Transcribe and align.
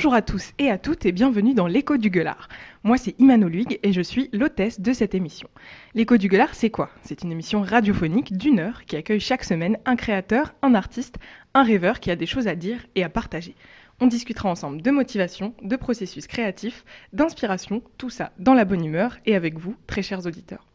Bonjour 0.00 0.14
à 0.14 0.22
tous 0.22 0.54
et 0.58 0.70
à 0.70 0.78
toutes 0.78 1.04
et 1.04 1.12
bienvenue 1.12 1.52
dans 1.52 1.66
l'écho 1.66 1.98
du 1.98 2.08
gueulard. 2.08 2.48
Moi 2.84 2.96
c'est 2.96 3.14
Imano 3.20 3.48
Luig 3.48 3.78
et 3.82 3.92
je 3.92 4.00
suis 4.00 4.30
l'hôtesse 4.32 4.80
de 4.80 4.94
cette 4.94 5.14
émission. 5.14 5.50
L'écho 5.92 6.16
du 6.16 6.28
gueulard 6.28 6.54
c'est 6.54 6.70
quoi? 6.70 6.88
C'est 7.02 7.22
une 7.22 7.30
émission 7.30 7.60
radiophonique 7.60 8.34
d'une 8.34 8.60
heure 8.60 8.86
qui 8.86 8.96
accueille 8.96 9.20
chaque 9.20 9.44
semaine 9.44 9.76
un 9.84 9.96
créateur, 9.96 10.54
un 10.62 10.74
artiste, 10.74 11.16
un 11.52 11.64
rêveur 11.64 12.00
qui 12.00 12.10
a 12.10 12.16
des 12.16 12.24
choses 12.24 12.48
à 12.48 12.54
dire 12.54 12.86
et 12.94 13.04
à 13.04 13.10
partager. 13.10 13.54
On 14.00 14.06
discutera 14.06 14.48
ensemble 14.48 14.80
de 14.80 14.90
motivation, 14.90 15.52
de 15.60 15.76
processus 15.76 16.26
créatif, 16.26 16.86
d'inspiration, 17.12 17.82
tout 17.98 18.08
ça 18.08 18.32
dans 18.38 18.54
la 18.54 18.64
bonne 18.64 18.86
humeur 18.86 19.18
et 19.26 19.36
avec 19.36 19.58
vous, 19.58 19.76
très 19.86 20.00
chers 20.00 20.24
auditeurs. 20.24 20.69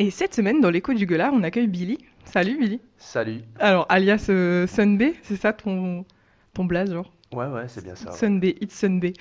Et 0.00 0.10
cette 0.10 0.34
semaine, 0.34 0.60
dans 0.60 0.70
l'écho 0.70 0.92
du 0.92 1.06
gueulard, 1.06 1.32
on 1.32 1.42
accueille 1.44 1.68
Billy. 1.68 1.98
Salut 2.24 2.58
Billy. 2.58 2.80
Salut. 2.96 3.42
Alors, 3.60 3.86
alias 3.88 4.26
euh, 4.28 4.66
Sunday, 4.66 5.14
c'est 5.22 5.36
ça 5.36 5.52
ton, 5.52 6.04
ton 6.52 6.64
blaze, 6.64 6.92
genre 6.92 7.12
Ouais, 7.32 7.46
ouais, 7.46 7.68
c'est 7.68 7.84
bien 7.84 7.94
ça. 7.94 8.10
Sunday, 8.10 8.56
it's 8.60 8.74
Sunday. 8.76 9.12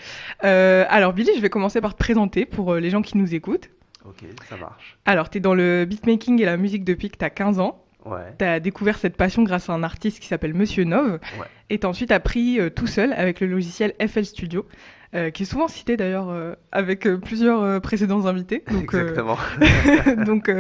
Euh, 0.43 0.85
alors 0.89 1.13
Billy, 1.13 1.29
je 1.35 1.41
vais 1.41 1.49
commencer 1.49 1.79
par 1.79 1.93
te 1.93 1.99
présenter 1.99 2.45
pour 2.45 2.73
euh, 2.73 2.79
les 2.79 2.89
gens 2.89 3.03
qui 3.03 3.17
nous 3.17 3.35
écoutent. 3.35 3.69
Ok, 4.03 4.23
ça 4.49 4.57
marche. 4.57 4.97
Alors, 5.05 5.29
tu 5.29 5.37
es 5.37 5.41
dans 5.41 5.53
le 5.53 5.85
beatmaking 5.85 6.41
et 6.41 6.45
la 6.45 6.57
musique 6.57 6.83
depuis 6.83 7.09
que 7.09 7.17
tu 7.17 7.25
as 7.25 7.29
15 7.29 7.59
ans. 7.59 7.83
Ouais. 8.05 8.33
Tu 8.37 8.45
as 8.45 8.59
découvert 8.59 8.97
cette 8.97 9.15
passion 9.15 9.43
grâce 9.43 9.69
à 9.69 9.73
un 9.73 9.83
artiste 9.83 10.19
qui 10.19 10.27
s'appelle 10.27 10.53
Monsieur 10.53 10.83
Nov. 10.83 11.19
Ouais. 11.39 11.47
Et 11.69 11.79
tu 11.79 11.85
ensuite 11.85 12.11
appris 12.11 12.59
euh, 12.59 12.69
tout 12.69 12.87
seul 12.87 13.13
avec 13.13 13.39
le 13.39 13.47
logiciel 13.47 13.93
FL 14.05 14.25
Studio, 14.25 14.67
euh, 15.15 15.29
qui 15.29 15.43
est 15.43 15.45
souvent 15.45 15.67
cité 15.67 15.95
d'ailleurs 15.95 16.29
euh, 16.29 16.55
avec 16.71 17.07
plusieurs 17.21 17.81
précédents 17.81 18.25
invités. 18.25 18.63
Donc, 18.69 18.83
Exactement. 18.83 19.37
donc 20.25 20.51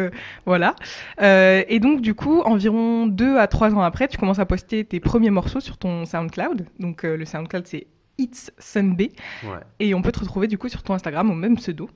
voilà. 0.45 0.75
Et 1.19 1.79
donc 1.79 2.01
du 2.01 2.13
coup, 2.13 2.41
environ 2.41 3.07
deux 3.07 3.37
à 3.37 3.47
trois 3.47 3.73
ans 3.73 3.81
après, 3.81 4.07
tu 4.07 4.17
commences 4.17 4.39
à 4.39 4.45
poster 4.45 4.85
tes 4.85 4.99
premiers 4.99 5.31
morceaux 5.31 5.59
sur 5.59 5.77
ton 5.77 6.05
SoundCloud. 6.05 6.65
Donc 6.79 7.03
le 7.03 7.25
SoundCloud 7.25 7.67
c'est 7.67 7.87
It's 8.19 8.51
Sunday. 8.59 9.11
ouais. 9.43 9.59
Et 9.79 9.95
on 9.95 10.01
peut 10.01 10.11
te 10.11 10.19
retrouver 10.19 10.47
du 10.47 10.57
coup 10.57 10.69
sur 10.69 10.83
ton 10.83 10.93
Instagram 10.93 11.29
au 11.31 11.33
même 11.33 11.55
pseudo. 11.55 11.89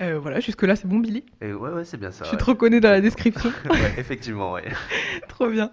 Euh, 0.00 0.18
voilà, 0.18 0.40
jusque-là 0.40 0.76
c'est 0.76 0.86
bon 0.86 0.98
Billy? 0.98 1.24
Et 1.40 1.52
ouais, 1.54 1.70
ouais, 1.70 1.84
c'est 1.84 1.96
bien 1.96 2.10
ça. 2.10 2.24
Tu 2.26 2.32
ouais. 2.32 2.36
te 2.36 2.44
reconnais 2.44 2.80
dans 2.80 2.90
la 2.90 3.00
description. 3.00 3.50
Ouais, 3.70 3.94
effectivement, 3.96 4.52
ouais. 4.52 4.64
Trop 5.28 5.48
bien. 5.48 5.70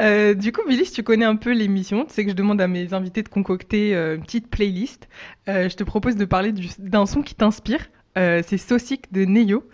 Euh, 0.00 0.34
du 0.34 0.50
coup, 0.52 0.62
Billy, 0.68 0.84
si 0.84 0.92
tu 0.92 1.02
connais 1.04 1.24
un 1.24 1.36
peu 1.36 1.52
l'émission, 1.52 2.04
tu 2.04 2.12
sais 2.12 2.24
que 2.24 2.30
je 2.30 2.36
demande 2.36 2.60
à 2.60 2.66
mes 2.66 2.92
invités 2.94 3.22
de 3.22 3.28
concocter 3.28 3.94
euh, 3.94 4.16
une 4.16 4.22
petite 4.22 4.48
playlist. 4.50 5.08
Je 5.46 5.74
te 5.74 5.84
propose 5.84 6.16
de 6.16 6.24
parler 6.24 6.52
du- 6.52 6.68
d'un 6.78 7.06
son 7.06 7.22
qui 7.22 7.34
t'inspire. 7.34 7.80
C'est 8.16 8.58
Saucic 8.58 9.12
de 9.12 9.24
Neyo. 9.24 9.64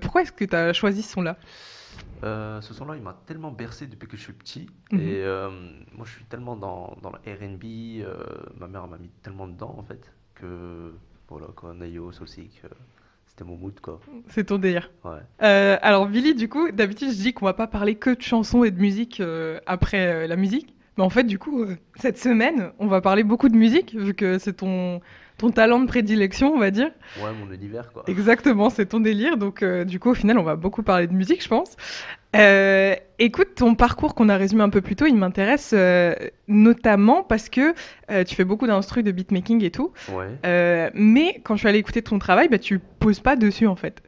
Pourquoi 0.00 0.22
est-ce 0.22 0.32
que 0.32 0.44
tu 0.44 0.54
as 0.54 0.72
choisi 0.72 1.02
ce 1.02 1.12
son-là? 1.12 1.36
Euh, 2.24 2.60
ce 2.60 2.72
son-là, 2.74 2.96
il 2.96 3.02
m'a 3.02 3.16
tellement 3.26 3.50
bercé 3.50 3.86
depuis 3.86 4.08
que 4.08 4.16
je 4.16 4.22
suis 4.22 4.32
petit. 4.32 4.68
Mhm. 4.90 5.00
Et 5.00 5.22
euh, 5.22 5.50
moi, 5.92 6.06
je 6.06 6.12
suis 6.12 6.24
tellement 6.24 6.56
dans, 6.56 6.96
dans 7.02 7.10
le 7.12 7.18
RB. 7.18 8.02
euh, 8.04 8.16
ma 8.58 8.68
mère 8.68 8.86
m'a 8.88 8.98
mis 8.98 9.10
tellement 9.22 9.46
dedans, 9.46 9.74
en 9.78 9.82
fait, 9.82 10.12
que 10.34 10.92
voilà, 11.28 11.46
quoi, 11.54 11.74
Nayo, 11.74 12.12
Saucic, 12.12 12.62
euh, 12.64 12.68
c'était 13.36 13.50
mon 13.50 13.58
mood, 13.58 13.78
quoi. 13.80 14.00
C'est 14.28 14.44
ton 14.44 14.56
délire. 14.56 14.90
Ouais. 15.04 15.18
Euh, 15.42 15.76
alors, 15.82 16.06
Billy, 16.06 16.34
du 16.34 16.48
coup, 16.48 16.70
d'habitude, 16.70 17.10
je 17.10 17.16
dis 17.16 17.34
qu'on 17.34 17.44
va 17.44 17.52
pas 17.52 17.66
parler 17.66 17.94
que 17.94 18.08
de 18.08 18.22
chansons 18.22 18.64
et 18.64 18.70
de 18.70 18.80
musique 18.80 19.20
euh, 19.20 19.60
après 19.66 20.06
euh, 20.06 20.26
la 20.26 20.36
musique. 20.36 20.74
Mais 20.96 21.04
en 21.04 21.10
fait, 21.10 21.24
du 21.24 21.38
coup, 21.38 21.66
cette 21.96 22.16
semaine, 22.16 22.70
on 22.78 22.86
va 22.86 23.02
parler 23.02 23.24
beaucoup 23.24 23.50
de 23.50 23.56
musique, 23.56 23.94
vu 23.94 24.14
que 24.14 24.38
c'est 24.38 24.54
ton, 24.54 25.02
ton 25.38 25.50
talent 25.50 25.80
de 25.80 25.86
prédilection, 25.86 26.52
on 26.54 26.58
va 26.58 26.70
dire. 26.70 26.90
Ouais, 27.22 27.30
mon 27.38 27.52
univers, 27.52 27.92
quoi. 27.92 28.04
Exactement, 28.06 28.70
c'est 28.70 28.86
ton 28.86 29.00
délire. 29.00 29.36
Donc, 29.36 29.62
euh, 29.62 29.84
du 29.84 30.00
coup, 30.00 30.10
au 30.10 30.14
final, 30.14 30.38
on 30.38 30.42
va 30.42 30.56
beaucoup 30.56 30.82
parler 30.82 31.06
de 31.06 31.12
musique, 31.12 31.42
je 31.42 31.48
pense. 31.48 31.76
Euh, 32.34 32.94
écoute, 33.18 33.54
ton 33.54 33.74
parcours 33.74 34.14
qu'on 34.14 34.28
a 34.28 34.36
résumé 34.36 34.62
un 34.62 34.68
peu 34.68 34.80
plus 34.80 34.96
tôt, 34.96 35.06
il 35.06 35.16
m'intéresse 35.16 35.72
euh, 35.74 36.14
notamment 36.48 37.22
parce 37.22 37.48
que 37.48 37.74
euh, 38.10 38.24
tu 38.24 38.34
fais 38.34 38.44
beaucoup 38.44 38.66
d'instrus 38.66 39.04
de 39.04 39.10
beatmaking 39.10 39.62
et 39.64 39.70
tout. 39.70 39.92
Ouais. 40.12 40.26
Euh, 40.44 40.90
mais 40.94 41.40
quand 41.44 41.54
je 41.54 41.60
suis 41.60 41.68
allée 41.68 41.78
écouter 41.78 42.02
ton 42.02 42.18
travail, 42.18 42.48
bah, 42.48 42.58
tu 42.58 42.78
poses 42.78 43.20
pas 43.20 43.36
dessus, 43.36 43.66
en 43.66 43.76
fait. 43.76 44.02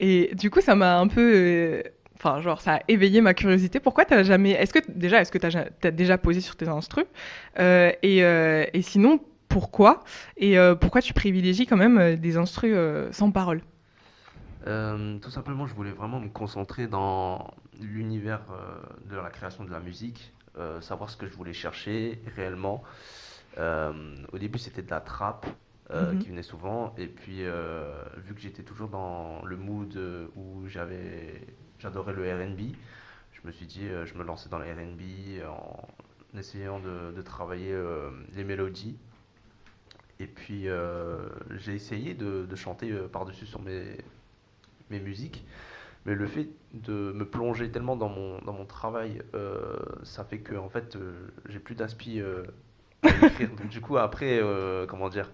Et 0.00 0.30
du 0.34 0.50
coup, 0.50 0.60
ça 0.60 0.74
m'a 0.74 0.98
un 0.98 1.08
peu... 1.08 1.32
euh, 1.34 1.82
Enfin, 2.22 2.42
genre, 2.42 2.60
ça 2.60 2.74
a 2.74 2.80
éveillé 2.86 3.22
ma 3.22 3.32
curiosité. 3.32 3.80
Pourquoi 3.80 4.04
t'as 4.04 4.22
jamais... 4.24 4.50
Est-ce 4.50 4.74
que, 4.74 4.80
déjà, 4.90 5.22
est-ce 5.22 5.32
que 5.32 5.38
t'as 5.38 5.64
t'as 5.80 5.90
déjà 5.90 6.18
posé 6.18 6.42
sur 6.42 6.54
tes 6.54 6.68
instrus? 6.68 7.06
Euh, 7.58 7.92
et, 8.02 8.22
euh, 8.22 8.66
et 8.74 8.82
sinon, 8.82 9.20
pourquoi 9.50 10.04
Et 10.38 10.58
euh, 10.58 10.74
pourquoi 10.76 11.02
tu 11.02 11.14
privilégies 11.14 11.66
quand 11.66 11.76
même 11.76 11.98
euh, 11.98 12.16
des 12.16 12.38
instrus 12.38 12.72
euh, 12.74 13.12
sans 13.12 13.30
parole? 13.32 13.62
Euh, 14.66 15.18
tout 15.18 15.30
simplement, 15.30 15.66
je 15.66 15.74
voulais 15.74 15.92
vraiment 15.92 16.20
me 16.20 16.28
concentrer 16.28 16.86
dans 16.86 17.50
l'univers 17.80 18.42
euh, 18.52 18.78
de 19.10 19.16
la 19.16 19.30
création 19.30 19.64
de 19.64 19.70
la 19.70 19.80
musique, 19.80 20.34
euh, 20.58 20.80
savoir 20.80 21.08
ce 21.10 21.16
que 21.16 21.26
je 21.26 21.32
voulais 21.34 21.54
chercher 21.54 22.22
réellement. 22.36 22.82
Au 24.32 24.38
début, 24.38 24.58
c'était 24.58 24.82
de 24.82 24.90
la 24.90 25.00
trap 25.00 25.46
euh, 25.90 26.14
Mhm. 26.14 26.20
qui 26.20 26.28
venait 26.28 26.42
souvent, 26.42 26.94
et 26.96 27.06
puis 27.08 27.42
vu 28.16 28.34
que 28.34 28.40
j'étais 28.40 28.62
toujours 28.62 28.88
dans 28.88 29.42
le 29.44 29.56
mood 29.56 29.98
où 30.36 30.66
j'avais, 30.68 31.46
j'adorais 31.78 32.12
le 32.12 32.22
R&B, 32.22 32.60
je 33.32 33.40
me 33.46 33.52
suis 33.52 33.66
dit, 33.66 33.86
je 34.04 34.14
me 34.14 34.24
lançais 34.24 34.48
dans 34.48 34.58
le 34.58 34.66
R&B 34.66 35.42
en 35.46 36.38
essayant 36.38 36.78
de, 36.80 37.12
de 37.14 37.22
travailler 37.22 37.74
les 38.34 38.44
mélodies. 38.44 38.98
Et 40.20 40.26
puis 40.26 40.68
euh, 40.68 41.18
j'ai 41.56 41.74
essayé 41.74 42.14
de, 42.14 42.46
de 42.46 42.56
chanter 42.56 42.92
euh, 42.92 43.08
par-dessus 43.08 43.46
sur 43.46 43.60
mes, 43.62 43.96
mes 44.90 45.00
musiques. 45.00 45.44
Mais 46.06 46.14
le 46.14 46.26
fait 46.26 46.48
de 46.72 47.12
me 47.12 47.24
plonger 47.26 47.70
tellement 47.70 47.96
dans 47.96 48.08
mon, 48.08 48.38
dans 48.40 48.52
mon 48.54 48.64
travail, 48.64 49.22
euh, 49.34 49.76
ça 50.02 50.24
fait 50.24 50.38
que 50.38 50.54
en 50.56 50.68
fait, 50.68 50.96
euh, 50.96 51.12
j'ai 51.48 51.58
plus 51.58 51.74
d'inspi 51.74 52.20
euh, 52.20 52.42
à 53.02 53.08
écrire. 53.26 53.50
Donc 53.50 53.68
du 53.68 53.80
coup, 53.82 53.98
après, 53.98 54.40
comment 54.88 55.08
dire, 55.10 55.30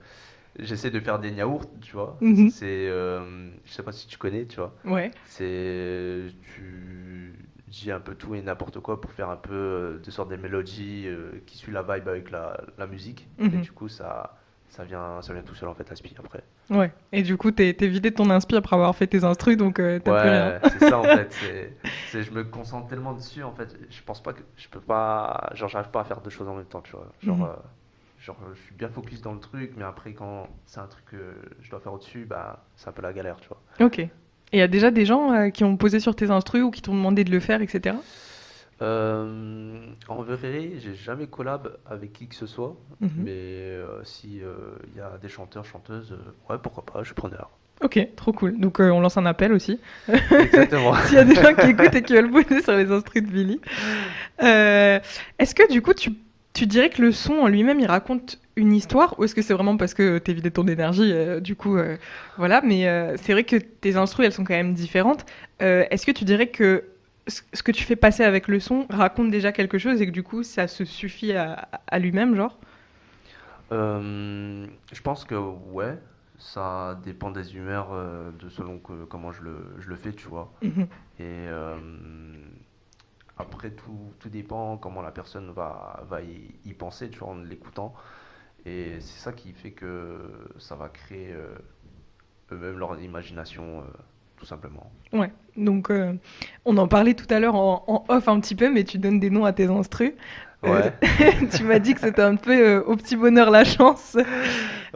j'essaie 0.58 0.90
de 0.90 1.00
faire 1.00 1.18
des 1.20 1.30
yaourts, 1.30 1.70
tu 1.80 1.92
vois. 1.92 2.16
Mhm. 2.20 2.50
C'est, 2.50 2.88
euh, 2.88 3.50
je 3.64 3.72
sais 3.72 3.82
pas 3.84 3.92
si 3.92 4.08
tu 4.08 4.18
connais, 4.18 4.46
tu 4.46 4.56
vois. 4.56 4.74
Ouais. 4.84 5.10
C'est, 5.24 6.22
tu 6.54 7.34
dis 7.68 7.90
un 7.92 8.00
peu 8.00 8.14
tout 8.14 8.34
et 8.34 8.42
n'importe 8.42 8.80
quoi 8.80 9.00
pour 9.00 9.12
faire 9.12 9.30
un 9.30 9.36
peu 9.36 10.00
de 10.02 10.10
sorte 10.10 10.28
des 10.30 10.36
mélodies 10.36 11.06
qui 11.46 11.58
suivent 11.58 11.74
la 11.74 11.82
vibe 11.82 12.08
avec 12.08 12.30
la, 12.32 12.60
la 12.78 12.86
musique. 12.86 13.28
Et 13.38 13.44
Mhm. 13.44 13.60
du 13.62 13.70
coup, 13.72 13.88
ça, 13.88 14.36
ça 14.76 14.84
vient, 14.84 15.22
ça 15.22 15.32
vient 15.32 15.42
tout 15.42 15.54
seul 15.54 15.68
en 15.68 15.74
fait, 15.74 15.88
l'inspi 15.88 16.14
après. 16.18 16.42
Ouais. 16.70 16.92
Et 17.12 17.22
du 17.22 17.36
coup, 17.36 17.50
t'es 17.50 17.72
t'es 17.74 17.86
vidé 17.88 18.10
de 18.10 18.14
ton 18.16 18.28
inspi 18.30 18.56
après 18.56 18.76
avoir 18.76 18.94
fait 18.94 19.06
tes 19.06 19.24
instrus, 19.24 19.56
donc 19.56 19.78
euh, 19.78 19.98
t'as 19.98 20.20
plus 20.20 20.28
rien. 20.30 20.48
Ouais, 20.50 20.60
c'est 20.70 20.80
ça 20.88 20.98
en 20.98 21.02
fait. 21.16 21.32
C'est, 21.32 21.72
c'est- 22.10 22.22
je 22.22 22.30
me 22.32 22.44
concentre 22.44 22.88
tellement 22.88 23.14
dessus 23.14 23.42
en 23.42 23.52
fait. 23.52 23.76
Je 23.90 24.02
pense 24.04 24.22
pas 24.22 24.32
que 24.32 24.42
je 24.56 24.68
peux 24.68 24.80
pas, 24.80 25.50
genre 25.54 25.68
j'arrive 25.68 25.90
pas 25.90 26.00
à 26.00 26.04
faire 26.04 26.20
deux 26.20 26.30
choses 26.30 26.48
en 26.48 26.54
même 26.54 26.66
temps, 26.66 26.82
tu 26.82 26.92
vois. 26.92 27.08
Genre, 27.22 27.36
Mhm. 27.36 27.44
euh, 27.44 27.52
genre 28.20 28.36
je 28.54 28.60
suis 28.62 28.74
bien 28.74 28.88
focus 28.88 29.22
dans 29.22 29.32
le 29.32 29.40
truc, 29.40 29.72
mais 29.76 29.84
après 29.84 30.12
quand 30.12 30.48
c'est 30.66 30.80
un 30.80 30.86
truc 30.86 31.04
que 31.06 31.34
je 31.60 31.70
dois 31.70 31.80
faire 31.80 31.92
au-dessus, 31.94 32.26
bah 32.28 32.64
c'est 32.76 32.88
un 32.88 32.92
peu 32.92 33.02
la 33.02 33.12
galère, 33.12 33.36
tu 33.40 33.48
vois. 33.48 33.60
Ok. 33.86 33.98
Et 33.98 34.10
il 34.52 34.58
y 34.58 34.62
a 34.62 34.68
déjà 34.68 34.90
des 34.90 35.04
gens 35.06 35.32
euh, 35.32 35.48
qui 35.50 35.64
ont 35.64 35.76
posé 35.76 35.98
sur 36.00 36.14
tes 36.14 36.30
instrus 36.30 36.62
ou 36.62 36.70
qui 36.70 36.80
t'ont 36.82 36.94
demandé 36.94 37.24
de 37.24 37.30
le 37.32 37.40
faire, 37.40 37.62
etc. 37.62 37.96
Euh, 38.82 39.78
en 40.08 40.16
vrai, 40.22 40.36
j'ai 40.78 40.94
jamais 40.94 41.26
collab 41.26 41.76
avec 41.88 42.12
qui 42.12 42.28
que 42.28 42.34
ce 42.34 42.46
soit, 42.46 42.76
Mhm. 43.00 43.10
mais 43.24 43.30
euh, 43.32 44.04
si 44.04 44.40
euh, 44.42 44.54
il 44.92 44.98
y 44.98 45.00
a 45.00 45.16
des 45.20 45.28
chanteurs, 45.28 45.64
chanteuses, 45.64 46.12
euh, 46.12 46.52
ouais 46.52 46.58
pourquoi 46.62 46.84
pas, 46.84 47.00
je 47.00 47.06
suis 47.06 47.14
preneur. 47.14 47.50
Ok, 47.82 47.98
trop 48.16 48.32
cool. 48.32 48.58
Donc 48.58 48.80
euh, 48.80 48.90
on 48.90 49.00
lance 49.00 49.16
un 49.18 49.26
appel 49.26 49.52
aussi. 49.52 49.78
Exactement. 50.08 50.94
S'il 51.06 51.16
y 51.16 51.20
a 51.20 51.24
des 51.24 51.34
gens 51.34 51.54
qui 51.54 51.68
écoutent 51.68 51.94
et 51.94 52.02
qui 52.02 52.14
veulent 52.14 52.30
poser 52.30 52.62
sur 52.62 52.72
les 52.72 52.90
instrus 52.90 53.22
de 53.22 53.28
Billy. 53.30 53.60
Euh, 54.42 54.98
est-ce 55.38 55.54
que 55.54 55.70
du 55.70 55.82
coup, 55.82 55.92
tu, 55.94 56.10
tu 56.54 56.66
dirais 56.66 56.88
que 56.90 57.02
le 57.02 57.12
son 57.12 57.34
en 57.34 57.48
lui-même, 57.48 57.80
il 57.80 57.86
raconte 57.86 58.40
une 58.56 58.72
histoire 58.72 59.18
ou 59.18 59.24
est-ce 59.24 59.34
que 59.34 59.42
c'est 59.42 59.52
vraiment 59.52 59.76
parce 59.76 59.92
que 59.92 60.16
t'es 60.16 60.32
vidé 60.32 60.50
ton 60.50 60.66
énergie 60.66 61.10
euh, 61.12 61.40
Du 61.40 61.54
coup, 61.54 61.76
euh, 61.76 61.96
voilà. 62.38 62.62
Mais 62.62 62.88
euh, 62.88 63.14
c'est 63.18 63.32
vrai 63.32 63.44
que 63.44 63.56
tes 63.56 63.96
instrus, 63.96 64.24
elles 64.26 64.32
sont 64.32 64.44
quand 64.44 64.54
même 64.54 64.72
différentes. 64.72 65.26
Euh, 65.60 65.84
est-ce 65.90 66.06
que 66.06 66.12
tu 66.12 66.24
dirais 66.24 66.46
que 66.48 66.84
ce 67.28 67.62
que 67.62 67.72
tu 67.72 67.84
fais 67.84 67.96
passer 67.96 68.22
avec 68.24 68.48
le 68.48 68.60
son 68.60 68.86
raconte 68.90 69.30
déjà 69.30 69.52
quelque 69.52 69.78
chose 69.78 70.00
et 70.00 70.06
que 70.06 70.12
du 70.12 70.22
coup, 70.22 70.42
ça 70.42 70.68
se 70.68 70.84
suffit 70.84 71.32
à, 71.32 71.68
à 71.88 71.98
lui-même, 71.98 72.34
genre 72.36 72.58
Euh, 73.72 74.66
je 74.92 75.00
pense 75.02 75.24
que 75.24 75.34
ouais, 75.34 75.98
ça 76.38 77.00
dépend 77.04 77.30
des 77.30 77.56
humeurs, 77.56 77.92
euh, 77.92 78.30
de 78.32 78.48
selon 78.48 78.78
que, 78.78 79.04
comment 79.04 79.32
je 79.32 79.42
le, 79.42 79.74
je 79.78 79.88
le 79.88 79.96
fais, 79.96 80.14
tu 80.14 80.28
vois. 80.28 80.52
Mhm. 80.62 80.88
Et 81.18 81.46
euh, 81.48 81.76
après, 83.36 83.70
tout, 83.74 84.14
tout 84.18 84.28
dépend 84.28 84.78
comment 84.78 85.02
la 85.02 85.10
personne 85.12 85.50
va, 85.52 86.04
va 86.08 86.22
y, 86.22 86.54
y 86.64 86.74
penser, 86.74 87.10
tu 87.10 87.18
vois, 87.18 87.28
en 87.30 87.36
l'écoutant. 87.42 87.94
Et 88.64 89.00
c'est 89.00 89.18
ça 89.20 89.32
qui 89.32 89.52
fait 89.52 89.72
que 89.72 90.18
ça 90.58 90.76
va 90.76 90.88
créer 90.88 91.34
eux-mêmes 92.50 92.78
leur 92.78 92.98
imagination 93.00 93.84
tout 94.36 94.46
simplement. 94.46 94.92
Ouais, 95.12 95.32
donc 95.56 95.90
euh, 95.90 96.14
on 96.64 96.76
en 96.78 96.88
parlait 96.88 97.14
tout 97.14 97.26
à 97.30 97.38
l'heure 97.38 97.54
en, 97.54 97.84
en 97.86 98.04
off 98.08 98.28
un 98.28 98.40
petit 98.40 98.54
peu, 98.54 98.70
mais 98.72 98.84
tu 98.84 98.98
donnes 98.98 99.20
des 99.20 99.30
noms 99.30 99.44
à 99.44 99.52
tes 99.52 99.66
instrus. 99.66 100.12
Euh, 100.64 100.82
Ouais, 100.82 100.92
tu 101.54 101.64
m'as 101.64 101.78
dit 101.78 101.94
que 101.94 102.00
c'était 102.00 102.22
un 102.22 102.36
peu 102.36 102.52
euh, 102.52 102.82
au 102.84 102.96
petit 102.96 103.14
bonheur 103.16 103.50
la 103.50 103.64
chance. 103.64 104.16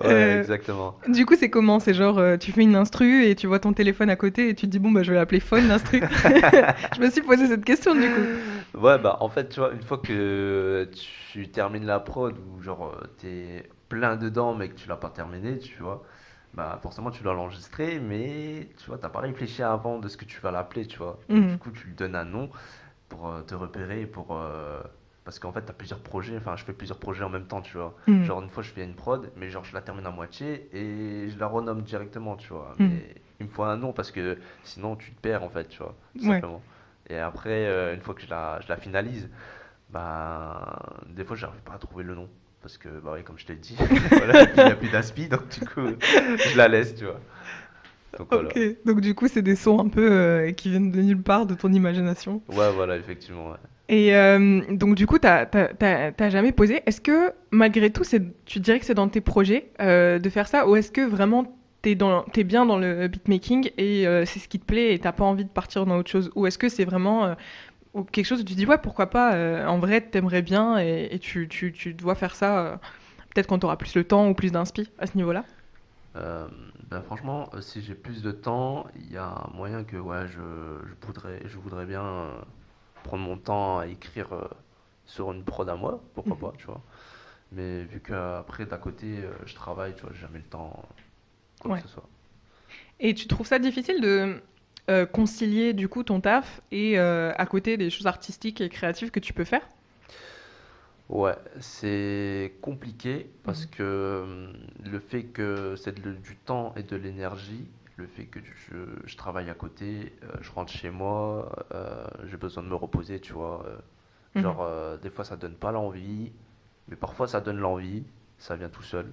ouais, 0.00 0.34
exactement. 0.34 0.96
Du 1.08 1.24
coup, 1.26 1.34
c'est 1.36 1.50
comment? 1.50 1.80
C'est 1.80 1.94
genre, 1.94 2.20
tu 2.38 2.52
fais 2.52 2.62
une 2.62 2.76
instru 2.76 3.24
et 3.24 3.34
tu 3.34 3.46
vois 3.46 3.58
ton 3.60 3.72
téléphone 3.72 4.10
à 4.10 4.16
côté 4.16 4.48
et 4.50 4.54
tu 4.54 4.66
te 4.66 4.70
dis, 4.70 4.78
bon, 4.78 4.90
bah, 4.92 5.02
je 5.02 5.10
vais 5.12 5.16
l'appeler 5.18 5.40
phone, 5.40 5.68
l'instru. 5.68 6.02
je 6.92 7.00
me 7.00 7.10
suis 7.10 7.22
posé 7.22 7.46
cette 7.46 7.64
question, 7.64 7.94
du 7.94 8.10
coup. 8.10 8.28
Ouais, 8.74 8.98
bah 8.98 9.16
en 9.20 9.28
fait, 9.28 9.48
tu 9.48 9.60
vois, 9.60 9.72
une 9.72 9.82
fois 9.82 9.98
que 9.98 10.88
tu 11.32 11.50
termines 11.50 11.84
la 11.86 12.00
prod 12.00 12.36
ou 12.38 12.60
genre 12.62 12.96
t'es 13.18 13.68
plein 13.88 14.16
dedans 14.16 14.54
mais 14.54 14.68
que 14.68 14.74
tu 14.74 14.88
l'as 14.88 14.96
pas 14.96 15.10
terminé, 15.10 15.58
tu 15.58 15.82
vois, 15.82 16.04
bah 16.54 16.78
forcément 16.82 17.10
tu 17.10 17.22
dois 17.22 17.34
l'enregistrer, 17.34 18.00
mais 18.00 18.68
tu 18.78 18.86
vois, 18.86 18.98
t'as 18.98 19.08
pas 19.08 19.20
réfléchi 19.20 19.62
avant 19.62 19.98
de 19.98 20.08
ce 20.08 20.16
que 20.16 20.24
tu 20.24 20.40
vas 20.40 20.50
l'appeler, 20.50 20.86
tu 20.86 20.98
vois. 20.98 21.18
Mhm. 21.28 21.52
Du 21.52 21.58
coup, 21.58 21.70
tu 21.70 21.86
lui 21.86 21.94
donnes 21.94 22.16
un 22.16 22.24
nom 22.24 22.50
pour 23.08 23.28
euh, 23.28 23.42
te 23.42 23.54
repérer, 23.54 24.06
pour 24.06 24.28
euh, 24.36 24.80
parce 25.24 25.38
qu'en 25.38 25.52
fait, 25.52 25.62
t'as 25.62 25.72
plusieurs 25.72 26.00
projets, 26.00 26.36
enfin, 26.36 26.56
je 26.56 26.64
fais 26.64 26.72
plusieurs 26.72 26.98
projets 26.98 27.22
en 27.24 27.28
même 27.28 27.46
temps, 27.46 27.60
tu 27.60 27.76
vois. 27.76 27.94
Mhm. 28.08 28.24
Genre, 28.24 28.42
une 28.42 28.50
fois, 28.50 28.62
je 28.62 28.70
fais 28.70 28.82
une 28.82 28.94
prod, 28.94 29.30
mais 29.36 29.48
genre, 29.50 29.64
je 29.64 29.74
la 29.74 29.80
termine 29.80 30.06
à 30.06 30.10
moitié 30.10 30.68
et 30.76 31.28
je 31.28 31.38
la 31.38 31.46
renomme 31.46 31.82
directement, 31.82 32.36
tu 32.36 32.48
vois. 32.52 32.74
Mhm. 32.78 32.88
Mais 32.88 33.14
il 33.38 33.46
me 33.46 33.50
faut 33.50 33.62
un 33.62 33.76
nom 33.76 33.92
parce 33.92 34.10
que 34.10 34.38
sinon, 34.64 34.96
tu 34.96 35.12
te 35.12 35.20
perds, 35.20 35.44
en 35.44 35.48
fait, 35.50 35.68
tu 35.68 35.78
vois, 35.82 35.94
tout 36.18 36.24
Ouais. 36.26 36.34
simplement. 36.34 36.62
Et 37.08 37.18
après, 37.18 37.66
euh, 37.66 37.94
une 37.94 38.00
fois 38.00 38.14
que 38.14 38.22
je 38.22 38.30
la, 38.30 38.60
je 38.60 38.68
la 38.68 38.76
finalise, 38.76 39.28
bah, 39.90 40.78
des 41.08 41.24
fois, 41.24 41.36
j'arrive 41.36 41.60
pas 41.62 41.74
à 41.74 41.78
trouver 41.78 42.04
le 42.04 42.14
nom. 42.14 42.28
Parce 42.62 42.76
que, 42.76 42.88
bah 42.88 43.12
oui, 43.14 43.22
comme 43.24 43.38
je 43.38 43.46
t'ai 43.46 43.54
dit, 43.54 43.74
voilà, 44.10 44.42
il 44.42 44.64
n'y 44.64 44.70
a 44.70 44.76
plus 44.76 44.90
d'aspi, 44.90 45.28
donc 45.28 45.48
du 45.48 45.60
coup, 45.60 45.96
je 46.00 46.56
la 46.56 46.68
laisse, 46.68 46.94
tu 46.94 47.04
vois. 47.04 47.20
Donc 48.18 48.28
voilà. 48.30 48.48
Ok, 48.48 48.60
donc 48.84 49.00
du 49.00 49.14
coup, 49.14 49.28
c'est 49.28 49.42
des 49.42 49.56
sons 49.56 49.78
un 49.78 49.88
peu 49.88 50.10
euh, 50.10 50.52
qui 50.52 50.68
viennent 50.70 50.90
de 50.90 51.00
nulle 51.00 51.22
part, 51.22 51.46
de 51.46 51.54
ton 51.54 51.72
imagination. 51.72 52.42
Ouais, 52.48 52.70
voilà, 52.74 52.96
effectivement, 52.96 53.50
ouais. 53.50 53.56
Et 53.88 54.14
euh, 54.14 54.60
donc, 54.70 54.94
du 54.94 55.06
coup, 55.06 55.18
t'as 55.18 55.48
jamais 56.28 56.52
posé. 56.52 56.82
Est-ce 56.86 57.00
que, 57.00 57.32
malgré 57.50 57.90
tout, 57.90 58.02
tu 58.44 58.60
dirais 58.60 58.78
que 58.78 58.84
c'est 58.84 58.94
dans 58.94 59.08
tes 59.08 59.20
projets 59.20 59.70
euh, 59.80 60.18
de 60.18 60.28
faire 60.28 60.46
ça 60.46 60.68
Ou 60.68 60.76
est-ce 60.76 60.92
que 60.92 61.00
vraiment 61.00 61.56
t'es 61.82 61.96
t'es 62.32 62.44
bien 62.44 62.66
dans 62.66 62.76
le 62.76 63.08
beatmaking 63.08 63.70
et 63.78 64.04
c'est 64.26 64.38
ce 64.38 64.48
qui 64.48 64.60
te 64.60 64.66
plaît 64.66 64.92
et 64.94 64.98
t'as 64.98 65.12
pas 65.12 65.24
envie 65.24 65.44
de 65.44 65.50
partir 65.50 65.86
dans 65.86 65.96
autre 65.96 66.10
chose? 66.10 66.30
Ou 66.36 66.46
est-ce 66.46 66.58
que 66.58 66.68
c'est 66.68 66.84
vraiment 66.84 67.34
ou 67.94 68.04
quelque 68.04 68.26
chose 68.26 68.40
où 68.40 68.44
tu 68.44 68.54
dis, 68.54 68.66
ouais, 68.66 68.78
pourquoi 68.78 69.10
pas 69.10 69.34
euh, 69.34 69.66
En 69.66 69.78
vrai, 69.78 70.00
t'aimerais 70.02 70.42
bien 70.42 70.78
et, 70.78 71.08
et 71.12 71.18
tu, 71.18 71.48
tu, 71.48 71.72
tu 71.72 71.94
dois 71.94 72.14
faire 72.14 72.34
ça 72.36 72.58
euh, 72.66 72.76
peut-être 73.34 73.48
quand 73.48 73.58
t'auras 73.60 73.76
plus 73.76 73.94
le 73.96 74.04
temps 74.04 74.28
ou 74.28 74.34
plus 74.34 74.52
d'inspi 74.52 74.90
à 74.98 75.06
ce 75.06 75.16
niveau-là 75.16 75.46
Euh, 76.16 76.48
ben 76.88 77.02
franchement, 77.02 77.48
euh, 77.54 77.60
si 77.60 77.82
j'ai 77.82 77.94
plus 77.94 78.22
de 78.22 78.32
temps, 78.32 78.86
il 78.96 79.12
y 79.12 79.16
a 79.16 79.48
moyen 79.54 79.84
que 79.84 79.96
ouais, 79.96 80.26
je, 80.28 80.40
je 80.88 81.06
voudrais, 81.06 81.40
je 81.46 81.56
voudrais 81.58 81.86
bien 81.86 82.32
prendre 83.04 83.24
mon 83.24 83.38
temps 83.38 83.78
à 83.80 83.86
écrire 83.88 84.28
sur 85.06 85.32
une 85.32 85.44
prod 85.44 85.68
à 85.68 85.76
moi, 85.76 86.02
pourquoi 86.14 86.38
Mhm. 86.38 86.38
pas, 86.38 86.54
tu 86.58 86.66
vois. 86.66 86.82
Mais 87.52 87.84
vu 87.84 88.00
qu'après, 88.02 88.66
d'à 88.66 88.78
côté, 88.78 89.22
je 89.46 89.54
travaille, 89.54 89.94
tu 89.96 90.02
vois, 90.02 90.12
j'ai 90.14 90.20
jamais 90.22 90.38
le 90.40 90.44
temps, 90.46 90.84
quoi 91.60 91.70
Ouais. 91.70 91.82
que 91.82 91.82
ce 91.82 91.88
soit. 91.88 92.08
Et 93.00 93.14
tu 93.14 93.26
trouves 93.26 93.46
ça 93.46 93.58
difficile 93.58 94.00
de 94.00 94.42
euh, 94.88 95.06
concilier 95.06 95.72
du 95.72 95.88
coup 95.88 96.02
ton 96.04 96.20
taf 96.20 96.60
et 96.72 96.98
euh, 96.98 97.32
à 97.36 97.46
côté 97.46 97.76
des 97.76 97.90
choses 97.90 98.06
artistiques 98.06 98.60
et 98.60 98.68
créatives 98.68 99.10
que 99.10 99.20
tu 99.20 99.32
peux 99.32 99.44
faire? 99.44 99.68
Ouais, 101.08 101.34
c'est 101.58 102.52
compliqué 102.62 103.30
parce 103.42 103.66
Mhm. 103.66 103.66
que 103.66 104.22
hum, 104.24 104.52
le 104.90 105.00
fait 105.00 105.24
que 105.24 105.74
c'est 105.76 105.98
du 106.00 106.36
temps 106.36 106.72
et 106.76 106.84
de 106.84 106.94
l'énergie, 106.96 107.66
le 107.96 108.06
fait 108.06 108.26
que 108.26 108.38
je, 108.44 108.76
je 109.04 109.16
travaille 109.16 109.50
à 109.50 109.54
côté, 109.54 110.12
euh, 110.22 110.28
je 110.40 110.50
rentre 110.52 110.72
chez 110.72 110.90
moi, 110.90 111.50
euh, 111.74 112.06
j'ai 112.26 112.36
besoin 112.36 112.62
de 112.62 112.68
me 112.68 112.74
reposer, 112.76 113.20
tu 113.20 113.32
vois. 113.32 113.64
euh, 113.66 113.76
Mhm. 114.34 114.50
Genre, 114.50 114.62
euh, 114.62 114.96
des 114.98 115.10
fois 115.10 115.24
ça 115.24 115.36
donne 115.36 115.54
pas 115.56 115.72
l'envie, 115.72 116.32
mais 116.88 116.96
parfois 116.96 117.28
ça 117.28 117.40
donne 117.40 117.58
l'envie, 117.58 118.04
ça 118.38 118.56
vient 118.56 118.68
tout 118.70 118.82
seul. 118.84 119.12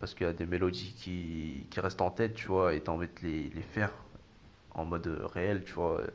Parce 0.00 0.14
qu'il 0.14 0.26
y 0.26 0.30
a 0.30 0.32
des 0.32 0.46
mélodies 0.46 0.94
qui, 0.98 1.66
qui 1.70 1.80
restent 1.80 2.02
en 2.02 2.10
tête, 2.10 2.34
tu 2.34 2.48
vois, 2.48 2.74
et 2.74 2.80
t'as 2.82 2.92
envie 2.92 3.08
de 3.08 3.26
les, 3.28 3.50
les 3.50 3.62
faire 3.62 3.92
en 4.74 4.84
mode 4.84 5.06
euh, 5.06 5.26
réel, 5.26 5.64
tu 5.64 5.72
vois, 5.72 6.00
euh, 6.00 6.06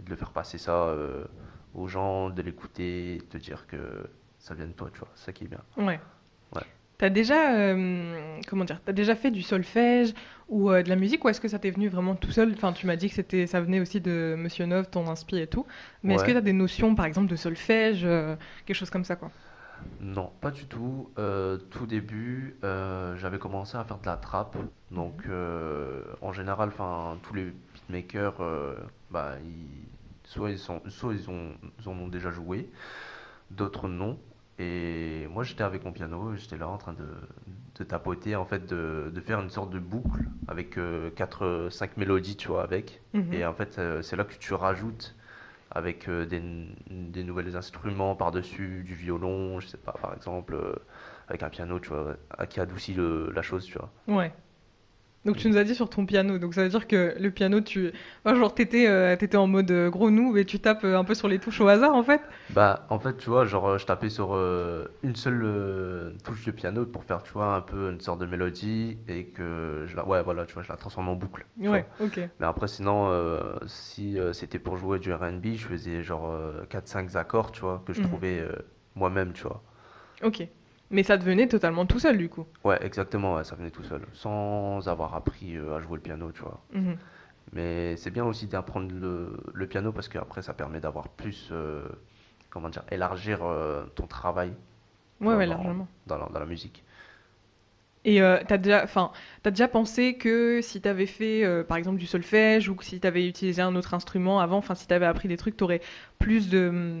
de 0.00 0.10
le 0.10 0.16
faire 0.16 0.30
passer 0.30 0.58
ça 0.58 0.88
euh, 0.88 1.24
aux 1.74 1.88
gens, 1.88 2.30
de 2.30 2.42
l'écouter, 2.42 3.18
de 3.18 3.24
te 3.24 3.38
dire 3.38 3.66
que 3.66 3.78
ça 4.38 4.54
vient 4.54 4.66
de 4.66 4.72
toi, 4.72 4.90
tu 4.92 4.98
vois, 5.00 5.08
ça 5.14 5.32
qui 5.32 5.44
est 5.44 5.48
bien. 5.48 5.60
Ouais. 5.76 6.00
Ouais. 6.54 6.62
T'as 6.98 7.10
déjà, 7.10 7.54
euh, 7.56 8.40
comment 8.48 8.64
dire, 8.64 8.80
t'as 8.84 8.92
déjà 8.92 9.14
fait 9.14 9.30
du 9.30 9.42
solfège 9.42 10.14
ou 10.48 10.70
euh, 10.70 10.82
de 10.82 10.88
la 10.88 10.96
musique 10.96 11.24
ou 11.24 11.28
est-ce 11.28 11.40
que 11.40 11.48
ça 11.48 11.58
t'est 11.58 11.70
venu 11.70 11.88
vraiment 11.88 12.14
tout 12.14 12.30
seul? 12.30 12.52
Enfin, 12.54 12.72
tu 12.72 12.86
m'as 12.86 12.96
dit 12.96 13.08
que 13.08 13.14
c'était, 13.14 13.46
ça 13.46 13.60
venait 13.60 13.80
aussi 13.80 14.00
de 14.00 14.36
Monsieur 14.38 14.66
Nov, 14.66 14.88
ton 14.90 15.08
inspi 15.08 15.38
et 15.38 15.46
tout. 15.46 15.66
Mais 16.02 16.14
est-ce 16.14 16.24
que 16.24 16.32
t'as 16.32 16.40
des 16.40 16.52
notions, 16.52 16.94
par 16.94 17.06
exemple, 17.06 17.28
de 17.28 17.36
solfège, 17.36 18.02
quelque 18.66 18.76
chose 18.76 18.90
comme 18.90 19.04
ça, 19.04 19.16
quoi? 19.16 19.30
Non, 20.00 20.32
pas 20.40 20.50
du 20.50 20.66
tout. 20.66 21.10
Euh, 21.18 21.56
tout 21.56 21.86
début, 21.86 22.56
euh, 22.64 23.16
j'avais 23.16 23.38
commencé 23.38 23.76
à 23.76 23.84
faire 23.84 23.98
de 23.98 24.06
la 24.06 24.16
trappe. 24.16 24.56
Donc, 24.90 25.22
euh, 25.28 26.02
en 26.20 26.32
général, 26.32 26.68
enfin, 26.68 27.18
tous 27.22 27.34
les 27.34 27.52
beatmakers, 27.88 28.40
euh, 28.40 28.74
bah, 29.10 29.34
ils- 29.44 29.88
soit 30.24 30.50
ils 30.50 30.58
sont, 30.58 30.80
soit 30.88 31.12
ils 31.14 31.28
ont, 31.30 31.52
ils 31.80 31.88
en 31.88 31.92
ont 31.92 32.08
déjà 32.08 32.30
joué, 32.30 32.68
d'autres 33.50 33.88
non. 33.88 34.18
Et 34.58 35.26
moi, 35.30 35.42
j'étais 35.42 35.64
avec 35.64 35.84
mon 35.84 35.90
piano, 35.92 36.34
j'étais 36.36 36.56
là 36.56 36.68
en 36.68 36.78
train 36.78 36.92
de, 36.92 37.06
de 37.76 37.84
tapoter, 37.84 38.36
en 38.36 38.44
fait, 38.44 38.66
de, 38.66 39.10
de 39.12 39.20
faire 39.20 39.40
une 39.40 39.50
sorte 39.50 39.70
de 39.70 39.80
boucle 39.80 40.22
avec 40.46 40.78
4, 41.16 41.68
5 41.70 41.96
mélodies, 41.96 42.36
tu 42.36 42.48
vois, 42.48 42.62
avec. 42.62 43.02
Mhm. 43.14 43.34
Et 43.34 43.44
en 43.44 43.52
fait, 43.52 43.78
euh, 43.78 44.00
c'est 44.02 44.14
là 44.16 44.24
que 44.24 44.34
tu 44.34 44.54
rajoutes 44.54 45.16
avec 45.72 46.08
euh, 46.08 46.24
des, 46.24 46.40
des 46.88 47.24
nouvelles 47.24 47.56
instruments 47.56 48.14
par-dessus, 48.14 48.84
du 48.84 48.94
violon, 48.94 49.58
je 49.58 49.66
sais 49.66 49.76
pas, 49.76 49.92
par 50.00 50.14
exemple, 50.14 50.54
euh, 50.54 50.72
avec 51.26 51.42
un 51.42 51.48
piano, 51.48 51.80
tu 51.80 51.88
vois, 51.88 52.14
euh, 52.38 52.46
qui 52.46 52.60
adoucit 52.60 52.94
le- 52.94 53.32
la 53.34 53.42
chose, 53.42 53.64
tu 53.64 53.76
vois. 53.76 53.90
Ouais. 54.06 54.32
Donc 55.24 55.36
tu 55.36 55.48
nous 55.48 55.56
as 55.56 55.64
dit 55.64 55.74
sur 55.74 55.88
ton 55.88 56.04
piano, 56.06 56.38
donc 56.38 56.54
ça 56.54 56.62
veut 56.62 56.68
dire 56.68 56.86
que 56.86 57.14
le 57.18 57.30
piano, 57.30 57.60
tu, 57.60 57.92
enfin, 58.24 58.36
genre 58.36 58.54
t'étais, 58.54 58.86
euh, 58.88 59.16
t'étais 59.16 59.36
en 59.38 59.46
mode 59.46 59.70
euh, 59.70 59.88
gros 59.90 60.10
noob 60.10 60.36
et 60.36 60.44
tu 60.44 60.58
tapes 60.60 60.84
euh, 60.84 60.98
un 60.98 61.04
peu 61.04 61.14
sur 61.14 61.28
les 61.28 61.38
touches 61.38 61.60
au 61.60 61.68
hasard 61.68 61.94
en 61.94 62.02
fait? 62.02 62.20
Bah, 62.50 62.86
en 62.90 62.98
fait, 62.98 63.16
tu 63.16 63.30
vois, 63.30 63.46
genre, 63.46 63.78
je 63.78 63.86
tapais 63.86 64.10
sur 64.10 64.34
euh, 64.34 64.86
une 65.02 65.16
seule 65.16 65.42
euh, 65.44 66.12
touche 66.24 66.44
de 66.44 66.50
piano 66.50 66.84
pour 66.84 67.04
faire, 67.04 67.22
tu 67.22 67.32
vois, 67.32 67.54
un 67.54 67.62
peu 67.62 67.90
une 67.90 68.00
sorte 68.00 68.20
de 68.20 68.26
mélodie 68.26 68.98
et 69.08 69.26
que 69.26 69.84
je 69.86 69.96
la, 69.96 70.06
ouais, 70.06 70.22
voilà, 70.22 70.44
tu 70.44 70.52
vois, 70.54 70.62
je 70.62 70.68
la 70.68 70.76
transforme 70.76 71.08
en 71.08 71.14
boucle. 71.16 71.46
Ouais, 71.56 71.86
vois. 71.98 72.06
ok. 72.06 72.20
Mais 72.40 72.46
après, 72.46 72.68
sinon, 72.68 73.10
si 73.66 74.18
c'était 74.32 74.58
pour 74.58 74.76
jouer 74.76 74.98
du 74.98 75.12
R&B, 75.12 75.54
je 75.54 75.66
faisais 75.66 76.02
genre 76.02 76.30
euh, 76.30 76.64
4-5 76.68 77.16
accords, 77.16 77.50
tu 77.52 77.62
vois, 77.62 77.82
que 77.86 77.92
je 77.94 78.00
Mhm. 78.00 78.06
trouvais 78.08 78.46
moi-même, 78.94 79.32
tu 79.32 79.44
vois. 79.44 79.62
Ok. 80.22 80.48
Mais 80.94 81.02
ça 81.02 81.16
devenait 81.16 81.48
totalement 81.48 81.86
tout 81.86 81.98
seul 81.98 82.16
du 82.16 82.28
coup. 82.28 82.46
Ouais, 82.62 82.78
exactement, 82.86 83.34
ouais, 83.34 83.42
ça 83.42 83.56
venait 83.56 83.72
tout 83.72 83.82
seul, 83.82 84.00
sans 84.12 84.86
avoir 84.88 85.14
appris 85.16 85.56
euh, 85.56 85.76
à 85.76 85.80
jouer 85.82 85.96
le 85.96 86.00
piano, 86.02 86.30
tu 86.30 86.40
vois. 86.40 86.60
Mhm. 86.72 86.96
Mais 87.52 87.96
c'est 87.96 88.10
bien 88.10 88.24
aussi 88.24 88.46
d'apprendre 88.46 88.94
le, 88.94 89.36
le 89.52 89.66
piano 89.66 89.90
parce 89.92 90.08
qu'après 90.08 90.40
ça 90.40 90.54
permet 90.54 90.78
d'avoir 90.78 91.08
plus, 91.08 91.48
euh, 91.50 91.82
comment 92.48 92.68
dire, 92.68 92.84
élargir 92.92 93.40
euh, 93.42 93.82
ton 93.96 94.06
travail 94.06 94.52
Ouais, 95.20 95.34
ouais, 95.34 95.46
largement. 95.46 95.88
dans 96.06 96.16
la, 96.18 96.26
dans 96.26 96.38
la 96.38 96.46
musique. 96.46 96.84
Et 98.04 98.18
t'as 98.46 98.58
déjà, 98.58 98.84
enfin, 98.84 99.10
t'as 99.42 99.50
déjà 99.50 99.66
pensé 99.66 100.16
que 100.18 100.60
si 100.62 100.80
t'avais 100.82 101.06
fait, 101.06 101.64
par 101.66 101.78
exemple, 101.78 101.98
du 101.98 102.06
solfège 102.06 102.68
ou 102.68 102.74
que 102.74 102.84
si 102.84 103.00
t'avais 103.00 103.26
utilisé 103.26 103.62
un 103.62 103.74
autre 103.76 103.94
instrument 103.94 104.40
avant, 104.40 104.58
enfin, 104.58 104.74
si 104.74 104.86
t'avais 104.86 105.06
appris 105.06 105.26
des 105.26 105.38
trucs, 105.38 105.56
t'aurais 105.56 105.80
plus 106.18 106.50
de, 106.50 107.00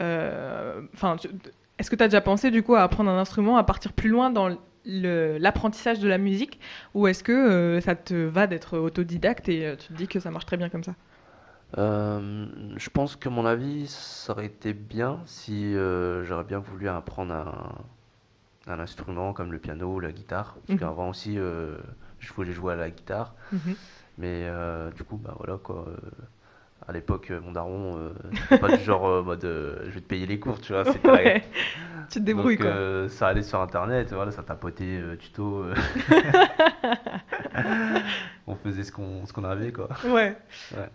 enfin, 0.00 1.16
est-ce 1.82 1.90
que 1.90 1.96
t'as 1.96 2.06
déjà 2.06 2.20
pensé 2.20 2.52
du 2.52 2.62
coup 2.62 2.76
à 2.76 2.82
apprendre 2.82 3.10
un 3.10 3.18
instrument, 3.18 3.56
à 3.56 3.64
partir 3.64 3.92
plus 3.92 4.08
loin 4.08 4.30
dans 4.30 4.56
l'apprentissage 4.84 5.98
de 5.98 6.06
la 6.06 6.16
musique, 6.16 6.60
ou 6.94 7.08
est-ce 7.08 7.24
que 7.24 7.32
euh, 7.32 7.80
ça 7.80 7.96
te 7.96 8.14
va 8.14 8.46
d'être 8.46 8.78
autodidacte 8.78 9.48
et 9.48 9.66
euh, 9.66 9.74
tu 9.74 9.88
te 9.88 9.92
dis 9.94 10.06
que 10.06 10.20
ça 10.20 10.30
marche 10.30 10.46
très 10.46 10.56
bien 10.56 10.68
comme 10.68 10.84
ça? 10.84 10.94
Euh, 11.78 12.46
je 12.76 12.88
pense 12.88 13.16
que 13.16 13.28
mon 13.28 13.46
avis, 13.46 13.88
ça 13.88 14.32
aurait 14.32 14.46
été 14.46 14.74
bien 14.74 15.18
si 15.26 15.74
j'aurais 15.74 16.44
bien 16.44 16.60
voulu 16.60 16.88
apprendre 16.88 17.34
un, 17.34 17.74
un 18.72 18.78
instrument 18.78 19.32
comme 19.32 19.50
le 19.50 19.58
piano 19.58 19.94
ou 19.96 19.98
la 19.98 20.12
guitare. 20.12 20.54
Parce 20.54 20.74
Mhm. 20.74 20.78
qu'avant 20.78 21.08
aussi, 21.08 21.34
je 21.34 22.32
voulais 22.32 22.52
jouer 22.52 22.74
à 22.74 22.76
la 22.76 22.90
guitare. 22.90 23.34
Mhm. 23.52 23.76
Mais 24.18 24.46
du 24.96 25.02
coup, 25.02 25.16
bah 25.16 25.34
voilà 25.36 25.58
quoi. 25.58 25.86
À 26.88 26.92
l'époque, 26.92 27.30
euh, 27.30 27.40
mon 27.40 27.52
daron, 27.52 27.96
euh, 27.98 28.58
pas 28.58 28.68
du 28.76 28.82
genre 28.82 29.06
euh, 29.08 29.22
mode 29.22 29.44
euh, 29.44 29.78
je 29.86 29.90
vais 29.90 30.00
te 30.00 30.06
payer 30.06 30.26
les 30.26 30.38
cours, 30.40 30.60
tu 30.60 30.72
vois. 30.72 30.84
C'était 30.84 31.10
Ouais. 31.10 31.42
Tu 32.10 32.18
te 32.20 32.24
débrouilles 32.24 32.56
Donc, 32.56 32.66
quoi. 32.66 32.74
euh, 32.74 33.08
ça 33.08 33.28
allait 33.28 33.42
sur 33.42 33.60
internet, 33.60 34.12
voilà, 34.12 34.32
ça 34.32 34.42
tapotait 34.42 35.00
tuto. 35.18 35.66
On 38.46 38.54
faisait 38.56 38.84
ce 38.84 38.92
qu'on 38.92 39.22
qu'on 39.32 39.44
avait 39.44 39.72
quoi. 39.72 39.88
Ouais. 40.04 40.36
Ouais. 40.76 40.88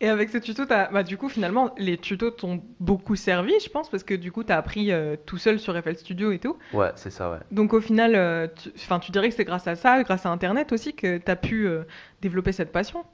Et 0.00 0.08
avec 0.08 0.28
ce 0.30 0.38
tuto, 0.38 0.64
t'as- 0.64 0.88
bah, 0.92 1.02
du 1.02 1.16
coup, 1.16 1.28
finalement, 1.28 1.74
les 1.76 1.98
tutos 1.98 2.30
t'ont 2.30 2.62
beaucoup 2.78 3.16
servi, 3.16 3.52
je 3.58 3.68
pense, 3.68 3.90
parce 3.90 4.04
que 4.04 4.14
du 4.14 4.30
coup, 4.30 4.44
t'as 4.44 4.56
appris 4.56 4.92
euh, 4.92 5.16
tout 5.26 5.38
seul 5.38 5.58
sur 5.58 5.76
FL 5.76 5.96
Studio 5.96 6.30
et 6.30 6.38
tout. 6.38 6.56
Ouais, 6.72 6.92
c'est 6.94 7.10
ça, 7.10 7.32
ouais. 7.32 7.38
Donc 7.50 7.72
au 7.72 7.80
final, 7.80 8.14
euh, 8.14 8.46
tu, 8.54 8.70
enfin, 8.76 9.00
tu 9.00 9.10
dirais 9.10 9.28
que 9.28 9.34
c'est 9.34 9.44
grâce 9.44 9.66
à 9.66 9.74
ça, 9.74 10.00
grâce 10.04 10.24
à 10.24 10.30
Internet 10.30 10.70
aussi, 10.72 10.94
que 10.94 11.18
t'as 11.18 11.34
pu 11.34 11.66
euh, 11.66 11.82
développer 12.22 12.52
cette 12.52 12.70
passion. 12.70 13.04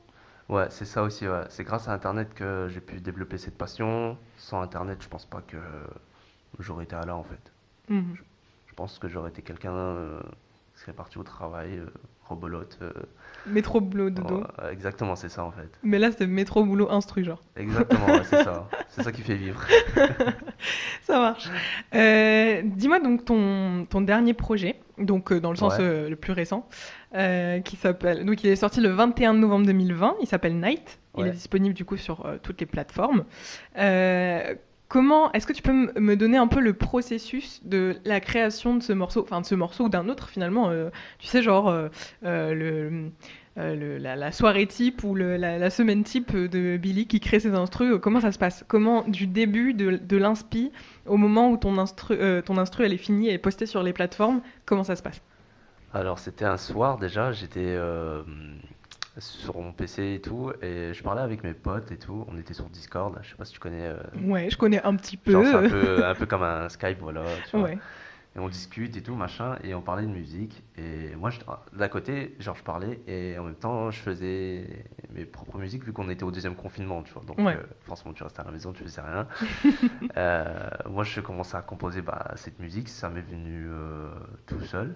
Ouais, 0.49 0.67
c'est 0.71 0.85
ça 0.85 1.03
aussi, 1.03 1.27
ouais. 1.27 1.45
C'est 1.49 1.65
grâce 1.65 1.89
à 1.89 1.93
Internet 1.93 2.35
que 2.35 2.69
j'ai 2.69 2.81
pu 2.81 3.01
développer 3.01 3.39
cette 3.39 3.57
passion. 3.57 4.19
Sans 4.37 4.61
Internet, 4.61 4.99
je 5.03 5.09
pense 5.09 5.25
pas 5.25 5.41
que 5.41 5.57
j'aurais 6.59 6.85
été 6.85 6.97
là 7.07 7.17
en 7.17 7.25
fait. 7.25 7.53
Mhm. 7.89 8.15
Je 8.67 8.75
pense 8.75 8.99
que 8.99 9.09
j'aurais 9.09 9.31
été 9.31 9.41
quelqu'un 9.43 9.73
euh, 9.73 10.21
qui 10.75 10.81
serait 10.81 10.93
parti 10.93 11.17
au 11.19 11.23
travail, 11.23 11.79
euh, 11.79 11.87
rebolote. 12.29 12.79
euh, 12.83 12.91
Métro 13.47 13.81
boulot 13.81 14.11
dodo. 14.11 14.43
exactement, 14.71 15.17
c'est 15.17 15.29
ça 15.29 15.45
en 15.45 15.51
fait. 15.53 15.69
Mais 15.83 15.99
là, 15.99 16.11
c'est 16.13 16.27
métro 16.27 16.65
boulot 16.65 16.91
instru, 16.91 17.25
genre. 17.25 17.41
Exactement, 17.57 18.07
ouais, 18.07 18.25
c'est 18.25 18.43
ça. 18.45 18.69
C'est 18.89 19.03
ça 19.03 19.11
qui 19.13 19.23
fait 19.23 19.35
vivre. 19.35 19.61
Ça 21.03 21.19
marche. 21.19 21.49
Euh, 21.95 22.63
dis-moi 22.65 23.01
donc 23.01 23.25
ton, 23.25 23.87
ton 23.91 24.01
dernier 24.01 24.35
projet, 24.35 24.77
donc 24.99 25.33
euh, 25.33 25.41
dans 25.41 25.51
le 25.51 25.57
sens 25.57 25.75
Ouais. 25.79 25.85
euh, 25.85 26.09
le 26.09 26.15
plus 26.17 26.33
récent, 26.33 26.69
euh, 27.15 27.61
qui 27.61 27.77
s'appelle. 27.77 28.25
Donc 28.25 28.43
il 28.45 28.51
est 28.51 28.57
sorti 28.57 28.81
le 28.81 28.89
21 28.91 29.35
novembre 29.35 29.67
2020. 29.67 30.17
Il 30.21 30.27
s'appelle 30.27 30.59
Night. 30.59 30.99
Il 31.17 31.21
est 31.29 31.31
disponible 31.33 31.75
du 31.75 31.85
coup 31.85 31.97
sur 31.97 32.27
euh, 32.27 32.39
toutes 32.43 32.61
les 32.61 32.67
plateformes. 32.67 33.25
Euh, 33.79 34.55
comment 34.89 35.33
est-ce 35.33 35.47
que 35.47 35.53
tu 35.53 35.63
peux 35.63 35.73
me 35.99 36.15
donner 36.17 36.37
un 36.37 36.47
peu 36.49 36.61
le 36.61 36.73
processus 36.73 37.61
de 37.65 37.97
la 38.05 38.21
création 38.21 38.77
de 38.77 38.83
ce 38.83 38.93
morceau, 38.93 39.23
enfin 39.23 39.41
de 39.41 39.47
ce 39.47 39.55
morceau 39.55 39.85
ou 39.85 39.89
d'un 39.89 40.09
autre 40.09 40.29
finalement. 40.29 40.71
tu 41.19 41.27
sais 41.27 41.43
genre 41.43 41.71
le 42.23 43.11
euh, 43.57 43.77
le- 43.77 43.99
la, 43.99 44.17
la 44.17 44.33
soirée 44.33 44.67
type 44.67 45.05
ou 45.05 45.15
le- 45.15 45.37
la, 45.37 45.59
la 45.59 45.71
semaine 45.71 46.03
type 46.03 46.37
de 46.37 46.77
Billy 46.77 47.07
qui 47.07 47.21
crée 47.21 47.39
ses 47.39 47.55
instrus, 47.55 47.93
euh, 47.93 47.99
comment 47.99 48.21
ça 48.21 48.33
se 48.33 48.39
passe? 48.39 48.65
Comment, 48.67 49.03
du 49.07 49.29
début 49.29 49.75
de, 49.75 49.93
de 49.97 50.17
l'inspi 50.17 50.73
au 51.07 51.17
moment 51.17 51.51
où 51.51 51.57
ton 51.57 51.79
instru, 51.79 52.17
euh, 52.19 52.43
ton 52.43 52.59
instru 52.59 52.85
elle 52.85 52.93
est 52.93 52.97
finie 52.97 53.29
et 53.29 53.35
est 53.35 53.39
postée 53.39 53.67
sur 53.67 53.85
les 53.85 53.93
plateformes, 53.93 54.41
comment 54.67 54.83
ça 54.83 54.97
se 54.97 55.03
passe? 55.05 55.23
Alors, 55.95 56.19
c'était 56.19 56.45
un 56.45 56.57
soir 56.57 56.99
déjà, 56.99 57.31
j'étais 57.33 57.61
euh, 57.65 58.23
sur 59.19 59.57
mon 59.61 59.73
PC 59.73 60.15
et 60.15 60.21
tout, 60.21 60.53
et 60.61 60.93
je 60.93 61.03
parlais 61.03 61.23
avec 61.23 61.45
mes 61.45 61.55
potes 61.55 61.93
et 61.93 61.99
tout. 61.99 62.25
On 62.29 62.37
était 62.37 62.55
sur 62.55 62.69
Discord, 62.69 63.17
je 63.23 63.31
sais 63.31 63.37
pas 63.37 63.45
si 63.45 63.53
tu 63.53 63.61
connais. 63.61 63.87
euh, 63.87 63.97
Ouais, 64.25 64.51
je 64.51 64.57
connais 64.57 64.83
un 64.83 64.97
petit 64.97 65.17
peu. 65.17 65.33
genre, 65.33 65.45
c'est 65.47 65.55
un 65.55 65.63
peu, 65.63 66.05
un 66.07 66.15
peu 66.15 66.27
comme 66.27 66.43
un 66.43 66.69
Skype, 66.69 66.99
voilà. 67.01 67.23
Tu 67.49 67.57
vois. 67.57 67.67
Ouais. 67.67 67.79
Et 68.37 68.41
on 68.41 68.49
discute 68.49 68.97
et 68.97 69.03
tout, 69.03 69.15
machin, 69.15 69.57
et 69.63 69.75
on 69.77 69.81
parlait 69.83 70.03
de 70.03 70.11
musique. 70.11 70.65
Et 70.77 71.15
moi, 71.15 71.31
je- 71.31 71.39
d'un 71.73 71.87
côté, 71.89 72.35
genre, 72.41 72.57
je 72.57 72.65
parlais, 72.65 73.01
et 73.07 73.39
en 73.39 73.45
même 73.45 73.55
temps, 73.55 73.93
je 73.93 74.01
faisais 74.01 74.85
mes 75.15 75.25
propres 75.25 75.59
musiques, 75.59 75.85
vu 75.85 75.93
qu'on 75.93 76.09
était 76.11 76.25
au 76.25 76.33
deuxième 76.33 76.57
confinement, 76.57 77.05
tu 77.05 77.13
vois. 77.13 77.23
Donc, 77.23 77.39
Ouais. 77.39 77.55
euh, 77.55 77.63
forcément, 77.83 78.13
tu 78.13 78.25
restais 78.25 78.41
à 78.41 78.45
la 78.45 78.51
maison, 78.51 78.73
tu 78.73 78.83
faisais 78.83 79.01
rien. 79.01 79.29
Euh, 80.17 80.69
moi, 80.91 81.03
je 81.05 81.21
commençais 81.21 81.57
à 81.57 81.63
composer 81.63 82.03
bah, 82.03 82.33
cette 82.37 82.59
musique, 82.61 82.89
ça 82.89 83.09
m'est 83.09 83.21
venu 83.23 83.67
euh, 83.69 84.11
tout 84.47 84.61
seul. 84.61 84.95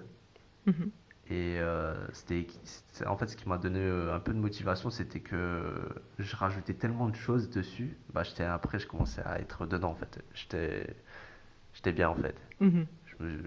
Mhm. 0.68 0.90
Et 1.30 1.58
euh, 1.60 1.94
c'était, 2.12 2.46
en 3.06 3.16
fait, 3.18 3.28
ce 3.28 3.36
qui 3.36 3.48
m'a 3.48 3.58
donné 3.58 3.80
euh, 3.80 4.14
un 4.14 4.20
peu 4.20 4.32
de 4.32 4.38
motivation, 4.38 4.88
c'était 4.90 5.20
que 5.20 5.74
je 6.18 6.36
rajoutais 6.36 6.74
tellement 6.74 7.08
de 7.08 7.16
choses 7.16 7.50
dessus. 7.50 7.98
Bah, 8.14 8.22
j'étais, 8.22 8.44
après, 8.44 8.78
je 8.78 8.86
commençais 8.86 9.22
à 9.24 9.38
être 9.38 9.66
dedans, 9.66 9.90
en 9.90 9.94
fait. 9.94 10.22
J'étais, 10.34 10.96
j'étais 11.74 11.92
bien, 11.92 12.08
en 12.10 12.16
fait. 12.16 12.36
Mhm. 12.60 12.86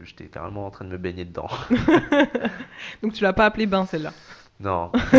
J'étais 0.03 0.27
carrément 0.27 0.67
en 0.67 0.71
train 0.71 0.85
de 0.85 0.89
me 0.91 0.97
baigner 0.97 1.25
dedans. 1.25 1.49
Donc 3.01 3.13
tu 3.13 3.23
l'as 3.23 3.33
pas 3.33 3.45
appelé 3.45 3.65
Bain 3.67 3.85
celle-là? 3.85 4.13
Non, 4.63 4.91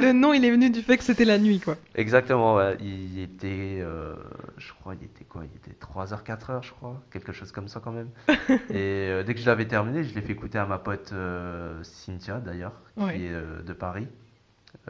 Le 0.00 0.12
nom 0.12 0.32
il 0.32 0.44
est 0.44 0.50
venu 0.50 0.70
du 0.70 0.82
fait 0.82 0.96
que 0.98 1.04
c'était 1.04 1.24
la 1.24 1.38
nuit 1.38 1.58
quoi. 1.60 1.76
exactement, 1.94 2.54
ouais. 2.56 2.76
Il 2.80 3.18
était, 3.20 3.78
euh, 3.80 4.14
je 4.56 4.72
crois, 4.72 4.94
il 4.94 5.04
était 5.04 5.24
quoi? 5.24 5.42
Il 5.44 5.56
était 5.56 5.76
3h, 5.78 6.22
4h, 6.22 6.62
je 6.62 6.70
crois. 6.72 7.00
Quelque 7.10 7.32
chose 7.32 7.50
comme 7.50 7.68
ça, 7.68 7.80
quand 7.82 7.92
même. 7.92 8.08
Et 8.70 9.08
euh, 9.10 9.22
dès 9.24 9.34
que 9.34 9.40
je 9.40 9.46
l'avais 9.46 9.66
terminé, 9.66 10.04
je 10.04 10.14
l'ai 10.14 10.20
fait 10.22 10.32
écouter 10.32 10.58
à 10.58 10.66
ma 10.66 10.78
pote 10.78 11.10
euh, 11.12 11.82
Cynthia, 11.82 12.38
d'ailleurs, 12.38 12.72
qui 12.96 13.02
Ouais. 13.04 13.20
est 13.20 13.32
euh, 13.32 13.62
de 13.62 13.72
Paris. 13.72 14.06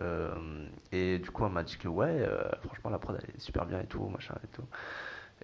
Euh, 0.00 0.66
et 0.92 1.18
du 1.18 1.30
coup, 1.30 1.44
elle 1.46 1.52
m'a 1.52 1.62
dit 1.64 1.76
que, 1.76 1.88
ouais, 1.88 2.06
euh, 2.20 2.42
franchement, 2.64 2.90
la 2.90 2.99
prod, 2.99 3.18
elle 3.22 3.30
est 3.34 3.40
super 3.40 3.66
bien 3.66 3.80
et 3.80 3.87
tout, 3.87 4.04
machin 4.08 4.34
et 4.44 4.49
tout. 4.49 4.62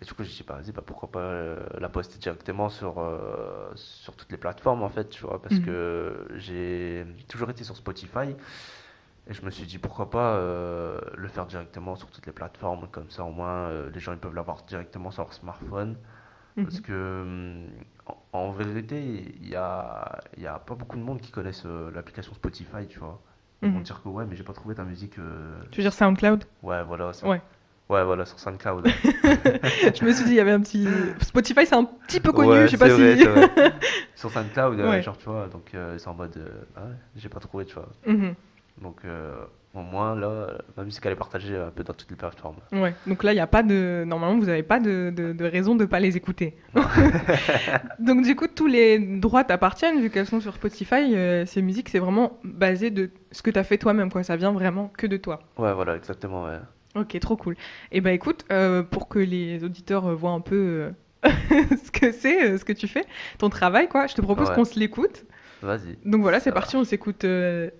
Et 0.01 0.05
du 0.05 0.13
coup, 0.15 0.23
j'ai 0.23 0.31
dit, 0.31 0.45
bah, 0.47 0.55
vas-y, 0.61 0.73
bah, 0.73 0.83
pourquoi 0.87 1.11
pas 1.11 1.19
euh, 1.21 1.59
la 1.79 1.89
poster 1.89 2.19
directement 2.19 2.69
sur, 2.69 2.99
euh, 2.99 3.71
sur 3.75 4.15
toutes 4.15 4.31
les 4.31 4.37
plateformes, 4.39 4.83
en 4.83 4.89
fait, 4.89 5.09
tu 5.09 5.25
vois, 5.25 5.43
parce 5.43 5.59
Mhm. 5.59 5.65
que 5.65 6.29
j'ai 6.37 7.05
toujours 7.29 7.51
été 7.51 7.65
sur 7.65 7.77
Spotify. 7.77 8.37
Et 9.29 9.35
je 9.35 9.45
me 9.45 9.51
suis 9.51 9.67
dit, 9.67 9.79
pourquoi 9.79 10.11
pas 10.11 10.37
euh, 10.37 11.01
le 11.17 11.29
faire 11.29 11.47
directement 11.47 11.97
sur 11.97 12.11
toutes 12.11 12.27
les 12.27 12.33
plateformes, 12.33 12.89
comme 12.91 13.11
ça, 13.11 13.25
au 13.25 13.31
moins, 13.31 13.71
les 13.93 14.01
gens, 14.01 14.13
ils 14.13 14.19
peuvent 14.19 14.35
l'avoir 14.35 14.63
directement 14.65 15.11
sur 15.11 15.23
leur 15.25 15.35
smartphone. 15.35 15.97
Parce 16.63 16.77
Mhm. 16.77 16.83
que, 16.83 17.67
en, 18.07 18.17
en 18.39 18.53
vérité, 18.53 19.03
il 19.41 19.49
y 19.49 19.57
a, 19.57 20.21
y 20.39 20.47
a 20.47 20.59
pas 20.59 20.75
beaucoup 20.77 20.97
de 20.97 21.03
monde 21.03 21.21
qui 21.21 21.31
connaissent 21.33 21.67
l'application 21.95 22.35
Spotify, 22.35 22.87
tu 22.89 22.99
vois. 23.01 23.21
Ils 23.63 23.71
vont 23.71 23.79
Mhm. 23.79 23.85
dire 23.85 24.03
que, 24.03 24.09
ouais, 24.09 24.27
mais 24.27 24.37
j'ai 24.37 24.45
pas 24.45 24.53
trouvé 24.55 24.75
ta 24.75 24.85
musique. 24.85 25.19
Tu 25.71 25.79
veux 25.81 25.83
dire 25.85 25.93
SoundCloud? 25.93 26.45
Ouais, 26.63 26.83
voilà. 26.85 27.13
ça- 27.13 27.27
Ouais. 27.29 27.43
Ouais, 27.89 28.05
voilà, 28.05 28.27
sur 28.27 28.39
SoundCloud. 28.39 28.87
Je 29.25 30.05
me 30.05 30.13
suis 30.13 30.25
dit 30.25 30.33
il 30.33 30.37
y 30.37 30.41
avait 30.41 30.51
un 30.53 30.61
petit 30.61 30.87
Spotify 31.23 31.65
c'est 31.65 31.75
un 31.75 31.85
petit 31.85 32.21
peu 32.21 32.33
connu, 32.33 32.51
Ouais, 32.51 32.67
je 32.67 32.73
sais 32.73 32.77
pas 32.77 32.89
vrai, 32.89 33.17
si. 33.17 33.25
vrai. 33.25 33.49
Sur 34.15 34.31
SoundCloud, 34.31 34.79
euh, 34.81 34.91
Ouais. 34.91 35.03
genre, 35.03 35.17
tu 35.17 35.25
vois, 35.27 35.47
donc 35.47 35.71
euh, 35.75 35.97
c'est 35.97 36.09
en 36.09 36.15
mode, 36.15 36.37
euh, 36.37 36.49
ah 36.77 36.81
ouais, 36.83 36.93
j'ai 37.17 37.29
pas 37.31 37.41
trouvé, 37.41 37.65
tu 37.65 37.75
vois. 37.75 37.89
Mhm. 38.07 38.35
Donc, 38.83 38.97
euh, 39.05 39.37
au 39.75 39.81
moins, 39.81 40.15
là, 40.17 40.49
ma 40.77 40.85
musique, 40.85 41.05
elle 41.07 41.13
est 41.13 41.17
partagée 41.17 41.57
un 41.57 41.71
peu 41.71 41.83
dans 41.85 41.95
toutes 41.95 42.11
les 42.11 42.17
plateformes. 42.17 42.57
Ouais. 42.73 42.95
Donc 43.07 43.23
là 43.23 43.33
il 43.33 43.37
y 43.37 43.41
a 43.41 43.47
pas 43.47 43.63
de 43.63 44.05
normalement 44.07 44.39
vous 44.39 44.47
n'avez 44.47 44.63
pas 44.63 44.81
de, 44.81 45.13
de, 45.15 45.33
de 45.33 45.45
raison 45.45 45.75
de 45.77 45.85
pas 45.85 46.01
les 46.01 46.17
écouter. 46.17 46.57
Donc 47.99 48.23
du 48.23 48.35
coup 48.35 48.47
tous 48.49 48.67
les 48.67 48.99
droits 48.99 49.45
t'appartiennent 49.45 50.01
vu 50.01 50.11
qu'elles 50.11 50.27
sont 50.27 50.41
sur 50.41 50.55
Spotify. 50.55 51.15
ces 51.47 51.63
musiques 51.63 51.89
c'est 51.91 51.99
vraiment 51.99 52.39
basé 52.45 52.91
de 52.91 53.11
ce 53.31 53.43
que 53.43 53.51
t'as 53.51 53.63
fait 53.65 53.79
toi-même 53.79 54.11
quoi. 54.11 54.23
Ça 54.23 54.37
vient 54.37 54.53
vraiment 54.53 54.91
que 54.97 55.07
de 55.07 55.17
toi. 55.17 55.41
Ouais, 55.59 55.73
voilà, 55.75 55.97
exactement, 55.97 56.45
ouais. 56.45 56.59
Ok, 57.01 57.19
trop 57.21 57.37
cool. 57.37 57.57
Et 57.93 58.01
bah 58.01 58.13
écoute, 58.13 58.45
euh, 58.51 58.83
pour 58.83 59.09
que 59.09 59.19
les 59.19 59.63
auditeurs 59.65 60.07
euh, 60.07 60.15
voient 60.15 60.31
un 60.33 60.41
peu 60.41 60.91
euh, 61.25 61.31
ce 61.85 61.91
que 61.91 62.13
c'est, 62.13 62.51
euh, 62.53 62.59
ce 62.59 62.65
que 62.65 62.73
tu 62.73 62.89
fais, 62.89 63.05
ton 63.39 63.49
travail, 63.51 63.89
quoi, 63.89 64.07
je 64.07 64.15
te 64.15 64.21
propose 64.21 64.49
Ouais. 64.49 64.55
qu'on 64.55 64.65
se 64.65 64.79
l'écoute. 64.79 65.25
Vas-y, 65.63 65.97
Donc 66.05 66.23
voilà, 66.23 66.39
c'est 66.41 66.53
parti, 66.53 66.77
on 66.77 66.85
s'écoute 66.85 67.25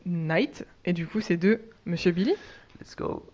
Night. 0.05 0.67
Et 0.85 0.93
du 0.93 1.07
coup, 1.07 1.21
c'est 1.21 1.37
de 1.37 1.61
Monsieur 1.87 2.11
Billy. 2.11 2.35
let's 2.81 2.97
go. 2.97 3.25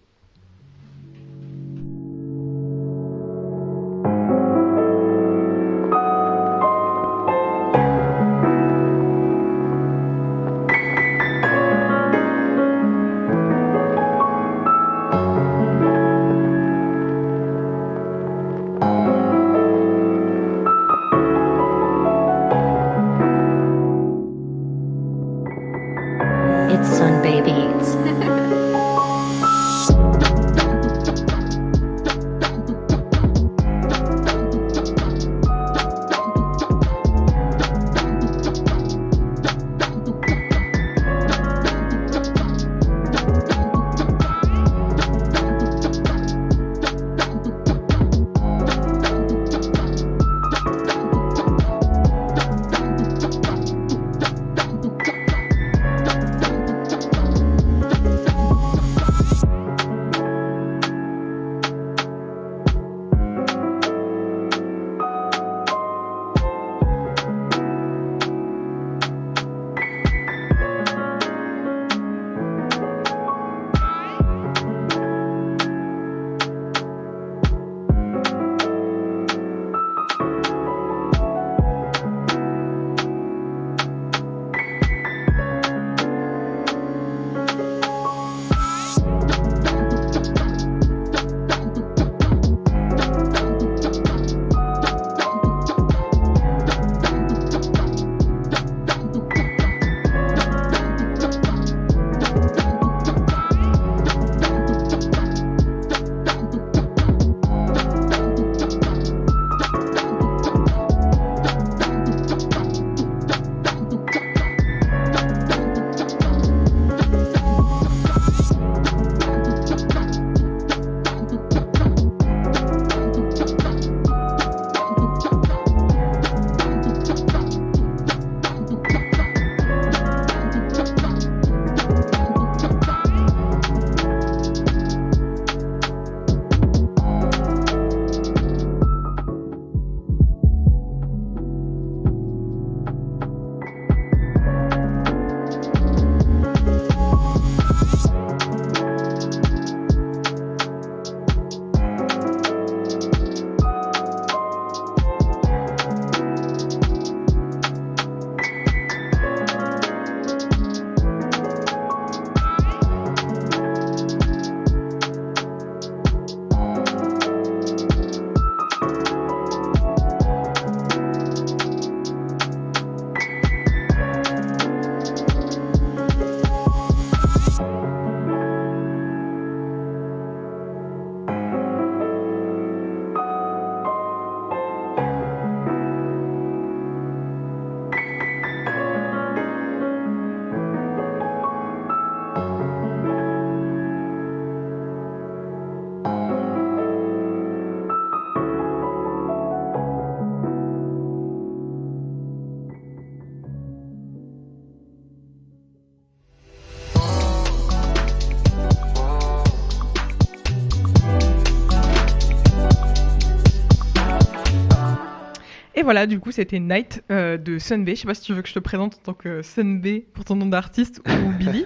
Voilà, 215.84 216.06
du 216.06 216.18
coup, 216.18 216.32
c'était 216.32 216.58
Night 216.58 217.02
euh, 217.10 217.36
de 217.36 217.58
Sunbay. 217.58 217.94
Je 217.94 218.00
sais 218.00 218.06
pas 218.06 218.14
si 218.14 218.22
tu 218.22 218.32
veux 218.34 218.42
que 218.42 218.48
je 218.48 218.54
te 218.54 218.58
présente 218.58 218.96
en 218.96 219.12
tant 219.12 219.14
que 219.14 219.42
Sunbay 219.42 220.06
pour 220.12 220.24
ton 220.24 220.36
nom 220.36 220.46
d'artiste 220.46 221.00
ou 221.06 221.30
Billy, 221.38 221.64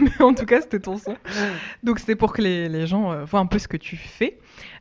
mais 0.00 0.22
en 0.22 0.34
tout 0.34 0.44
cas, 0.44 0.60
c'était 0.60 0.80
ton 0.80 0.98
son. 0.98 1.16
Donc, 1.82 1.98
c'était 1.98 2.16
pour 2.16 2.32
que 2.32 2.42
les, 2.42 2.68
les 2.68 2.86
gens 2.86 3.12
euh, 3.12 3.24
voient 3.24 3.40
un 3.40 3.46
peu 3.46 3.58
ce 3.58 3.68
que 3.68 3.76
tu 3.76 3.96
fais. 3.96 4.38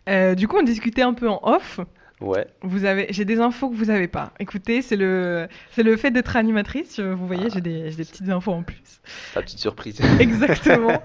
Euh, 0.09 0.35
du 0.35 0.47
coup, 0.47 0.57
on 0.57 0.63
discutait 0.63 1.03
un 1.03 1.13
peu 1.13 1.29
en 1.29 1.39
off. 1.43 1.79
Ouais. 2.21 2.45
Vous 2.61 2.85
avez, 2.85 3.07
j'ai 3.09 3.25
des 3.25 3.39
infos 3.39 3.69
que 3.69 3.75
vous 3.75 3.89
avez 3.89 4.07
pas. 4.07 4.31
Écoutez, 4.39 4.83
c'est 4.83 4.95
le, 4.95 5.47
c'est 5.71 5.81
le 5.81 5.97
fait 5.97 6.11
d'être 6.11 6.35
animatrice. 6.35 6.99
Vous 6.99 7.25
voyez, 7.25 7.49
j'ai 7.49 7.61
des, 7.61 7.89
j'ai 7.89 7.97
des 7.97 8.05
petites 8.05 8.29
infos 8.29 8.51
en 8.51 8.61
plus. 8.61 9.01
La 9.35 9.41
petite 9.41 9.57
surprise. 9.57 9.99
Exactement. 10.19 11.01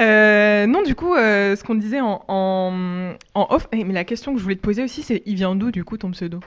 Euh, 0.00 0.66
non, 0.66 0.82
du 0.82 0.94
coup, 0.94 1.14
euh, 1.14 1.54
ce 1.54 1.62
qu'on 1.64 1.74
disait 1.74 2.00
en, 2.00 2.24
en, 2.28 3.14
en 3.34 3.46
off, 3.50 3.68
eh, 3.72 3.84
mais 3.84 3.92
la 3.92 4.04
question 4.04 4.32
que 4.32 4.38
je 4.38 4.42
voulais 4.42 4.56
te 4.56 4.62
poser 4.62 4.82
aussi, 4.82 5.02
c'est 5.02 5.22
il 5.26 5.34
vient 5.34 5.54
d'où 5.54 5.70
du 5.70 5.84
coup 5.84 5.98
ton 5.98 6.10
pseudo? 6.12 6.40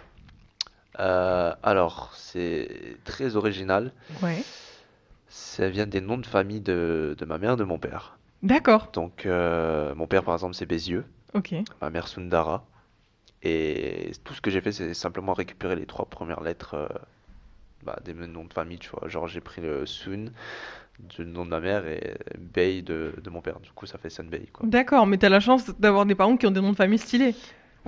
Euh, 1.00 1.54
alors, 1.64 2.12
c'est 2.16 2.98
très 3.04 3.36
original. 3.36 3.92
Ouais. 4.22 4.42
Ça 5.28 5.70
vient 5.70 5.86
des 5.88 6.02
noms 6.02 6.18
de 6.18 6.26
famille 6.26 6.62
de, 6.62 7.16
de 7.18 7.26
ma 7.26 7.38
mère 7.38 7.54
et 7.54 7.58
de 7.58 7.64
mon 7.64 7.78
père. 7.80 8.18
D'accord. 8.44 8.90
Donc, 8.94 9.26
euh, 9.26 9.94
mon 9.96 10.08
père, 10.08 10.24
par 10.24 10.34
exemple, 10.36 10.56
c'est 10.56 10.66
Bézieux, 10.66 11.06
Ok. 11.34 11.54
ma 11.82 11.90
mère 11.90 12.08
Sundara. 12.08 12.66
Et 13.44 14.12
tout 14.24 14.34
ce 14.34 14.42
que 14.42 14.50
j'ai 14.50 14.62
fait, 14.62 14.72
c'est 14.72 14.94
simplement 14.94 15.34
récupérer 15.34 15.76
les 15.76 15.86
trois 15.86 16.06
premières 16.06 16.42
lettres 16.42 16.74
euh, 16.76 16.88
bah, 17.84 17.98
des 18.04 18.14
noms 18.14 18.46
de 18.46 18.54
famille, 18.54 18.80
tu 18.80 18.90
vois. 18.90 19.08
Genre, 19.08 19.28
j'ai 19.28 19.42
pris 19.42 19.62
le 19.62 19.86
Sun 19.86 20.32
du 21.00 21.26
nom 21.26 21.46
de 21.46 21.52
ma 21.52 21.60
mère 21.60 21.86
et 21.88 22.16
Bay 22.40 22.82
de, 22.82 23.14
de 23.24 23.30
mon 23.30 23.42
père. 23.42 23.60
Du 23.60 23.72
coup, 23.72 23.86
ça 23.86 24.00
fait 24.00 24.10
Sunbay, 24.10 24.48
quoi. 24.52 24.68
D'accord, 24.68 25.06
mais 25.06 25.18
t'as 25.20 25.30
la 25.30 25.40
chance 25.40 25.70
d'avoir 25.80 26.08
des 26.08 26.16
parents 26.16 26.38
qui 26.38 26.48
ont 26.48 26.52
des 26.52 26.62
noms 26.62 26.72
de 26.72 26.76
famille 26.76 26.98
stylés. 26.98 27.36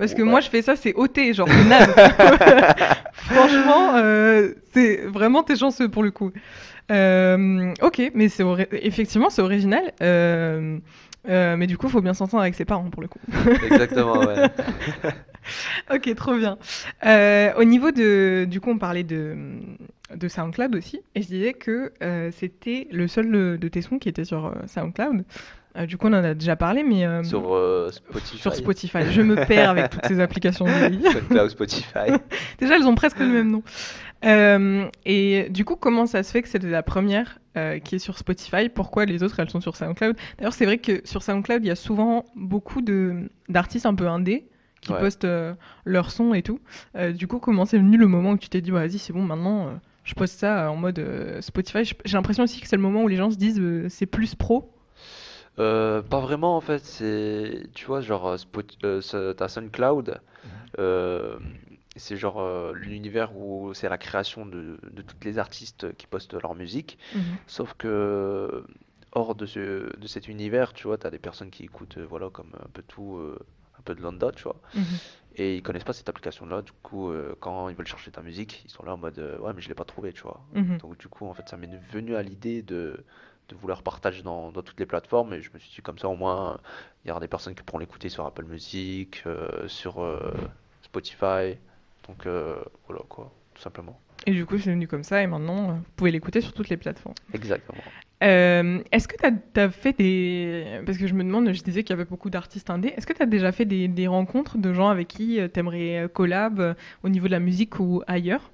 Parce 0.00 0.14
que 0.14 0.22
Ouais. 0.22 0.28
moi, 0.28 0.40
je 0.40 0.48
fais 0.48 0.62
ça, 0.62 0.74
c'est 0.76 0.94
OT, 0.94 1.32
genre 1.34 1.46
naze. 1.68 1.88
Franchement, 3.12 3.96
euh, 3.96 4.54
c'est 4.72 4.96
vraiment 5.06 5.42
t'es 5.44 5.56
chanceux 5.56 5.88
pour 5.88 6.02
le 6.02 6.10
coup. 6.10 6.32
Euh, 6.90 7.72
ok, 7.82 8.10
mais 8.14 8.28
c'est 8.28 8.42
effectivement 8.72 9.30
c'est 9.30 9.42
original. 9.42 9.92
Euh, 10.02 10.78
mais 11.28 11.66
du 11.66 11.76
coup, 11.76 11.88
faut 11.88 12.00
bien 12.00 12.14
s'entendre 12.14 12.42
avec 12.42 12.54
ses 12.54 12.64
parents 12.64 12.88
pour 12.90 13.02
le 13.02 13.08
coup. 13.08 13.20
Exactement, 13.70 14.18
ouais. 14.20 14.48
Ok, 15.94 16.14
trop 16.14 16.34
bien. 16.36 16.58
Au 17.56 17.64
niveau 17.64 17.90
de, 17.90 18.46
du 18.48 18.60
coup, 18.60 18.70
on 18.70 18.78
parlait 18.78 19.04
de, 19.04 19.36
de 20.14 20.28
SoundCloud 20.28 20.74
aussi, 20.74 21.00
et 21.14 21.22
je 21.22 21.26
disais 21.28 21.52
que 21.52 21.92
c'était 22.32 22.88
le 22.90 23.06
seul 23.06 23.30
de, 23.30 23.58
de 23.60 23.68
tes 23.68 23.82
sons 23.82 23.98
qui 23.98 24.08
était 24.08 24.24
sur 24.24 24.54
SoundCloud. 24.66 25.24
Euh, 25.76 25.86
du 25.86 25.96
coup, 25.96 26.08
on 26.08 26.12
en 26.12 26.24
a 26.24 26.34
déjà 26.34 26.56
parlé, 26.56 26.82
mais 26.82 27.06
euh, 27.06 27.22
Sur 27.22 27.54
euh, 27.54 27.90
Spotify. 27.92 28.38
sur 28.38 28.54
Spotify, 28.54 28.98
je 29.10 29.22
me 29.22 29.36
perds 29.46 29.70
avec 29.70 29.90
toutes 29.90 30.06
ces 30.06 30.18
applications. 30.20 30.64
de 30.64 30.90
vie. 30.90 31.02
SoundCloud, 31.04 31.48
Spotify. 31.50 32.10
Déjà, 32.58 32.76
elles 32.76 32.86
ont 32.86 32.94
presque 32.96 33.20
le 33.20 33.26
même 33.28 33.50
nom. 33.50 33.62
Et 35.04 35.46
du 35.50 35.64
coup, 35.64 35.76
comment 35.76 36.06
ça 36.06 36.22
se 36.22 36.30
fait 36.32 36.42
que 36.42 36.48
c'est 36.48 36.62
la 36.62 36.82
première 36.82 37.38
qui 37.84 37.94
est 37.96 37.98
sur 38.00 38.18
Spotify? 38.18 38.68
Pourquoi 38.68 39.04
les 39.04 39.22
autres, 39.22 39.38
elles 39.40 39.50
sont 39.50 39.60
sur 39.60 39.76
SoundCloud? 39.76 40.16
D'ailleurs, 40.38 40.52
c'est 40.54 40.64
vrai 40.66 40.78
que 40.78 41.00
sur 41.04 41.22
SoundCloud, 41.22 41.64
il 41.64 41.68
y 41.68 41.72
a 41.72 41.76
souvent 41.76 42.24
beaucoup 42.34 42.80
d'artistes 43.48 43.86
un 43.86 43.94
peu 43.94 44.08
indés 44.08 44.46
qui 44.80 44.92
Ouais. 44.92 44.98
postent 45.00 45.26
leurs 45.84 46.10
sons 46.10 46.32
et 46.34 46.42
tout. 46.42 46.58
Du 47.14 47.26
coup, 47.28 47.38
comment 47.38 47.64
c'est 47.64 47.78
venu 47.78 47.96
le 47.96 48.06
moment 48.08 48.32
où 48.32 48.38
tu 48.38 48.48
t'es 48.48 48.60
dit, 48.60 48.70
vas-y, 48.72 48.98
c'est 48.98 49.12
bon, 49.12 49.22
maintenant, 49.22 49.78
je 50.04 50.14
poste 50.14 50.38
ça 50.40 50.70
en 50.70 50.76
mode 50.76 51.00
Spotify? 51.40 51.84
J'ai 52.04 52.16
l'impression 52.16 52.42
aussi 52.44 52.60
que 52.60 52.66
c'est 52.66 52.76
le 52.76 52.82
moment 52.82 53.02
où 53.04 53.08
les 53.08 53.16
gens 53.16 53.30
se 53.30 53.36
disent, 53.36 53.62
c'est 53.88 54.06
plus 54.06 54.34
pro. 54.34 54.72
Euh, 55.60 56.00
pas 56.02 56.20
vraiment 56.20 56.56
en 56.56 56.60
fait, 56.60 56.84
c'est 56.84 57.64
tu 57.74 57.84
vois 57.86 58.00
genre 58.00 58.26
euh, 58.28 58.36
Spot- 58.36 58.78
euh, 58.84 59.32
t'as 59.34 59.48
SoundCloud, 59.48 60.20
euh, 60.78 61.38
c'est 61.96 62.16
genre 62.16 62.72
l'univers 62.72 63.36
où 63.36 63.74
c'est 63.74 63.88
la 63.88 63.98
création 63.98 64.46
de, 64.46 64.78
de 64.90 65.02
toutes 65.02 65.24
les 65.24 65.38
artistes 65.38 65.94
qui 65.96 66.06
postent 66.06 66.34
leur 66.40 66.54
musique, 66.54 66.98
sauf 67.46 67.74
que 67.74 68.64
hors 69.12 69.34
de 69.34 69.44
ce 69.46 69.94
de 69.96 70.06
cet 70.06 70.28
univers, 70.28 70.72
tu 70.72 70.86
vois, 70.86 70.96
t'as 70.98 71.10
des 71.10 71.18
personnes 71.18 71.50
qui 71.50 71.64
écoutent 71.64 71.98
voilà 71.98 72.30
comme 72.30 72.52
un 72.64 72.68
peu 72.72 72.82
tout, 72.82 73.20
un 73.78 73.82
peu 73.82 73.94
de 73.94 74.00
lambda, 74.02 74.30
tu 74.32 74.44
vois, 74.44 74.60
Mhm. 74.74 74.82
et 75.34 75.56
ils 75.56 75.62
connaissent 75.62 75.84
pas 75.84 75.92
cette 75.92 76.08
application-là, 76.08 76.62
du 76.62 76.72
coup 76.82 77.10
euh, 77.10 77.34
quand 77.40 77.68
ils 77.68 77.76
veulent 77.76 77.86
chercher 77.88 78.12
ta 78.12 78.22
musique, 78.22 78.62
ils 78.64 78.70
sont 78.70 78.84
là 78.84 78.94
en 78.94 78.98
mode 78.98 79.18
euh, 79.18 79.38
ouais 79.40 79.52
mais 79.54 79.60
je 79.60 79.68
l'ai 79.68 79.74
pas 79.74 79.84
trouvé, 79.84 80.12
tu 80.12 80.22
vois. 80.22 80.40
Mhm. 80.54 80.78
Donc 80.78 80.96
du 80.98 81.08
coup, 81.08 81.26
en 81.26 81.34
fait, 81.34 81.48
ça 81.48 81.56
m'est 81.56 81.68
venu 81.92 82.14
à 82.16 82.22
l'idée 82.22 82.62
de, 82.62 83.04
de 83.50 83.54
vouloir 83.56 83.82
partager 83.82 84.22
dans, 84.22 84.50
dans 84.50 84.62
toutes 84.62 84.78
les 84.80 84.86
plateformes 84.86 85.34
et 85.34 85.42
je 85.42 85.50
me 85.52 85.58
suis 85.58 85.70
dit 85.76 85.82
comme 85.82 85.98
ça 85.98 86.08
au 86.08 86.16
moins, 86.16 86.58
il 87.04 87.08
y 87.08 87.10
aura 87.10 87.20
des 87.20 87.28
personnes 87.28 87.54
qui 87.54 87.62
pourront 87.62 87.78
l'écouter 87.78 88.08
sur 88.08 88.24
Apple 88.24 88.44
Music, 88.44 89.22
euh, 89.26 89.66
sur 89.68 90.02
euh, 90.02 90.32
Spotify. 90.82 91.58
Donc 92.08 92.26
euh, 92.26 92.56
voilà 92.86 93.02
quoi, 93.08 93.32
tout 93.54 93.62
simplement. 93.62 93.98
Et 94.26 94.32
du 94.32 94.44
coup, 94.44 94.58
c'est 94.58 94.70
venu 94.70 94.86
comme 94.86 95.02
ça, 95.02 95.22
et 95.22 95.26
maintenant, 95.26 95.72
vous 95.72 95.82
pouvez 95.96 96.10
l'écouter 96.10 96.42
sur 96.42 96.52
toutes 96.52 96.68
les 96.68 96.76
plateformes. 96.76 97.14
Exactement. 97.32 97.80
Euh, 98.22 98.82
est-ce 98.92 99.08
que 99.08 99.16
tu 99.16 99.60
as, 99.60 99.70
fait 99.70 99.94
des... 99.96 100.82
Parce 100.84 100.98
que 100.98 101.06
je 101.06 101.14
me 101.14 101.24
demande, 101.24 101.50
je 101.54 101.62
disais 101.62 101.82
qu'il 101.84 101.96
y 101.96 101.98
avait 101.98 102.04
beaucoup 102.04 102.28
d'artistes 102.28 102.68
indés. 102.68 102.92
Est-ce 102.94 103.06
que 103.06 103.14
tu 103.14 103.22
as 103.22 103.26
déjà 103.26 103.50
fait 103.50 103.64
des, 103.64 103.88
des 103.88 104.06
rencontres 104.06 104.58
de 104.58 104.74
gens 104.74 104.90
avec 104.90 105.08
qui 105.08 105.38
tu 105.54 105.58
aimerais 105.58 106.06
collab 106.12 106.76
au 107.02 107.08
niveau 107.08 107.28
de 107.28 107.32
la 107.32 107.40
musique 107.40 107.80
ou 107.80 108.02
ailleurs? 108.06 108.50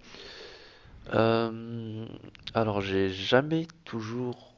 Euh, 1.15 2.07
alors 2.55 2.81
j'ai 2.81 3.11
jamais 3.11 3.67
toujours, 3.85 4.56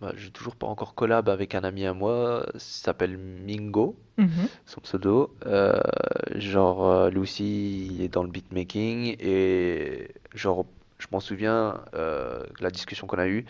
bah, 0.00 0.12
j'ai 0.16 0.30
toujours 0.30 0.56
pas 0.56 0.66
encore 0.66 0.94
collab 0.94 1.28
avec 1.28 1.54
un 1.54 1.64
ami 1.64 1.86
à 1.86 1.94
moi, 1.94 2.46
il 2.54 2.60
s'appelle 2.60 3.16
Mingo. 3.16 3.96
Mhm. 4.18 4.48
son 4.64 4.80
pseudo. 4.80 5.36
Euh, 5.44 5.78
genre, 6.36 6.86
euh, 6.88 7.10
lui 7.10 7.18
aussi, 7.18 7.86
il 7.86 8.00
est 8.02 8.08
dans 8.08 8.22
le 8.22 8.30
beatmaking. 8.30 9.16
Et 9.20 10.08
genre, 10.34 10.64
je 10.98 11.06
m'en 11.12 11.20
souviens, 11.20 11.82
euh, 11.94 12.42
la 12.60 12.70
discussion 12.70 13.06
qu'on 13.06 13.18
a 13.18 13.28
eue, 13.28 13.44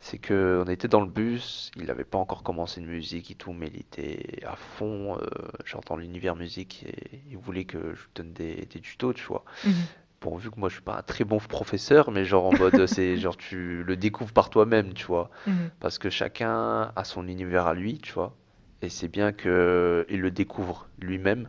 c'est 0.00 0.18
que 0.18 0.62
on 0.66 0.70
était 0.70 0.88
dans 0.88 1.00
le 1.00 1.06
bus, 1.06 1.70
il 1.76 1.86
n'avait 1.86 2.04
pas 2.04 2.18
encore 2.18 2.42
commencé 2.42 2.80
une 2.80 2.86
musique 2.86 3.30
et 3.30 3.34
tout, 3.34 3.52
mais 3.54 3.68
il 3.72 3.80
était 3.80 4.44
à 4.44 4.56
fond, 4.56 5.16
euh, 5.16 5.26
genre 5.64 5.80
dans 5.88 5.96
l'univers 5.96 6.36
musique, 6.36 6.84
et 6.86 7.22
il 7.30 7.38
voulait 7.38 7.64
que 7.64 7.94
je 7.94 8.02
donne 8.14 8.32
des, 8.34 8.66
des 8.66 8.80
tutos, 8.80 9.14
tu 9.14 9.24
vois. 9.24 9.44
Mhm. 9.64 9.72
Vu 10.38 10.50
que 10.50 10.58
moi 10.60 10.68
je 10.68 10.74
suis 10.74 10.82
pas 10.82 10.98
un 10.98 11.02
très 11.02 11.24
bon 11.24 11.38
professeur, 11.38 12.10
mais 12.10 12.24
genre 12.24 12.46
en 12.46 12.54
mode, 12.54 12.86
c'est 12.86 13.18
genre 13.18 13.36
tu 13.36 13.82
le 13.84 13.96
découvres 13.96 14.32
par 14.32 14.50
toi-même, 14.50 14.94
tu 14.94 15.06
vois. 15.06 15.30
Mhm. 15.46 15.70
Parce 15.80 15.98
que 15.98 16.10
chacun 16.10 16.92
a 16.96 17.04
son 17.04 17.28
univers 17.28 17.66
à 17.66 17.74
lui, 17.74 17.98
tu 17.98 18.12
vois. 18.12 18.34
Et 18.82 18.88
c'est 18.90 19.08
bien 19.08 19.32
qu'il 19.32 19.50
le 19.50 20.30
découvre 20.30 20.88
lui-même 21.00 21.48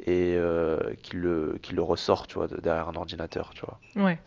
et 0.00 0.36
euh, 0.36 0.78
qu'il 1.02 1.20
le, 1.20 1.58
qu'il 1.62 1.76
le 1.76 1.82
ressort, 1.82 2.26
tu 2.28 2.34
vois, 2.36 2.48
de- 2.48 2.58
derrière 2.60 2.88
un 2.88 2.96
ordinateur, 2.96 3.52
tu 3.54 3.62
vois. 3.66 3.80
Ouais. 3.96 4.18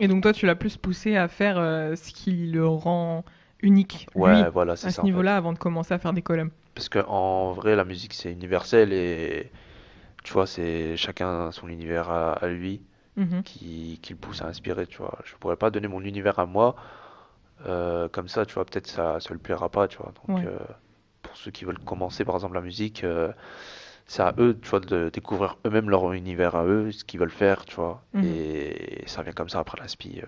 Et 0.00 0.08
donc 0.08 0.22
toi, 0.22 0.32
tu 0.32 0.46
l'as 0.46 0.56
plus 0.56 0.76
poussé 0.78 1.16
à 1.16 1.28
faire 1.28 1.58
euh, 1.58 1.96
ce 1.96 2.12
qui 2.12 2.46
le 2.48 2.66
rend 2.68 3.24
unique, 3.62 4.08
Ouais, 4.14 4.48
lui, 4.48 4.50
voilà, 4.50 4.76
c'est 4.76 4.88
à 4.88 4.90
ça. 4.90 5.02
ce 5.02 5.04
en 5.04 5.08
fait. 5.08 5.10
niveau-là, 5.10 5.36
avant 5.36 5.52
de 5.52 5.58
commencer 5.58 5.94
à 5.94 5.98
faire 5.98 6.12
des 6.14 6.22
collabs. 6.22 6.50
Parce 6.74 6.88
que 6.88 6.98
en 7.06 7.52
vrai, 7.52 7.76
la 7.76 7.84
musique, 7.84 8.14
c'est 8.14 8.32
universel 8.32 8.92
et 8.92 9.50
tu 10.24 10.32
vois, 10.32 10.46
c'est 10.46 10.96
chacun 10.96 11.52
son 11.52 11.68
univers 11.68 12.10
à, 12.10 12.32
à 12.34 12.48
lui 12.48 12.82
Mhm. 13.16 13.44
qui, 13.44 13.98
qui 14.02 14.12
le 14.14 14.18
pousse 14.18 14.42
à 14.42 14.46
inspirer, 14.48 14.86
tu 14.86 14.98
vois. 14.98 15.18
Je 15.24 15.34
pourrais 15.36 15.56
pas 15.56 15.70
donner 15.70 15.88
mon 15.88 16.02
univers 16.02 16.38
à 16.38 16.46
moi 16.46 16.76
euh, 17.66 18.08
comme 18.08 18.28
ça, 18.28 18.46
tu 18.46 18.54
vois, 18.54 18.64
peut-être 18.64 18.86
ça, 18.88 19.20
ça 19.20 19.30
lui 19.34 19.40
plaira 19.40 19.68
pas, 19.70 19.88
tu 19.88 19.98
vois. 19.98 20.12
Donc, 20.26 20.30
Ouais. 20.36 20.44
euh, 20.44 20.58
pour 21.22 21.36
ceux 21.36 21.50
qui 21.50 21.64
veulent 21.64 21.78
commencer, 21.78 22.24
par 22.24 22.34
exemple, 22.36 22.54
la 22.54 22.60
musique, 22.62 23.04
euh, 23.04 23.32
c'est 24.06 24.22
à 24.22 24.34
eux, 24.38 24.58
tu 24.60 24.68
vois, 24.70 24.80
de 24.80 25.10
découvrir 25.12 25.58
eux-mêmes 25.66 25.90
leur 25.90 26.12
univers 26.12 26.56
à 26.56 26.64
eux, 26.66 26.92
ce 26.92 27.04
qu'ils 27.04 27.20
veulent 27.20 27.30
faire, 27.30 27.64
tu 27.66 27.76
vois. 27.76 28.04
Mhm. 28.12 28.24
Et 28.24 29.04
ça 29.06 29.22
vient 29.22 29.32
comme 29.32 29.48
ça 29.50 29.60
après 29.60 29.80
l'inspi, 29.80 30.20
euh, 30.22 30.26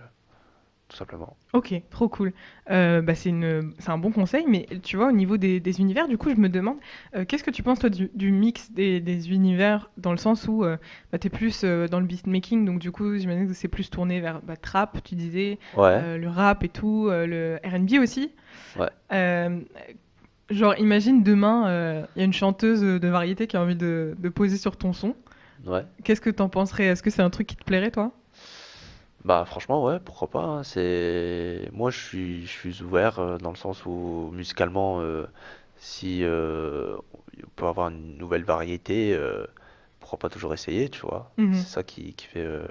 tout 0.88 0.96
simplement. 0.96 1.36
Ok, 1.52 1.74
trop 1.90 2.08
cool. 2.08 2.32
Euh, 2.70 3.02
bah, 3.02 3.14
c'est 3.16 3.30
une, 3.30 3.72
c'est 3.78 3.90
un 3.90 3.98
bon 3.98 4.12
conseil, 4.12 4.44
mais 4.46 4.66
tu 4.84 4.96
vois, 4.96 5.08
au 5.08 5.12
niveau 5.12 5.36
des, 5.36 5.58
des 5.58 5.80
univers, 5.80 6.06
du 6.06 6.16
coup, 6.16 6.30
je 6.30 6.36
me 6.36 6.48
demande, 6.48 6.76
euh, 7.16 7.24
qu'est-ce 7.24 7.42
que 7.42 7.50
tu 7.50 7.62
penses, 7.64 7.80
toi, 7.80 7.90
du, 7.90 8.08
du 8.14 8.30
mix 8.30 8.70
des, 8.70 9.00
des 9.00 9.30
univers, 9.32 9.90
dans 9.96 10.12
le 10.12 10.16
sens 10.16 10.46
où 10.46 10.64
euh, 10.64 10.76
bah, 11.10 11.18
tu 11.18 11.26
es 11.26 11.30
plus 11.30 11.62
euh, 11.64 11.88
dans 11.88 11.98
le 11.98 12.06
beatmaking, 12.06 12.64
donc 12.64 12.78
du 12.78 12.92
coup, 12.92 13.16
j'imagine 13.16 13.48
que 13.48 13.52
c'est 13.54 13.66
plus 13.68 13.90
tourné 13.90 14.20
vers 14.20 14.40
bah, 14.42 14.56
trap, 14.56 15.02
tu 15.02 15.16
disais, 15.16 15.58
Ouais, 15.76 16.18
le 16.18 16.28
rap 16.28 16.62
et 16.62 16.68
tout, 16.68 17.08
le 17.10 17.58
R&B 17.64 18.00
aussi. 18.00 18.30
Ouais. 18.78 18.90
Genre, 20.48 20.78
imagine 20.78 21.24
demain, 21.24 22.06
il 22.14 22.20
y 22.20 22.22
a 22.22 22.24
une 22.24 22.32
chanteuse 22.32 22.80
de 22.82 23.08
variété 23.08 23.48
qui 23.48 23.56
a 23.56 23.60
envie 23.62 23.74
de, 23.74 24.14
de 24.16 24.28
poser 24.28 24.56
sur 24.56 24.76
ton 24.76 24.92
son. 24.92 25.16
ouais. 25.66 25.84
Qu'est-ce 26.04 26.20
que 26.20 26.30
t'en 26.30 26.48
penserais? 26.48 26.84
Est-ce 26.84 27.02
que 27.02 27.10
c'est 27.10 27.22
un 27.22 27.30
truc 27.30 27.48
qui 27.48 27.56
te 27.56 27.64
plairait, 27.64 27.90
toi? 27.90 28.12
Bah 29.26 29.44
franchement 29.44 29.84
ouais 29.84 29.98
pourquoi 30.00 30.30
pas 30.30 30.42
hein, 30.44 30.62
c'est 30.62 31.68
moi 31.72 31.90
je 31.90 31.98
suis 31.98 32.46
je 32.46 32.52
suis 32.52 32.82
ouvert 32.82 33.18
euh, 33.18 33.38
dans 33.38 33.50
le 33.50 33.56
sens 33.56 33.84
où 33.84 34.30
musicalement 34.32 35.00
euh, 35.00 35.26
si 35.78 36.22
euh, 36.24 36.96
on 37.44 37.48
peut 37.56 37.66
avoir 37.66 37.88
une 37.90 38.16
nouvelle 38.18 38.44
variété 38.44 39.14
euh, 39.14 39.44
pourquoi 40.00 40.18
pas 40.20 40.28
toujours 40.30 40.54
essayer 40.54 40.88
tu 40.90 41.00
vois 41.02 41.32
Mhm. 41.38 41.52
c'est 41.52 41.68
ça 41.68 41.82
qui, 41.82 42.14
qui 42.14 42.26
fait 42.26 42.40
euh, 42.44 42.66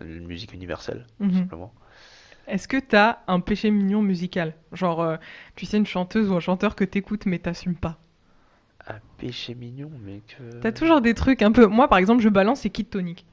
la 0.00 0.06
musique 0.06 0.52
universelle 0.52 1.06
tout 1.28 1.34
Mhm. 1.34 1.36
simplement 1.36 1.72
Est-ce 2.46 2.68
que 2.68 2.76
t'as 2.78 3.20
un 3.28 3.40
péché 3.40 3.70
mignon 3.70 4.02
musical? 4.02 4.54
Genre, 4.72 5.00
euh, 5.02 5.16
tu 5.56 5.66
sais, 5.66 5.78
une 5.78 5.86
chanteuse 5.86 6.30
ou 6.30 6.34
un 6.34 6.40
chanteur 6.40 6.76
que 6.76 6.84
t'écoutes 6.84 7.26
mais 7.26 7.38
t'assumes 7.38 7.76
pas. 7.76 7.98
un 8.86 9.00
péché 9.16 9.54
mignon 9.54 9.90
mais 10.04 10.20
que 10.20 10.42
T'as 10.60 10.72
toujours 10.72 11.00
des 11.02 11.12
trucs 11.14 11.42
un 11.42 11.52
peu. 11.52 11.66
Moi, 11.66 11.88
par 11.88 11.98
exemple, 11.98 12.22
je 12.22 12.28
balance, 12.30 12.60
c'est 12.60 12.70
Kid 12.70 12.88
Tonic. 12.88 13.26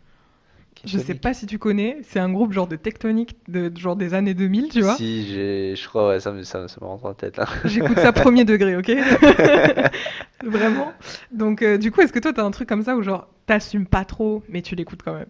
Je 0.85 0.97
sais 0.97 1.15
pas 1.15 1.33
si 1.33 1.45
tu 1.45 1.57
connais, 1.59 1.97
c'est 2.03 2.19
un 2.19 2.31
groupe 2.31 2.53
genre 2.53 2.67
de 2.67 2.75
tectonique 2.75 3.35
de 3.47 3.71
genre 3.77 3.95
des 3.95 4.13
années 4.13 4.33
2000, 4.33 4.69
tu 4.69 4.81
vois. 4.81 4.95
Si, 4.95 5.27
je 5.27 5.87
crois, 5.87 6.09
ouais, 6.09 6.19
ça 6.19 6.31
me, 6.31 6.43
ça, 6.43 6.67
ça 6.67 6.77
me 6.81 6.85
rentre 6.87 7.05
en 7.05 7.13
tête 7.13 7.37
là. 7.37 7.45
J'écoute 7.65 7.97
ça 7.97 8.13
premier 8.13 8.45
degré, 8.45 8.75
ok? 8.77 8.91
Vraiment. 10.43 10.93
Donc, 11.31 11.61
euh, 11.61 11.77
du 11.77 11.91
coup, 11.91 12.01
est-ce 12.01 12.13
que 12.13 12.19
toi, 12.19 12.33
t'as 12.33 12.43
un 12.43 12.51
truc 12.51 12.69
comme 12.69 12.83
ça 12.83 12.95
où 12.95 13.01
genre 13.01 13.27
t'assumes 13.45 13.87
pas 13.87 14.05
trop, 14.05 14.43
mais 14.49 14.61
tu 14.61 14.75
l'écoutes 14.75 15.01
quand 15.03 15.13
même? 15.13 15.29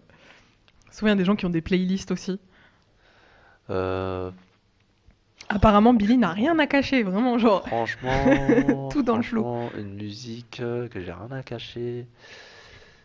Souvent, 0.90 1.08
il 1.08 1.10
y 1.10 1.12
a 1.12 1.16
des 1.16 1.24
gens 1.24 1.36
qui 1.36 1.46
ont 1.46 1.50
des 1.50 1.60
playlists 1.62 2.10
aussi. 2.10 2.38
Euh, 3.70 4.30
Apparemment, 5.50 5.94
Billy 5.94 6.18
n'a 6.18 6.30
rien 6.32 6.58
à 6.58 6.66
cacher, 6.66 7.02
vraiment, 7.02 7.38
genre. 7.38 7.66
franchement, 7.66 8.88
Tout 8.90 9.02
dans 9.02 9.16
le 9.16 9.22
flow. 9.22 9.42
franchement, 9.42 9.70
une 9.78 9.94
musique 9.94 10.58
euh, 10.60 10.88
que 10.88 11.00
j'ai 11.00 11.12
rien 11.12 11.30
à 11.30 11.42
cacher. 11.42 12.06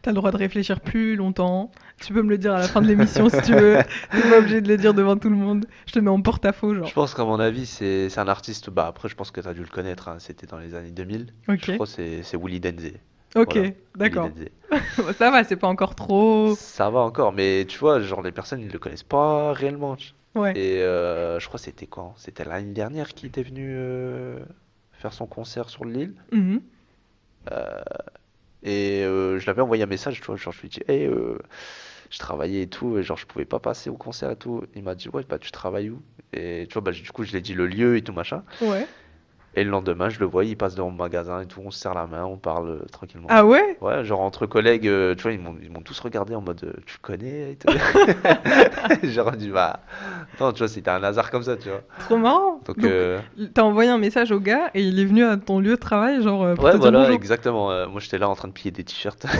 T'as 0.03 0.11
le 0.11 0.15
droit 0.15 0.31
de 0.31 0.37
réfléchir 0.37 0.81
plus 0.81 1.15
longtemps. 1.15 1.71
Tu 2.01 2.13
peux 2.13 2.21
me 2.21 2.29
le 2.29 2.37
dire 2.37 2.53
à 2.53 2.59
la 2.59 2.67
fin 2.67 2.81
de 2.81 2.87
l'émission 2.87 3.29
si 3.29 3.41
tu 3.41 3.53
veux. 3.55 3.77
T'es 4.11 4.21
pas 4.29 4.37
obligé 4.39 4.59
de 4.61 4.67
le 4.67 4.77
dire 4.77 4.93
devant 4.93 5.15
tout 5.17 5.29
le 5.29 5.35
monde. 5.35 5.65
Je 5.87 5.93
te 5.93 5.99
mets 5.99 6.09
en 6.09 6.21
porte-à-faux, 6.21 6.75
genre. 6.75 6.85
Je 6.85 6.93
pense 6.93 7.13
qu'à 7.15 7.23
mon 7.23 7.39
avis, 7.39 7.65
c'est 7.65 8.09
c'est 8.09 8.19
un 8.19 8.27
artiste. 8.27 8.69
Bah, 8.69 8.85
après, 8.87 9.07
je 9.09 9.15
pense 9.15 9.31
que 9.31 9.39
tu 9.41 9.47
as 9.47 9.53
dû 9.53 9.61
le 9.61 9.67
connaître. 9.67 10.09
hein, 10.09 10.17
C'était 10.19 10.45
dans 10.45 10.57
les 10.59 10.75
années 10.75 10.91
2000. 10.91 11.27
Ok. 11.47 11.59
Je 11.65 11.71
crois 11.73 11.85
que 11.85 11.91
c'est 11.91 12.21
c'est 12.23 12.37
Willy 12.37 12.59
Denze. 12.59 12.91
Ok, 13.35 13.53
Voilà, 13.55 13.69
d'accord. 13.95 14.29
Ça 15.17 15.31
va, 15.31 15.43
c'est 15.43 15.55
pas 15.55 15.67
encore 15.67 15.95
trop. 15.95 16.53
Ça 16.55 16.89
va 16.91 16.99
encore, 16.99 17.31
mais 17.33 17.65
tu 17.67 17.79
vois, 17.79 17.99
genre, 17.99 18.21
les 18.21 18.31
personnes, 18.31 18.59
ils 18.59 18.69
le 18.71 18.77
connaissent 18.79 19.01
pas 19.03 19.53
réellement. 19.53 19.95
Ouais. 20.35 20.51
Et 20.57 20.81
euh, 20.83 21.39
je 21.39 21.47
crois 21.47 21.57
que 21.57 21.63
c'était 21.63 21.87
quand? 21.87 22.13
C'était 22.17 22.43
l'année 22.43 22.73
dernière 22.73 23.13
qu'il 23.13 23.29
était 23.29 23.41
venu 23.43 23.73
euh, 23.75 24.37
faire 24.91 25.13
son 25.13 25.25
concert 25.27 25.69
sur 25.69 25.85
l'île. 25.85 26.13
Mhm. 26.31 26.61
Et 28.63 29.03
euh, 29.03 29.39
je 29.39 29.45
l'avais 29.45 29.61
envoyé 29.61 29.83
un 29.83 29.87
message, 29.87 30.19
tu 30.19 30.25
vois, 30.25 30.35
genre 30.35 30.53
je 30.53 30.61
lui 30.61 30.67
ai 30.67 30.69
dit, 30.69 30.79
hey, 30.87 31.05
euh, 31.05 31.37
je 32.09 32.19
travaillais 32.19 32.61
et 32.63 32.67
tout, 32.67 32.97
et 32.97 33.03
genre 33.03 33.17
je 33.17 33.25
pouvais 33.25 33.45
pas 33.45 33.59
passer 33.59 33.89
au 33.89 33.97
concert 33.97 34.31
et 34.31 34.35
tout. 34.35 34.63
Il 34.75 34.83
m'a 34.83 34.95
dit, 34.95 35.09
ouais, 35.09 35.23
bah 35.27 35.39
tu 35.39 35.51
travailles 35.51 35.89
où? 35.89 36.01
Et 36.31 36.65
tu 36.69 36.73
vois, 36.73 36.81
bah 36.81 36.91
du 36.91 37.11
coup, 37.11 37.23
je 37.23 37.31
lui 37.31 37.37
ai 37.39 37.41
dit 37.41 37.53
le 37.53 37.67
lieu 37.67 37.97
et 37.97 38.01
tout 38.01 38.13
machin. 38.13 38.43
Ouais. 38.61 38.87
Et 39.55 39.63
le 39.63 39.69
lendemain, 39.69 40.09
je 40.09 40.19
le 40.19 40.25
vois, 40.25 40.45
il 40.45 40.57
passe 40.57 40.73
devant 40.75 40.89
le 40.89 40.95
magasin 40.95 41.41
et 41.41 41.45
tout, 41.45 41.61
on 41.63 41.69
se 41.69 41.79
serre 41.79 41.93
la 41.93 42.07
main, 42.07 42.25
on 42.25 42.37
parle 42.37 42.69
euh, 42.69 42.85
tranquillement. 42.91 43.27
Ah 43.29 43.45
ouais? 43.45 43.77
Ouais, 43.81 44.03
genre 44.03 44.21
entre 44.21 44.47
collègues, 44.47 44.87
euh, 44.87 45.13
tu 45.13 45.23
vois, 45.23 45.31
ils 45.31 45.39
m'ont 45.39 45.81
tous 45.81 45.99
regardé 45.99 46.33
en 46.33 46.41
mode, 46.41 46.63
euh, 46.63 46.73
tu 46.85 46.97
connais 46.99 47.51
et 47.51 47.55
tout. 47.55 47.71
Genre, 49.03 49.31
dit, 49.33 49.49
bah, 49.49 49.81
non, 50.39 50.51
tu 50.53 50.59
vois, 50.59 50.67
c'était 50.67 50.89
un 50.89 51.03
hasard 51.03 51.29
comme 51.29 51.43
ça, 51.43 51.57
tu 51.57 51.69
vois. 51.69 51.81
Trop 51.99 52.17
marrant. 52.17 52.61
Donc, 52.65 52.79
Donc, 52.79 52.85
euh, 52.85 53.19
t'as 53.53 53.61
envoyé 53.61 53.89
un 53.89 53.97
message 53.97 54.31
au 54.31 54.39
gars 54.39 54.71
et 54.73 54.81
il 54.81 54.99
est 54.99 55.05
venu 55.05 55.23
à 55.23 55.37
ton 55.37 55.59
lieu 55.59 55.71
de 55.71 55.75
travail, 55.75 56.21
genre, 56.23 56.53
pour 56.55 56.65
ouais, 56.65 56.71
te 56.71 56.77
dire 56.77 56.91
voilà, 56.91 57.11
exactement. 57.11 57.71
Euh, 57.71 57.87
moi, 57.87 57.99
j'étais 57.99 58.17
là 58.17 58.29
en 58.29 58.35
train 58.35 58.47
de 58.47 58.53
plier 58.53 58.71
des 58.71 58.83
t-shirts. 58.83 59.25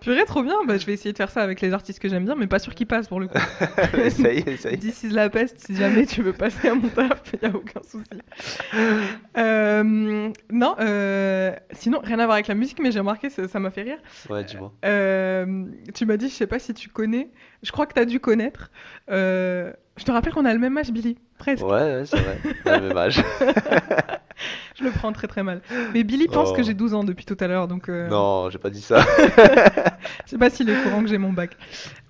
Purée, 0.00 0.24
trop 0.24 0.42
bien. 0.42 0.56
Bah, 0.66 0.78
je 0.78 0.86
vais 0.86 0.94
essayer 0.94 1.12
de 1.12 1.16
faire 1.16 1.30
ça 1.30 1.42
avec 1.42 1.60
les 1.60 1.72
artistes 1.72 1.98
que 1.98 2.08
j'aime 2.08 2.24
bien, 2.24 2.34
mais 2.34 2.46
pas 2.46 2.58
sûr 2.58 2.74
qu'ils 2.74 2.86
passent 2.86 3.08
pour 3.08 3.20
le 3.20 3.28
coup. 3.28 3.38
Ça 4.10 4.32
y 4.32 4.38
est, 4.38 4.56
ça 4.56 4.70
y 4.70 4.74
est. 4.74 4.76
This 4.78 5.02
is 5.02 5.10
la 5.10 5.28
peste, 5.30 5.60
si 5.60 5.76
jamais 5.76 6.06
tu 6.06 6.22
veux 6.22 6.32
passer 6.32 6.68
à 6.68 6.74
mon 6.74 6.88
taf, 6.88 7.22
il 7.40 7.46
a 7.46 7.50
aucun 7.54 7.80
souci. 7.82 8.04
Euh, 9.36 10.30
non, 10.50 10.76
euh, 10.80 11.52
sinon, 11.72 12.00
rien 12.02 12.18
à 12.18 12.24
voir 12.24 12.34
avec 12.34 12.48
la 12.48 12.54
musique, 12.54 12.80
mais 12.82 12.90
j'ai 12.92 12.98
remarqué, 12.98 13.30
ça 13.30 13.46
ça 13.48 13.60
m'a 13.60 13.70
fait 13.70 13.82
rire. 13.82 13.98
Ouais, 14.28 14.44
dis-moi. 14.44 14.72
Euh, 14.84 15.64
tu 15.94 16.06
m'as 16.06 16.16
dit, 16.16 16.28
je 16.28 16.34
sais 16.34 16.46
pas 16.46 16.58
si 16.58 16.74
tu 16.74 16.88
connais, 16.88 17.30
je 17.62 17.70
crois 17.72 17.86
que 17.86 17.94
tu 17.94 18.00
as 18.00 18.04
dû 18.04 18.20
connaître. 18.20 18.70
Je 19.08 20.04
te 20.04 20.10
rappelle 20.10 20.32
qu'on 20.32 20.46
a 20.46 20.52
le 20.52 20.58
même 20.58 20.76
âge, 20.78 20.90
Billy, 20.90 21.18
presque. 21.40 21.64
Ouais, 21.64 21.70
ouais, 21.72 22.02
c'est 22.06 22.18
vrai. 22.20 22.38
On 22.64 22.70
a 22.70 22.78
le 22.78 22.88
même 22.88 22.96
âge. 22.96 23.20
Je 24.78 24.84
le 24.84 24.90
prends 24.90 25.12
très 25.12 25.26
très 25.26 25.42
mal. 25.42 25.60
Mais 25.92 26.04
Billy 26.04 26.26
pense 26.26 26.50
Oh. 26.52 26.56
que 26.56 26.62
j'ai 26.62 26.72
12 26.72 26.94
ans 26.94 27.04
depuis 27.04 27.26
tout 27.26 27.36
à 27.40 27.46
l'heure, 27.46 27.68
donc 27.68 27.88
euh, 27.90 28.08
Non, 28.08 28.48
j'ai 28.48 28.58
pas 28.58 28.70
dit 28.70 28.80
ça. 28.80 29.00
je 30.24 30.30
sais 30.30 30.38
pas 30.38 30.48
s'il 30.48 30.70
est 30.70 30.78
au 30.78 30.82
courant 30.84 31.02
que 31.02 31.08
j'ai 31.08 31.18
mon 31.18 31.32
bac. 31.32 31.56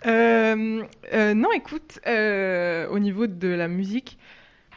Euh, 0.06 0.82
euh, 1.12 1.34
non, 1.34 1.50
écoute, 1.52 1.98
au 2.06 2.98
niveau 3.00 3.26
de 3.26 3.48
la 3.48 3.66
musique, 3.66 4.18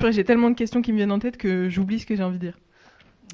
j'ai 0.10 0.24
tellement 0.24 0.50
de 0.50 0.56
questions 0.56 0.82
qui 0.82 0.92
me 0.92 0.98
viennent 0.98 1.12
en 1.12 1.20
tête 1.20 1.38
que 1.38 1.70
j'oublie 1.70 2.00
ce 2.00 2.06
que 2.08 2.16
j'ai 2.16 2.24
envie 2.24 2.40
de 2.40 2.46
dire. 2.46 2.58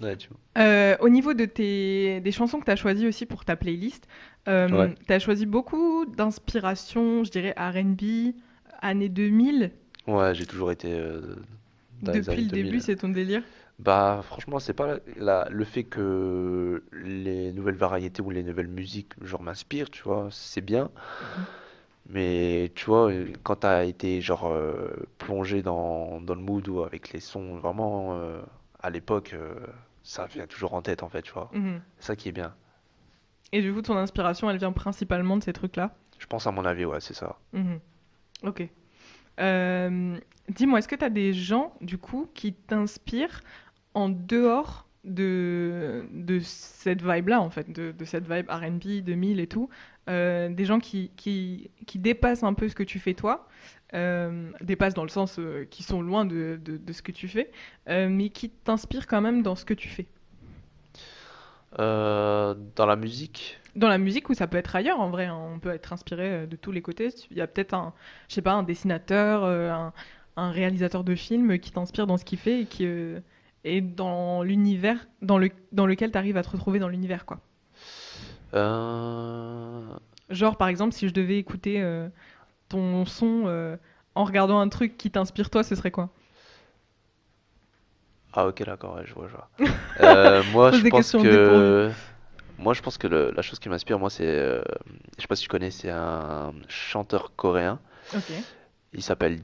Ouais, 0.01 0.17
tu 0.17 0.27
vois. 0.29 0.97
Au 0.99 1.07
niveau 1.09 1.33
de 1.33 1.45
tes, 1.45 2.19
des 2.19 2.31
chansons 2.33 2.59
que 2.59 2.65
tu 2.65 2.71
as 2.71 2.75
choisies 2.75 3.07
aussi 3.07 3.25
pour 3.25 3.45
ta 3.45 3.55
playlist, 3.55 4.07
Ouais. 4.47 4.93
tu 5.07 5.13
as 5.13 5.19
choisi 5.19 5.45
beaucoup 5.45 6.05
d'inspiration, 6.05 7.23
je 7.23 7.31
dirais 7.31 7.55
RB, 7.57 8.33
années 8.81 9.09
2000. 9.09 9.71
Ouais, 10.17 10.33
j'ai 10.35 10.45
toujours 10.45 10.71
été 10.71 10.91
euh, 10.93 11.35
dans 12.01 12.13
les 12.13 12.29
Depuis 12.29 12.29
années 12.29 12.43
le 12.43 12.47
2000. 12.47 12.71
début, 12.71 12.81
c'est 12.81 12.97
ton 12.97 13.07
délire? 13.09 13.43
Bah, 13.79 14.21
franchement, 14.23 14.59
c'est 14.59 14.73
pas 14.73 14.87
la- 14.87 14.99
la- 15.17 15.49
le 15.51 15.65
fait 15.65 15.83
que 15.85 16.83
les 16.93 17.53
nouvelles 17.53 17.75
variétés 17.75 18.21
ou 18.21 18.29
les 18.31 18.43
nouvelles 18.43 18.67
musiques, 18.69 19.13
genre, 19.23 19.41
m'inspirent, 19.43 19.89
tu 19.91 20.03
vois, 20.03 20.29
c'est 20.31 20.61
bien. 20.61 20.91
Mais, 22.09 22.71
tu 22.75 22.85
vois, 22.85 23.11
euh, 23.11 23.27
quand 23.43 23.57
t'as 23.57 23.85
été, 23.85 24.21
genre, 24.21 24.47
euh, 24.47 24.89
plongé 25.19 25.61
dans, 25.61 26.19
dans 26.21 26.33
le 26.35 26.41
mood 26.41 26.67
ou 26.67 26.81
avec 26.83 27.11
les 27.13 27.19
sons, 27.19 27.57
vraiment, 27.57 28.15
euh, 28.17 28.41
à 28.81 28.89
l'époque, 28.89 29.31
euh, 29.33 29.53
ça 30.03 30.25
vient 30.25 30.47
toujours 30.47 30.73
en 30.73 30.81
tête, 30.81 31.03
en 31.03 31.09
fait, 31.09 31.21
tu 31.21 31.33
vois. 31.33 31.51
Mhm. 31.51 31.83
C'est 31.99 32.07
ça 32.07 32.15
qui 32.15 32.29
est 32.29 32.31
bien. 32.31 32.55
Et 33.51 33.61
du 33.61 33.71
coup, 33.71 33.83
ton 33.83 33.95
inspiration, 33.95 34.49
elle 34.49 34.57
vient 34.57 34.71
principalement 34.71 35.37
de 35.37 35.43
ces 35.43 35.53
trucs-là? 35.53 35.95
Je 36.19 36.27
pense, 36.27 36.45
à 36.45 36.51
mon 36.51 36.65
avis, 36.65 36.85
ouais, 36.85 36.99
c'est 37.01 37.15
ça. 37.15 37.39
Mhm. 37.53 37.81
Ok. 38.43 38.61
Euh, 39.39 40.17
dis-moi, 40.49 40.79
est-ce 40.79 40.87
que 40.87 40.95
tu 40.95 41.05
as 41.05 41.09
des 41.09 41.33
gens, 41.33 41.73
du 41.81 41.97
coup, 41.97 42.29
qui 42.33 42.53
t'inspirent 42.53 43.41
en 43.93 44.09
dehors 44.09 44.87
de, 45.03 46.05
de 46.11 46.39
cette 46.39 47.01
vibe-là, 47.01 47.41
en 47.41 47.49
fait, 47.49 47.71
de, 47.71 48.05
cette 48.05 48.29
vibe 48.29 48.49
RB 48.49 49.03
2000 49.03 49.39
et 49.39 49.47
tout 49.47 49.69
euh, 50.09 50.49
Des 50.49 50.65
gens 50.65 50.79
qui, 50.79 51.11
qui, 51.15 51.69
dépassent 51.95 52.43
un 52.43 52.53
peu 52.53 52.67
ce 52.67 52.75
que 52.75 52.83
tu 52.83 52.99
fais 52.99 53.13
toi, 53.13 53.47
euh, 53.93 54.51
dépassent 54.61 54.93
dans 54.93 55.03
le 55.03 55.09
sens 55.09 55.39
qui 55.71 55.83
sont 55.83 56.01
loin 56.01 56.25
de, 56.25 56.59
de, 56.63 56.93
ce 56.93 57.01
que 57.01 57.11
tu 57.11 57.27
fais, 57.27 57.51
mais 57.87 58.29
qui 58.29 58.49
t'inspirent 58.49 59.07
quand 59.07 59.21
même 59.21 59.41
dans 59.41 59.55
ce 59.55 59.65
que 59.65 59.73
tu 59.73 59.87
fais? 59.87 60.07
Dans 61.77 62.85
la 62.85 62.95
musique, 62.95 63.58
Dans 63.75 63.87
la 63.89 63.97
musique 63.97 64.29
ou 64.29 64.33
ça 64.33 64.47
peut 64.47 64.57
être 64.57 64.75
ailleurs 64.75 64.99
en 64.99 65.09
vrai, 65.09 65.25
hein, 65.25 65.37
on 65.53 65.59
peut 65.59 65.69
être 65.73 65.93
inspiré 65.93 66.29
euh, 66.29 66.45
de 66.47 66.55
tous 66.55 66.71
les 66.71 66.81
côtés. 66.81 67.09
Il 67.31 67.37
y 67.37 67.41
a 67.41 67.47
peut-être 67.47 67.73
un, 67.73 67.93
je 68.27 68.35
sais 68.35 68.41
pas, 68.41 68.53
un 68.53 68.63
dessinateur, 68.63 69.43
euh, 69.43 69.71
un, 69.71 69.93
un 70.37 70.51
réalisateur 70.51 71.03
de 71.03 71.15
film 71.15 71.59
qui 71.59 71.71
t'inspire 71.71 72.07
dans 72.07 72.17
ce 72.17 72.25
qu'il 72.25 72.39
fait 72.39 72.61
et 72.61 72.65
qui 72.67 72.85
euh, 72.85 73.19
est 73.63 73.81
dans 73.81 74.43
l'univers 74.43 75.07
dans, 75.21 75.37
le, 75.37 75.49
dans 75.71 75.85
lequel 75.85 76.11
tu 76.11 76.17
arrives 76.17 76.37
à 76.37 76.43
te 76.43 76.49
retrouver 76.49 76.79
dans 76.79 76.89
l'univers 76.89 77.25
quoi. 77.25 77.41
euh, 78.53 79.81
Genre 80.29 80.57
par 80.57 80.67
exemple 80.67 80.93
si 80.93 81.07
je 81.07 81.13
devais 81.13 81.37
écouter 81.37 81.81
euh, 81.81 82.07
ton 82.69 83.05
son 83.05 83.77
en 84.15 84.25
regardant 84.25 84.59
un 84.59 84.69
truc 84.69 84.97
qui 84.97 85.11
t'inspire 85.11 85.49
toi, 85.49 85.63
ce 85.63 85.75
serait 85.75 85.91
quoi? 85.91 86.11
Ah 88.33 88.47
ok 88.47 88.63
d'accord 88.63 88.95
ouais, 88.95 89.05
je 89.05 89.13
vois 89.13 89.27
je 89.27 89.35
vois. 89.35 89.49
Moi 90.43 90.71
je 90.71 90.83
pense 90.85 91.13
que 91.13 91.93
moi 92.59 92.73
je 92.73 92.81
pense 92.81 92.97
que 92.97 93.07
le- 93.07 93.31
la 93.31 93.41
chose 93.41 93.59
qui 93.59 93.69
m'inspire 93.69 93.99
moi 93.99 94.09
c'est 94.09 94.25
euh, 94.27 94.61
je 95.17 95.21
sais 95.23 95.27
pas 95.27 95.35
si 95.35 95.43
tu 95.43 95.49
connais 95.49 95.71
c'est 95.71 95.89
un 95.89 96.53
chanteur 96.69 97.35
coréen 97.35 97.79
Ok. 98.13 98.29
il 98.93 99.03
s'appelle 99.03 99.39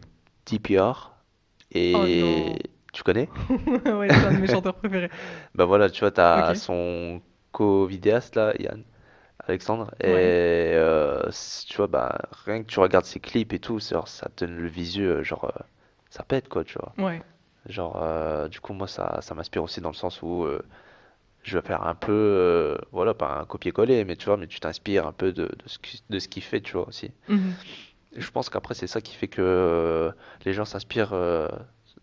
DPR 0.45 1.13
et 1.71 1.91
Oh 1.93 2.07
non. 2.07 2.61
tu 2.93 3.03
connais? 3.03 3.29
ouais, 3.85 4.13
c'est 4.13 4.25
un 4.25 4.33
de 4.33 4.39
mes 4.39 4.47
chanteurs 4.47 4.75
préférés. 4.75 5.09
Bah 5.55 5.65
voilà 5.65 5.89
tu 5.89 6.01
vois 6.01 6.11
t'as 6.11 6.53
Ok. 6.53 6.55
son 6.55 7.21
co-vidéaste 7.51 8.35
là 8.35 8.53
Yann 8.59 8.83
Alexandre 9.47 9.91
et 10.01 10.05
Ouais. 10.05 10.35
euh, 10.75 11.31
c- 11.31 11.65
tu 11.69 11.77
vois 11.77 11.87
bah 11.87 12.19
rien 12.45 12.63
que 12.63 12.67
tu 12.69 12.79
regardes 12.79 13.05
ses 13.05 13.19
clips 13.19 13.53
et 13.53 13.59
tout 13.59 13.79
c'est 13.79 13.95
genre, 13.95 14.07
ça 14.07 14.29
te 14.35 14.45
donne 14.45 14.57
le 14.57 14.67
visu 14.69 15.03
euh, 15.05 15.23
genre 15.23 15.45
euh, 15.45 15.63
ça 16.11 16.23
pète 16.23 16.49
quoi 16.49 16.63
tu 16.63 16.75
vois 16.79 16.95
Ouais. 16.97 17.23
Genre, 17.67 18.01
euh, 18.01 18.47
du 18.49 18.59
coup, 18.59 18.73
moi, 18.73 18.87
ça, 18.87 19.19
ça 19.21 19.35
m'inspire 19.35 19.63
aussi 19.63 19.81
dans 19.81 19.89
le 19.89 19.95
sens 19.95 20.21
où 20.23 20.43
euh, 20.45 20.61
je 21.45 21.57
vais 21.59 21.65
faire 21.65 21.83
un 21.85 21.93
peu, 21.93 22.11
euh, 22.11 22.75
voilà, 22.91 23.13
pas 23.13 23.39
un 23.41 23.45
copier-coller, 23.45 24.03
mais 24.03 24.15
tu 24.15 24.25
vois, 24.25 24.35
mais 24.37 24.47
tu 24.47 24.59
t'inspires 24.59 25.05
un 25.05 25.11
peu 25.13 25.31
de, 25.31 25.43
de 25.43 25.55
ce 25.67 25.77
qui- 25.77 26.01
de 26.09 26.17
ce 26.19 26.27
qu'il 26.27 26.41
fait, 26.43 26.59
tu 26.59 26.73
vois, 26.73 26.87
aussi. 26.87 27.11
Mhm. 27.29 27.53
Je 28.17 28.31
pense 28.31 28.49
qu'après, 28.49 28.73
c'est 28.73 28.87
ça 28.87 28.99
qui 29.01 29.13
fait 29.15 29.27
que 29.27 29.41
euh, 29.43 30.11
les 30.45 30.53
gens 30.53 30.65
s'inspirent 30.65 31.13
euh, 31.13 31.47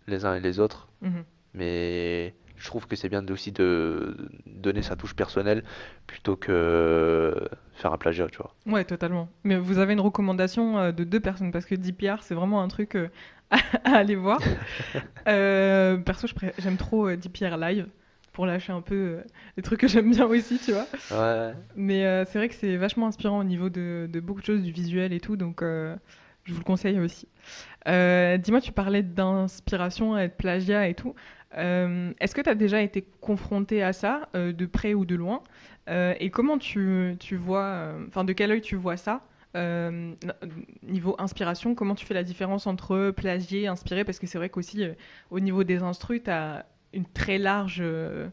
les 0.06 0.24
uns 0.24 0.34
et 0.36 0.40
les 0.40 0.60
autres, 0.60 0.88
Mhm. 1.00 1.24
mais 1.54 2.34
je 2.56 2.66
trouve 2.68 2.86
que 2.86 2.94
c'est 2.94 3.08
bien 3.08 3.26
aussi 3.30 3.50
de 3.50 4.16
donner 4.46 4.82
sa 4.82 4.94
touche 4.94 5.14
personnelle 5.16 5.64
plutôt 6.06 6.36
que 6.36 7.34
faire 7.74 7.92
un 7.92 7.98
plagiat, 7.98 8.28
tu 8.28 8.36
vois. 8.38 8.54
Ouais, 8.66 8.84
totalement. 8.84 9.28
Mais 9.42 9.56
vous 9.58 9.78
avez 9.78 9.94
une 9.94 10.00
recommandation 10.00 10.92
de 10.92 11.02
deux 11.04 11.18
personnes 11.20 11.50
parce 11.50 11.64
que 11.64 11.74
DPR, 11.74 12.22
c'est 12.22 12.34
vraiment 12.36 12.62
un 12.62 12.68
truc 12.68 12.96
à 13.50 13.58
aller 13.96 14.14
voir. 14.14 14.38
Perso, 15.24 16.28
j'aime 16.58 16.76
trop 16.76 17.10
DPR 17.16 17.56
live 17.56 17.88
pour 18.32 18.46
lâcher 18.46 18.72
un 18.72 18.80
peu 18.80 18.94
euh, 18.94 19.22
les 19.56 19.62
trucs 19.62 19.80
que 19.80 19.88
j'aime 19.88 20.10
bien 20.10 20.26
aussi, 20.26 20.58
tu 20.58 20.72
vois. 20.72 20.86
Ouais, 21.10 21.52
Mais 21.76 22.04
euh, 22.06 22.24
c'est 22.24 22.38
vrai 22.38 22.48
que 22.48 22.54
c'est 22.54 22.76
vachement 22.76 23.06
inspirant 23.06 23.38
au 23.38 23.44
niveau 23.44 23.68
de, 23.68 24.08
de 24.10 24.20
beaucoup 24.20 24.40
de 24.40 24.46
choses, 24.46 24.62
du 24.62 24.72
visuel 24.72 25.12
et 25.12 25.20
tout, 25.20 25.36
donc 25.36 25.62
euh, 25.62 25.94
je 26.44 26.52
vous 26.52 26.58
le 26.58 26.64
conseille 26.64 26.98
aussi. 26.98 27.28
Dis-moi, 27.86 28.60
tu 28.60 28.72
parlais 28.72 29.02
d'inspiration 29.02 30.16
et 30.18 30.28
de 30.28 30.32
plagiat 30.32 30.88
et 30.88 30.94
tout. 30.94 31.14
Euh, 31.58 32.12
Est-ce 32.20 32.34
que 32.34 32.40
tu 32.40 32.48
as 32.48 32.54
déjà 32.54 32.80
été 32.80 33.04
confronté 33.20 33.82
à 33.82 33.92
ça, 33.92 34.28
euh, 34.34 34.52
de 34.52 34.66
près 34.66 34.94
ou 34.94 35.04
de 35.04 35.14
loin? 35.16 35.42
Euh, 35.90 36.14
Et 36.20 36.30
comment 36.30 36.58
tu, 36.58 37.16
tu 37.18 37.36
vois, 37.36 37.92
enfin, 38.08 38.24
de 38.24 38.32
quel 38.32 38.50
œil 38.52 38.60
tu 38.60 38.76
vois 38.76 38.96
ça 38.96 39.20
niveau 40.82 41.14
inspiration, 41.18 41.74
comment 41.74 41.94
tu 41.94 42.06
fais 42.06 42.14
la 42.14 42.22
différence 42.22 42.66
entre 42.66 43.10
plagier, 43.10 43.66
inspiré 43.66 44.02
Parce 44.04 44.18
que 44.18 44.26
c'est 44.26 44.38
vrai 44.38 44.48
qu'aussi, 44.48 44.86
au 45.30 45.40
niveau 45.40 45.62
des 45.62 45.82
instrus, 45.82 46.22
tu 46.24 46.30
as 46.30 46.64
une 46.92 47.04
très 47.06 47.38
large. 47.38 47.78
Euh, 47.80 48.28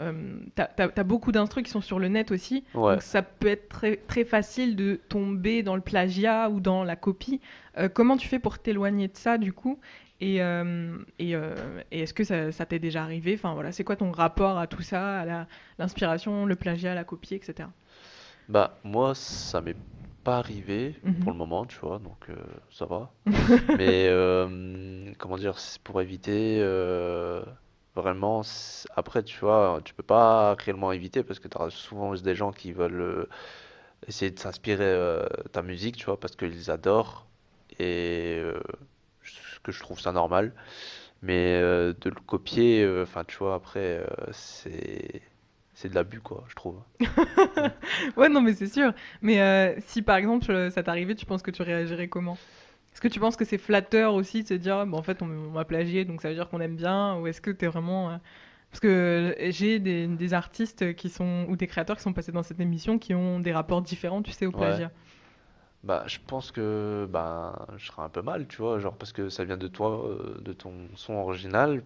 euh, 0.00 0.38
t'as, 0.54 0.66
t'as 0.68 1.02
beaucoup 1.04 1.32
d'instrus 1.32 1.64
qui 1.64 1.70
sont 1.70 1.80
sur 1.80 1.98
le 1.98 2.06
net 2.08 2.30
aussi, 2.30 2.64
Ouais. 2.74 2.92
donc 2.94 3.02
ça 3.02 3.20
peut 3.22 3.48
être 3.48 3.68
très, 3.68 3.96
très 3.96 4.24
facile 4.24 4.76
de 4.76 5.00
tomber 5.08 5.64
dans 5.64 5.74
le 5.74 5.80
plagiat 5.82 6.50
ou 6.50 6.60
dans 6.60 6.84
la 6.84 6.94
copie. 6.94 7.40
Euh, 7.78 7.88
comment 7.88 8.16
tu 8.16 8.28
fais 8.28 8.38
pour 8.38 8.58
t'éloigner 8.60 9.08
de 9.08 9.16
ça 9.16 9.38
du 9.38 9.52
coup? 9.52 9.80
Et, 10.20 10.40
euh, 10.42 10.96
et, 11.18 11.32
et 11.90 12.00
est-ce 12.00 12.14
que 12.14 12.24
ça, 12.24 12.52
ça 12.52 12.66
t'est 12.66 12.78
déjà 12.78 13.02
arrivé? 13.02 13.34
Enfin 13.34 13.54
voilà, 13.54 13.72
c'est 13.72 13.84
quoi 13.84 13.96
ton 13.96 14.10
rapport 14.12 14.58
à 14.58 14.66
tout 14.68 14.82
ça, 14.82 15.20
à 15.20 15.46
l'inspiration, 15.78 16.44
le 16.46 16.56
plagiat, 16.56 16.94
la 16.94 17.04
copie, 17.04 17.34
etc. 17.34 17.68
Bah, 18.48 18.78
moi, 18.84 19.14
ça 19.14 19.60
m'est 19.60 19.76
pas 20.24 20.38
arrivé 20.38 20.96
Mhm. 21.04 21.14
pour 21.20 21.32
le 21.32 21.38
moment, 21.38 21.66
tu 21.66 21.78
vois, 21.80 21.98
donc 21.98 22.28
ça 22.70 22.86
va. 22.86 23.10
Mais 23.78 24.08
comment 25.18 25.36
dire, 25.36 25.58
c'est 25.58 25.80
pour 25.82 26.00
éviter 26.00 26.58
vraiment, 28.02 28.42
après, 28.96 29.22
tu 29.22 29.38
vois, 29.40 29.80
tu 29.84 29.94
peux 29.94 30.02
pas 30.02 30.54
réellement 30.54 30.92
éviter 30.92 31.22
parce 31.22 31.38
que 31.40 31.48
tu 31.48 31.56
auras 31.56 31.70
souvent 31.70 32.14
des 32.14 32.34
gens 32.34 32.52
qui 32.52 32.72
veulent 32.72 33.00
euh, 33.00 33.28
essayer 34.08 34.30
de 34.30 34.38
s'inspirer 34.38 34.84
euh, 34.84 35.26
ta 35.52 35.62
musique, 35.62 35.96
tu 35.96 36.06
vois, 36.06 36.18
parce 36.20 36.36
qu'ils 36.36 36.70
adorent 36.70 37.26
et 37.78 38.38
euh, 38.40 38.60
que 39.62 39.72
je 39.72 39.80
trouve 39.80 40.00
ça 40.00 40.12
normal. 40.12 40.52
Mais 41.22 41.60
de 41.60 42.10
le 42.10 42.20
copier, 42.26 42.88
enfin, 43.02 43.24
tu 43.24 43.38
vois, 43.38 43.54
après, 43.56 44.06
c'est 44.32 45.22
c'est 45.74 45.88
de 45.88 45.94
l'abus, 45.94 46.20
quoi, 46.20 46.44
je 46.48 46.54
trouve. 46.54 46.80
Ouais, 48.16 48.28
non, 48.28 48.40
mais 48.40 48.54
c'est 48.54 48.68
sûr. 48.68 48.92
Mais 49.22 49.76
si 49.80 50.02
par 50.02 50.16
exemple 50.16 50.70
ça 50.72 50.82
t'arrivait, 50.82 51.14
tu 51.14 51.26
penses 51.26 51.42
que 51.42 51.50
tu 51.50 51.62
réagirais 51.62 52.08
comment? 52.08 52.38
Est-ce 52.92 53.00
que 53.00 53.08
tu 53.08 53.20
penses 53.20 53.36
que 53.36 53.44
c'est 53.44 53.58
flatteur 53.58 54.14
aussi 54.14 54.42
de 54.42 54.48
se 54.48 54.54
dire, 54.54 54.76
ah, 54.76 54.84
bon, 54.84 54.98
en 54.98 55.02
fait, 55.02 55.22
on, 55.22 55.26
m'a 55.26 55.64
plagié, 55.64 56.04
donc 56.04 56.20
ça 56.20 56.28
veut 56.28 56.34
dire 56.34 56.48
qu'on 56.48 56.60
aime 56.60 56.76
bien 56.76 57.16
Ou 57.16 57.26
est-ce 57.26 57.40
que 57.40 57.50
t'es 57.50 57.66
vraiment. 57.66 58.10
euh, 58.10 58.16
Parce 58.70 58.80
que 58.80 59.36
j'ai 59.50 59.78
des, 59.78 60.34
artistes 60.34 60.94
qui 60.94 61.08
sont, 61.08 61.46
ou 61.48 61.56
des 61.56 61.66
créateurs 61.66 61.96
qui 61.96 62.02
sont 62.02 62.12
passés 62.12 62.32
dans 62.32 62.42
cette 62.42 62.60
émission 62.60 62.98
qui 62.98 63.14
ont 63.14 63.40
des 63.40 63.52
rapports 63.52 63.82
différents, 63.82 64.22
tu 64.22 64.32
sais, 64.32 64.46
au 64.46 64.52
plagiat. 64.52 64.90
Bah, 65.84 66.02
je 66.06 66.18
pense 66.26 66.50
que 66.50 67.06
bah, 67.08 67.66
je 67.76 67.86
serais 67.86 68.02
un 68.02 68.08
peu 68.08 68.20
mal, 68.20 68.48
tu 68.48 68.56
vois, 68.56 68.80
genre 68.80 68.96
parce 68.96 69.12
que 69.12 69.28
ça 69.28 69.44
vient 69.44 69.56
de 69.56 69.68
toi, 69.68 70.04
euh, 70.06 70.40
de 70.40 70.52
ton 70.52 70.72
son 70.96 71.14
original, 71.14 71.84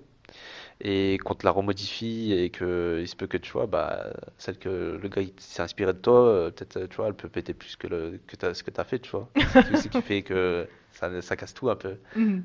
et 0.80 1.18
qu'on 1.24 1.34
te 1.34 1.44
la 1.46 1.52
remodifie 1.52 2.32
et 2.32 2.50
que 2.50 2.98
il 3.00 3.08
se 3.08 3.16
peut 3.16 3.26
que 3.26 3.36
tu 3.36 3.52
vois, 3.52 3.66
bah, 3.66 4.06
celle 4.38 4.58
que 4.58 4.98
le 5.02 5.08
gars 5.08 5.22
s'est 5.38 5.62
inspiré 5.62 5.92
de 5.92 5.98
toi, 5.98 6.26
euh, 6.28 6.50
peut-être, 6.50 6.76
euh, 6.78 6.86
tu 6.88 6.96
vois, 6.96 7.08
elle 7.08 7.14
peut 7.14 7.28
péter 7.28 7.54
plus 7.54 7.76
que, 7.76 7.86
le, 7.86 8.20
que 8.26 8.36
t'as- 8.36 8.54
ce 8.54 8.62
que 8.62 8.70
t'as 8.70 8.84
fait, 8.84 8.98
tu 8.98 9.10
vois. 9.10 9.28
C'est 9.68 9.76
ce 9.76 9.88
qui 9.88 10.02
fait 10.02 10.22
que 10.22 10.68
ça, 10.92 11.22
ça 11.22 11.36
casse 11.36 11.54
tout 11.54 11.70
un 11.70 11.76
peu. 11.76 11.96
Mhm. 12.16 12.44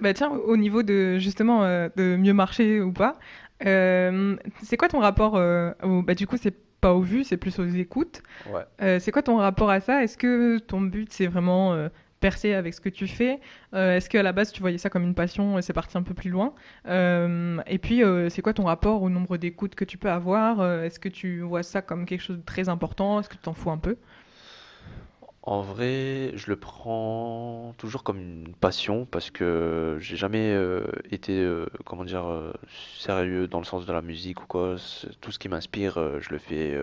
Bah 0.00 0.14
tiens, 0.14 0.30
au 0.30 0.56
niveau 0.56 0.82
de 0.82 1.18
justement 1.18 1.64
euh, 1.64 1.88
de 1.96 2.16
mieux 2.16 2.32
marcher 2.34 2.80
ou 2.80 2.92
pas, 2.92 3.18
euh, 3.66 4.36
c'est 4.62 4.76
quoi 4.76 4.88
ton 4.88 5.00
rapport 5.00 5.36
euh, 5.36 5.72
au- 5.82 6.02
bah 6.02 6.14
du 6.14 6.26
coup 6.26 6.36
c'est 6.36 6.54
pas 6.80 6.94
aux 6.94 7.02
vues, 7.02 7.24
c'est 7.24 7.36
plus 7.36 7.58
aux 7.58 7.66
écoutes. 7.66 8.22
Ouais. 8.46 8.98
C'est 9.00 9.10
quoi 9.10 9.22
ton 9.22 9.36
rapport 9.38 9.70
à 9.70 9.80
ça? 9.80 10.04
Est-ce 10.04 10.16
que 10.16 10.58
ton 10.58 10.80
but 10.80 11.12
c'est 11.12 11.26
vraiment 11.26 11.88
percer 12.20 12.54
avec 12.54 12.74
ce 12.74 12.80
que 12.80 12.88
tu 12.88 13.06
fais? 13.06 13.40
Euh, 13.74 13.96
est-ce 13.96 14.08
qu'à 14.10 14.22
la 14.22 14.32
base 14.32 14.52
tu 14.52 14.60
voyais 14.60 14.78
ça 14.78 14.90
comme 14.90 15.04
une 15.04 15.14
passion 15.14 15.58
et 15.58 15.62
c'est 15.62 15.72
parti 15.72 15.96
un 15.96 16.02
peu 16.02 16.14
plus 16.14 16.30
loin? 16.30 16.54
Euh, 16.86 17.60
et 17.66 17.78
puis 17.78 18.02
euh, 18.02 18.28
c'est 18.28 18.42
quoi 18.42 18.52
ton 18.52 18.64
rapport 18.64 19.02
au 19.02 19.10
nombre 19.10 19.36
d'écoutes 19.36 19.74
que 19.74 19.84
tu 19.84 19.98
peux 19.98 20.10
avoir? 20.10 20.64
Est-ce 20.82 20.98
que 20.98 21.08
tu 21.08 21.40
vois 21.40 21.62
ça 21.62 21.82
comme 21.82 22.06
quelque 22.06 22.22
chose 22.22 22.38
de 22.38 22.44
très 22.44 22.68
important? 22.68 23.20
Est-ce 23.20 23.28
que 23.28 23.34
tu 23.34 23.42
t'en 23.42 23.54
fous 23.54 23.70
un 23.70 23.78
peu? 23.78 23.96
En 25.42 25.62
vrai, 25.62 26.32
je 26.34 26.50
le 26.50 26.56
prends 26.56 27.74
toujours 27.78 28.02
comme 28.02 28.18
une 28.18 28.54
passion 28.54 29.06
parce 29.06 29.30
que 29.30 29.96
j'ai 29.98 30.16
jamais 30.16 30.54
été, 31.10 31.48
comment 31.86 32.04
dire, 32.04 32.52
sérieux 32.98 33.48
dans 33.48 33.58
le 33.58 33.64
sens 33.64 33.86
de 33.86 33.92
la 33.92 34.02
musique 34.02 34.42
ou 34.42 34.46
quoi. 34.46 34.76
Tout 35.22 35.30
ce 35.30 35.38
qui 35.38 35.48
m'inspire, 35.48 35.94
je 36.20 36.28
le 36.30 36.38
fais 36.38 36.78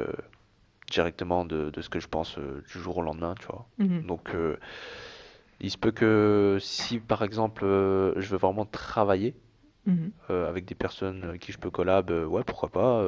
directement 0.90 1.46
de, 1.46 1.70
de 1.70 1.82
ce 1.82 1.90
que 1.90 2.00
je 2.00 2.08
pense 2.08 2.38
euh, 2.38 2.64
du 2.72 2.80
jour 2.80 2.98
au 2.98 3.02
lendemain, 3.02 3.36
tu 3.40 3.48
vois. 3.48 3.68
Mhm. 3.80 4.06
Donc, 4.06 4.34
euh, 4.34 4.58
il 5.62 5.72
se 5.72 5.78
peut 5.78 5.92
que 5.92 6.58
si 6.62 7.00
par 7.00 7.24
exemple 7.24 7.66
euh, 7.66 8.14
je 8.20 8.30
veux 8.30 8.38
vraiment 8.38 8.66
travailler 8.66 9.36
Mhm. 9.86 10.12
euh, 10.30 10.50
avec 10.50 10.66
des 10.66 10.76
personnes 10.76 11.24
avec 11.24 11.42
qui 11.42 11.52
je 11.52 11.60
peux 11.60 11.72
collab, 11.72 12.12
euh, 12.12 12.26
ouais, 12.26 12.44
pourquoi 12.44 12.70
pas 12.70 13.04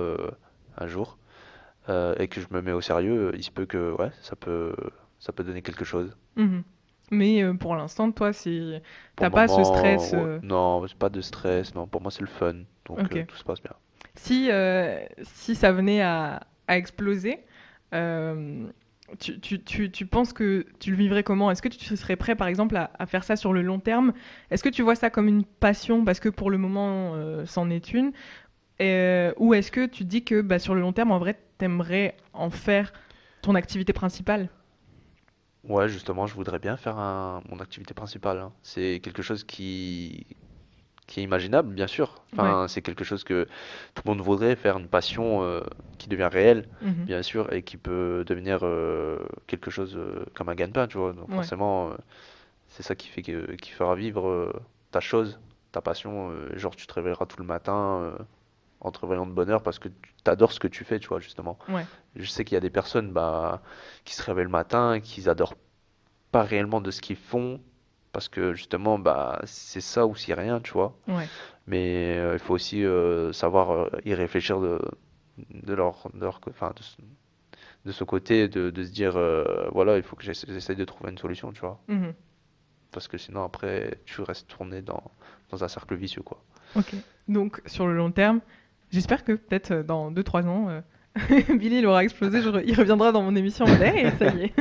un 0.78 0.88
jour, 0.88 1.18
et 1.90 2.28
que 2.28 2.42
je 2.42 2.48
me 2.52 2.62
mets 2.62 2.74
au 2.74 2.82
sérieux, 2.82 3.32
il 3.36 3.44
se 3.44 3.52
peut 3.52 3.66
que 3.66 3.94
ouais, 3.94 4.12
ça 4.22 4.36
peut, 4.36 4.76
ça 5.20 5.32
peut 5.34 5.44
donner 5.44 5.62
quelque 5.62 5.86
chose. 5.86 6.16
Mhm. 6.36 6.64
Mais 7.12 7.54
pour 7.54 7.76
l'instant, 7.76 8.12
toi, 8.12 8.32
Pour 9.16 9.30
t'as 9.30 9.30
pas 9.30 9.48
ce 9.48 9.64
stress. 9.64 10.14
euh, 10.14 10.40
non, 10.42 10.86
c'est 10.88 10.98
pas 10.98 11.10
de 11.10 11.22
stress, 11.22 11.74
non, 11.76 11.88
pour 11.88 12.02
moi 12.02 12.12
c'est 12.12 12.22
le 12.22 12.28
fun, 12.28 12.56
donc 12.86 13.00
euh, 13.14 13.24
tout 13.28 13.36
se 13.38 13.44
passe 13.44 13.62
bien. 13.62 13.74
Si, 14.16 14.52
euh, 14.52 15.06
si 15.24 15.56
ça 15.56 15.72
venait 15.72 16.02
à, 16.02 16.42
à 16.68 16.78
exploser, 16.78 17.40
tu, 19.20 19.40
tu, 19.40 19.64
tu, 19.64 19.92
tu 19.92 20.06
penses 20.06 20.34
que 20.34 20.66
tu 20.80 20.92
le 20.92 20.98
vivrais 20.98 21.24
comment? 21.24 21.50
Est-ce 21.50 21.62
que 21.62 21.70
tu 21.70 21.96
serais 21.96 22.16
prêt, 22.16 22.36
par 22.36 22.48
exemple, 22.48 22.76
à, 22.76 23.06
faire 23.06 23.24
ça 23.24 23.36
sur 23.36 23.54
le 23.54 23.62
long 23.62 23.80
terme? 23.80 24.14
Est-ce 24.52 24.64
que 24.64 24.70
tu 24.70 24.82
vois 24.82 24.96
ça 24.96 25.10
comme 25.10 25.28
une 25.28 25.46
passion 25.46 26.04
parce 26.04 26.20
que 26.20 26.30
pour 26.30 26.52
le 26.52 26.58
moment, 26.58 27.14
euh, 27.16 27.46
c'en 27.46 27.70
est 27.70 27.94
une? 27.94 28.12
Euh, 28.82 29.34
ou 29.38 29.54
est-ce 29.54 29.72
que 29.72 29.86
tu 29.86 30.04
dis 30.04 30.24
que 30.24 30.42
bah, 30.42 30.60
sur 30.60 30.76
le 30.76 30.82
long 30.82 30.94
terme, 30.94 31.12
en 31.12 31.20
vrai, 31.20 31.40
t'aimerais 31.58 32.18
en 32.34 32.50
faire 32.50 32.94
ton 33.42 33.56
activité 33.56 33.94
principale? 33.94 34.50
Ouais, 35.64 35.90
justement, 35.90 36.28
je 36.28 36.36
voudrais 36.36 36.60
bien 36.60 36.78
faire 36.78 36.96
mon 36.96 37.60
activité 37.60 37.94
principale. 37.94 38.40
hein. 38.40 38.54
C'est 38.62 39.00
quelque 39.02 39.22
chose 39.22 39.44
qui, 39.44 40.26
qui 41.08 41.22
est 41.22 41.24
imaginable, 41.24 41.74
bien 41.74 41.88
sûr. 41.88 42.22
Enfin, 42.34 42.68
c'est 42.68 42.82
quelque 42.82 43.04
chose 43.04 43.24
que 43.24 43.48
tout 43.96 44.04
le 44.06 44.12
monde 44.12 44.22
voudrait 44.22 44.56
faire 44.56 44.78
une 44.78 44.88
passion 44.90 45.42
euh, 45.44 45.62
qui 45.98 46.10
devient 46.10 46.30
réelle, 46.32 46.68
Mhm. 46.82 47.06
bien 47.06 47.24
sûr, 47.24 47.52
et 47.54 47.64
qui 47.64 47.78
peut 47.78 48.24
devenir 48.28 48.60
euh, 48.64 49.18
quelque 49.48 49.72
chose 49.72 49.96
euh, 49.98 50.26
comme 50.36 50.50
un 50.50 50.56
gagne-pain, 50.56 50.88
tu 50.88 50.98
vois. 50.98 51.14
Donc 51.14 51.30
Ouais. 51.30 51.36
forcément, 51.36 51.92
c'est 52.68 52.84
ça 52.84 52.96
qui 52.96 53.08
fait 53.08 53.22
que, 53.24 53.54
qui 53.56 53.72
fera 53.72 53.96
vivre 53.96 54.54
ta 54.92 55.00
chose, 55.00 55.40
ta 55.72 55.82
passion. 55.82 56.32
genre, 56.56 56.76
tu 56.76 56.88
te 56.88 56.94
réveilleras 56.94 57.26
tout 57.26 57.40
le 57.40 57.46
matin 57.46 58.14
en 58.82 58.92
te 58.92 59.00
réveillant 59.00 59.26
de 59.26 59.32
bonne 59.32 59.50
heure 59.50 59.64
parce 59.64 59.80
que 59.80 59.90
tu 59.90 60.30
adores 60.32 60.52
ce 60.52 60.60
que 60.60 60.68
tu 60.68 60.84
fais, 60.84 61.00
tu 61.00 61.08
vois, 61.08 61.20
justement. 61.20 61.58
Ouais. 61.70 61.86
Je 62.16 62.26
sais 62.30 62.44
qu'il 62.46 62.56
y 62.56 62.58
a 62.58 62.62
des 62.62 62.70
personnes 62.70 63.12
bah, 63.12 63.62
qui 64.06 64.14
se 64.16 64.24
réveillent 64.24 64.46
le 64.46 64.52
matin 64.52 65.00
qui 65.00 65.28
adorent 65.30 65.56
pas 66.32 66.44
réellement 66.44 66.82
de 66.82 66.92
ce 66.92 67.02
qu'ils 67.02 67.16
font 67.16 67.62
parce 68.18 68.30
que 68.30 68.56
justement 68.56 68.98
bah 68.98 69.40
c'est 69.46 69.80
ça 69.80 70.08
ou 70.08 70.16
c'est 70.16 70.34
rien, 70.34 70.60
tu 70.60 70.72
vois. 70.74 70.98
Ouais. 71.08 71.28
Mais 71.68 72.18
euh, 72.18 72.34
il 72.34 72.40
faut 72.40 72.56
aussi 72.56 72.84
euh, 72.84 73.32
savoir 73.32 73.70
euh, 73.70 73.90
y 74.06 74.16
réfléchir 74.16 74.60
de, 74.60 74.80
de 75.52 75.74
leur, 75.76 76.08
de 76.16 76.22
leur- 76.22 76.42
enfin, 76.50 76.74
de, 76.76 76.82
ce 76.82 76.96
de 77.86 77.92
ce 77.92 78.04
côté, 78.04 78.48
de, 78.48 78.72
de 78.72 78.84
se 78.84 78.90
dire 78.92 79.14
voilà, 79.72 79.98
il 79.98 80.02
faut 80.04 80.16
que 80.16 80.24
j'essa- 80.24 80.48
j'essaye 80.50 80.76
de 80.76 80.84
trouver 80.84 81.12
une 81.12 81.20
solution, 81.20 81.52
tu 81.52 81.60
vois. 81.62 81.80
Mhm. 81.90 82.16
Parce 82.92 83.08
que 83.08 83.20
sinon 83.20 83.44
après 83.44 84.00
tu 84.06 84.22
restes 84.24 84.48
tourné 84.48 84.82
dans, 84.82 85.04
dans 85.52 85.64
un 85.64 85.68
cercle 85.68 85.94
vicieux, 85.94 86.24
quoi. 86.24 86.44
Ok. 86.76 86.96
Donc, 87.28 87.62
sur 87.68 87.86
le 87.86 87.96
long 87.96 88.12
terme, 88.12 88.42
j'espère 88.90 89.24
que 89.24 89.34
peut-être 89.34 89.84
dans 89.84 90.10
2-3 90.12 90.48
ans, 90.48 90.82
Billy 91.58 91.80
il 91.80 91.86
aura 91.86 92.04
explosé, 92.04 92.42
je 92.42 92.50
il 92.66 92.76
reviendra 92.76 93.12
dans 93.12 93.22
mon 93.22 93.36
émission 93.36 93.66
en 93.66 93.76
l'air 93.78 93.96
et 93.96 94.12
ça 94.18 94.26
y 94.34 94.44
est. 94.46 94.54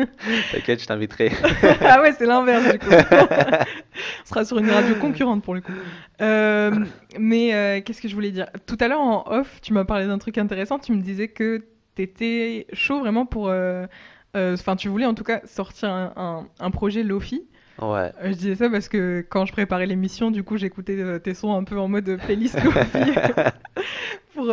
T'inquiète, 0.53 0.81
je 0.83 0.87
t'inviterai. 0.87 1.31
ah 1.81 2.01
ouais, 2.03 2.13
c'est 2.17 2.27
l'inverse 2.27 2.73
du 2.73 2.79
coup. 2.79 2.87
On 4.25 4.27
sera 4.29 4.45
sur 4.45 4.59
une 4.59 4.71
radio 4.71 4.95
concurrente 4.97 5.43
pour 5.43 5.55
le 5.55 5.61
coup. 5.61 5.73
Euh, 6.21 6.71
mais 7.19 7.55
euh, 7.55 7.81
qu'est-ce 7.81 8.01
que 8.03 8.09
je 8.09 8.15
voulais 8.15 8.31
dire? 8.31 8.47
Tout 8.67 8.77
à 8.81 8.89
l'heure 8.89 9.01
en 9.01 9.25
off, 9.29 9.61
tu 9.63 9.73
m'as 9.73 9.85
parlé 9.85 10.07
d'un 10.07 10.19
truc 10.19 10.39
intéressant. 10.39 10.79
Tu 10.79 10.93
me 10.93 11.01
disais 11.03 11.29
que 11.29 11.65
t'étais 11.95 12.67
chaud 12.73 13.01
vraiment 13.01 13.27
pour. 13.27 13.49
euh, 13.49 13.87
euh, 14.37 14.55
Enfin, 14.55 14.77
tu 14.77 14.89
voulais 14.89 15.07
en 15.07 15.15
tout 15.15 15.25
cas 15.25 15.41
sortir 15.47 15.89
un, 15.91 16.13
un- 16.17 16.47
un 16.59 16.71
projet 16.71 17.03
Lofi. 17.03 17.43
Ouais. 17.81 18.11
Je 18.23 18.33
disais 18.33 18.55
ça 18.55 18.71
parce 18.71 18.89
que 18.89 19.25
quand 19.29 19.45
je 19.47 19.53
préparais 19.53 19.87
l'émission, 19.87 20.31
du 20.31 20.43
coup, 20.43 20.57
j'écoutais 20.57 21.21
tes 21.21 21.35
sons 21.35 21.55
un 21.55 21.65
peu 21.65 21.79
en 21.79 21.89
mode 21.89 22.19
playlist 22.25 22.59
Lofi 22.63 23.13
pour 24.35 24.51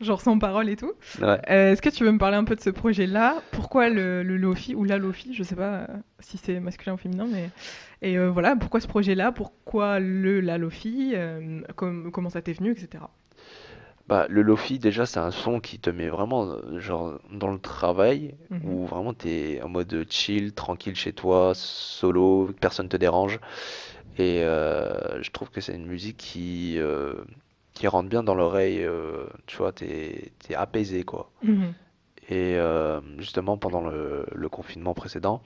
genre 0.00 0.20
sans 0.20 0.38
parole 0.38 0.68
et 0.68 0.76
tout. 0.76 0.92
Ouais. 1.20 1.40
Euh, 1.50 1.72
Est-ce 1.72 1.82
que 1.82 1.88
tu 1.90 2.04
veux 2.04 2.12
me 2.12 2.18
parler 2.18 2.36
un 2.36 2.44
peu 2.44 2.54
de 2.56 2.60
ce 2.60 2.70
projet-là? 2.70 3.42
Pourquoi 3.50 3.88
le, 3.88 4.22
le 4.22 4.36
Lofi 4.36 4.74
ou 4.74 4.84
la 4.84 4.98
Lofi? 4.98 5.34
Je 5.34 5.42
sais 5.42 5.56
pas 5.56 5.80
euh, 5.80 5.86
si 6.20 6.38
c'est 6.38 6.60
masculin 6.60 6.94
ou 6.94 6.96
féminin, 6.98 7.26
mais 7.30 7.50
et 8.02 8.16
euh, 8.18 8.30
voilà, 8.30 8.54
pourquoi 8.56 8.80
ce 8.80 8.86
projet-là? 8.86 9.32
Pourquoi 9.32 9.98
le 10.00 10.40
la 10.40 10.58
Lofi? 10.58 11.12
Euh, 11.14 11.62
com- 11.76 12.10
Comment 12.12 12.30
ça 12.30 12.42
t'est 12.42 12.52
venu, 12.52 12.72
etc. 12.72 13.10
Bah, 14.08 14.26
le 14.30 14.40
lofi, 14.40 14.78
déjà, 14.78 15.04
c'est 15.04 15.20
un 15.20 15.30
son 15.30 15.60
qui 15.60 15.78
te 15.78 15.90
met 15.90 16.08
vraiment 16.08 16.56
genre, 16.78 17.18
dans 17.30 17.50
le 17.50 17.58
travail, 17.58 18.34
Mhm. 18.50 18.60
où 18.64 18.86
vraiment 18.86 19.12
t'es 19.12 19.60
en 19.62 19.68
mode 19.68 20.06
chill, 20.08 20.54
tranquille 20.54 20.94
chez 20.96 21.12
toi, 21.12 21.52
solo, 21.54 22.48
personne 22.58 22.88
te 22.88 22.96
dérange. 22.96 23.38
Et 24.18 24.40
je 24.40 25.30
trouve 25.30 25.50
que 25.50 25.60
c'est 25.60 25.74
une 25.74 25.86
musique 25.86 26.16
qui, 26.16 26.78
qui 27.78 27.86
rentre 27.86 28.08
bien 28.08 28.24
dans 28.24 28.34
l'oreille, 28.34 28.82
euh, 28.82 29.24
tu 29.46 29.56
vois, 29.58 29.70
t'es, 29.72 30.32
t'es 30.40 30.54
apaisé, 30.56 31.04
quoi. 31.04 31.30
Mhm. 31.44 31.72
Et 32.28 32.56
euh, 32.58 33.00
justement, 33.18 33.56
pendant 33.56 33.80
le, 33.80 34.26
le 34.34 34.48
confinement 34.48 34.94
précédent, 34.94 35.42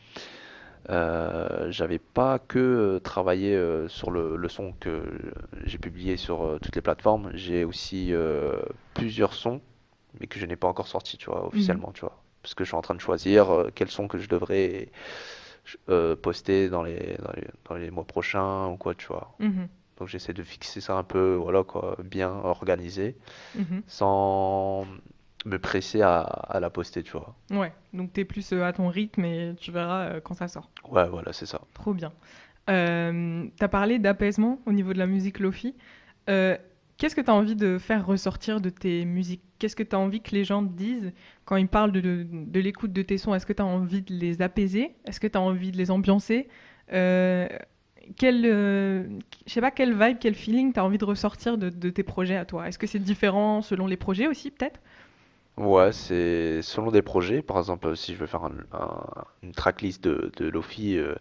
euh, 0.90 1.70
j'avais 1.70 1.98
pas 1.98 2.38
que 2.38 2.98
travaillé 3.04 3.54
sur 3.88 4.10
le, 4.10 4.36
le 4.36 4.48
son 4.48 4.72
que 4.80 5.02
j'ai 5.64 5.78
publié 5.78 6.16
sur 6.16 6.58
toutes 6.62 6.74
les 6.74 6.82
plateformes, 6.82 7.30
j'ai 7.34 7.64
aussi 7.64 8.12
plusieurs 8.94 9.34
sons, 9.34 9.60
mais 10.18 10.26
que 10.26 10.40
je 10.40 10.46
n'ai 10.46 10.56
pas 10.56 10.68
encore 10.68 10.88
sortis, 10.88 11.18
tu 11.18 11.26
vois, 11.26 11.42
Mhm. 11.42 11.48
officiellement, 11.48 11.92
tu 11.92 12.00
vois. 12.00 12.16
Parce 12.42 12.54
que 12.54 12.64
je 12.64 12.70
suis 12.70 12.76
en 12.76 12.82
train 12.82 12.94
de 12.96 13.00
choisir 13.00 13.66
quels 13.74 13.90
sons 13.90 14.08
que 14.08 14.18
je 14.18 14.28
devrais 14.28 14.88
poster 16.22 16.70
dans 16.70 16.82
les, 16.82 17.16
dans 17.22 17.32
les, 17.36 17.46
dans 17.68 17.74
les 17.76 17.90
mois 17.90 18.04
prochains 18.04 18.68
ou 18.68 18.76
quoi, 18.76 18.94
tu 18.94 19.06
vois. 19.06 19.30
Mhm. 19.38 19.68
Donc 20.02 20.08
j'essaie 20.08 20.32
de 20.32 20.42
fixer 20.42 20.80
ça 20.80 20.94
un 20.96 21.04
peu, 21.04 21.34
voilà 21.36 21.62
quoi, 21.62 21.96
bien 22.02 22.28
organisé, 22.28 23.14
Mhm. 23.54 23.82
sans 23.86 24.84
me 25.44 25.58
presser 25.60 26.02
à, 26.02 26.18
à 26.22 26.58
la 26.58 26.70
poster, 26.70 27.04
tu 27.04 27.12
vois. 27.12 27.36
Ouais, 27.52 27.72
donc 27.92 28.12
t'es 28.12 28.24
plus 28.24 28.52
euh, 28.52 28.64
à 28.64 28.72
ton 28.72 28.88
rythme 28.88 29.24
et 29.24 29.54
tu 29.60 29.70
verras 29.70 30.06
euh, 30.06 30.20
quand 30.20 30.34
ça 30.34 30.48
sort. 30.48 30.70
Ouais, 30.90 31.08
voilà, 31.08 31.32
c'est 31.32 31.46
ça. 31.46 31.60
Trop 31.74 31.94
bien. 31.94 32.12
Euh, 32.68 33.46
t'as 33.60 33.68
parlé 33.68 34.00
d'apaisement 34.00 34.58
au 34.66 34.72
niveau 34.72 34.92
de 34.92 34.98
la 34.98 35.06
musique 35.06 35.38
lofi. 35.38 35.76
Euh, 36.28 36.56
qu'est-ce 36.96 37.14
que 37.14 37.20
t'as 37.20 37.32
envie 37.32 37.54
de 37.54 37.78
faire 37.78 38.04
ressortir 38.04 38.60
de 38.60 38.68
tes 38.70 39.04
musiques? 39.04 39.42
Qu'est-ce 39.60 39.76
que 39.76 39.84
t'as 39.84 39.98
envie 39.98 40.20
que 40.20 40.32
les 40.32 40.42
gens 40.42 40.64
te 40.66 40.72
disent 40.72 41.12
quand 41.44 41.54
ils 41.54 41.68
parlent 41.68 41.92
de, 41.92 42.00
de, 42.00 42.26
de 42.28 42.58
l'écoute 42.60 42.92
de 42.92 43.02
tes 43.02 43.18
sons? 43.18 43.34
Est-ce 43.36 43.46
que 43.46 43.52
t'as 43.52 43.62
envie 43.62 44.02
de 44.02 44.12
les 44.12 44.42
apaiser? 44.42 44.96
Est-ce 45.04 45.20
que 45.20 45.28
t'as 45.28 45.38
envie 45.38 45.70
de 45.70 45.76
les 45.76 45.92
ambiancer? 45.92 46.48
Euh, 46.92 47.46
quel, 48.16 48.44
euh, 48.46 49.04
je 49.46 49.52
sais 49.52 49.60
pas, 49.60 49.70
quel 49.70 49.92
vibe, 49.98 50.18
quel 50.20 50.34
feeling 50.34 50.72
t'as 50.72 50.82
envie 50.82 50.98
de 50.98 51.04
ressortir 51.04 51.58
de, 51.58 51.68
de 51.70 51.90
tes 51.90 52.02
projets 52.02 52.36
à 52.36 52.44
toi? 52.44 52.68
Est-ce 52.68 52.78
que 52.78 52.86
c'est 52.86 52.98
différent 52.98 53.62
selon 53.62 53.86
les 53.86 53.96
projets 53.96 54.26
aussi, 54.28 54.50
peut-être? 54.50 54.80
Ouais, 55.58 55.92
c'est 55.92 56.62
selon 56.62 56.90
des 56.90 57.02
projets. 57.02 57.42
Par 57.42 57.58
exemple, 57.58 57.94
si 57.96 58.14
je 58.14 58.18
veux 58.18 58.26
faire 58.26 58.44
un- 58.44 58.52
un- 58.72 59.24
une 59.42 59.52
tracklist 59.52 60.02
de, 60.02 60.32
de 60.36 60.48
Lofi, 60.48 60.96
euh, 60.96 61.14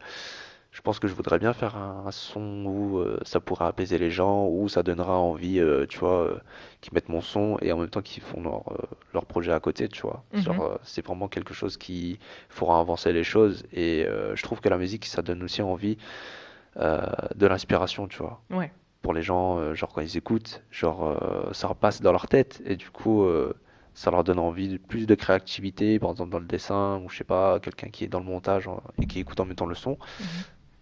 je 0.72 0.82
pense 0.82 1.00
que 1.00 1.08
je 1.10 1.14
voudrais 1.14 1.40
bien 1.40 1.54
faire 1.54 1.76
un, 1.78 2.06
un 2.08 2.12
son 2.12 2.66
où 2.66 3.00
euh, 3.00 3.20
ça 3.24 3.40
pourrait 3.42 3.66
apaiser 3.66 3.98
les 4.00 4.10
gens, 4.12 4.48
où 4.48 4.70
ça 4.70 4.84
donnera 4.84 5.18
envie, 5.20 5.60
euh, 5.60 5.86
tu 5.88 6.00
vois, 6.00 6.22
euh, 6.28 6.40
qu'ils 6.82 6.94
mettent 6.94 7.10
mon 7.10 7.22
son 7.22 7.58
et 7.62 7.72
en 7.74 7.78
même 7.80 7.90
temps 7.90 8.02
qu'ils 8.02 8.24
font 8.24 8.42
leur, 8.42 8.72
euh, 8.74 8.78
leur 9.14 9.26
projet 9.26 9.52
à 9.54 9.60
côté, 9.60 9.90
tu 9.90 10.02
vois. 10.04 10.24
Genre, 10.36 10.60
Mhm. 10.60 10.64
euh, 10.64 10.78
c'est 10.84 11.06
vraiment 11.06 11.28
quelque 11.28 11.54
chose 11.54 11.78
qui 11.78 12.20
fera 12.50 12.80
avancer 12.80 13.12
les 13.14 13.24
choses 13.26 13.64
et 13.74 14.06
euh, 14.08 14.36
je 14.36 14.44
trouve 14.44 14.62
que 14.62 14.70
la 14.70 14.78
musique, 14.78 15.06
ça 15.06 15.22
donne 15.22 15.44
aussi 15.44 15.62
envie 15.62 15.98
euh, 15.98 16.51
de 16.78 17.48
l'inspiration, 17.48 18.08
tu 18.08 18.18
vois. 18.20 18.42
Ouais. 18.50 18.72
Pour 19.02 19.14
les 19.14 19.24
gens, 19.24 19.58
euh, 19.58 19.74
genre 19.74 19.92
quand 19.92 20.02
ils 20.02 20.16
écoutent, 20.18 20.62
genre 20.72 21.06
euh, 21.22 21.52
ça 21.54 21.68
repasse 21.68 22.02
dans 22.02 22.12
leur 22.12 22.28
tête 22.28 22.62
et 22.66 22.76
du 22.76 22.90
coup 22.92 23.24
euh, 23.24 23.54
ça 23.96 24.12
leur 24.12 24.24
donne 24.24 24.38
envie 24.40 24.70
de 24.70 24.78
plus 24.78 25.08
de 25.08 25.16
créativité, 25.16 25.98
par 26.00 26.12
exemple 26.12 26.30
dans 26.32 26.40
le 26.40 26.46
dessin 26.46 27.02
ou 27.04 27.10
je 27.10 27.18
sais 27.18 27.24
pas, 27.24 27.60
quelqu'un 27.60 27.90
qui 27.90 28.04
est 28.04 28.08
dans 28.08 28.20
le 28.20 28.26
montage 28.26 28.68
hein, 28.68 28.80
et 29.02 29.08
qui 29.08 29.20
écoute 29.20 29.40
en 29.40 29.48
temps 29.54 29.66
le 29.66 29.74
son, 29.76 29.98
Mhm. 30.20 30.26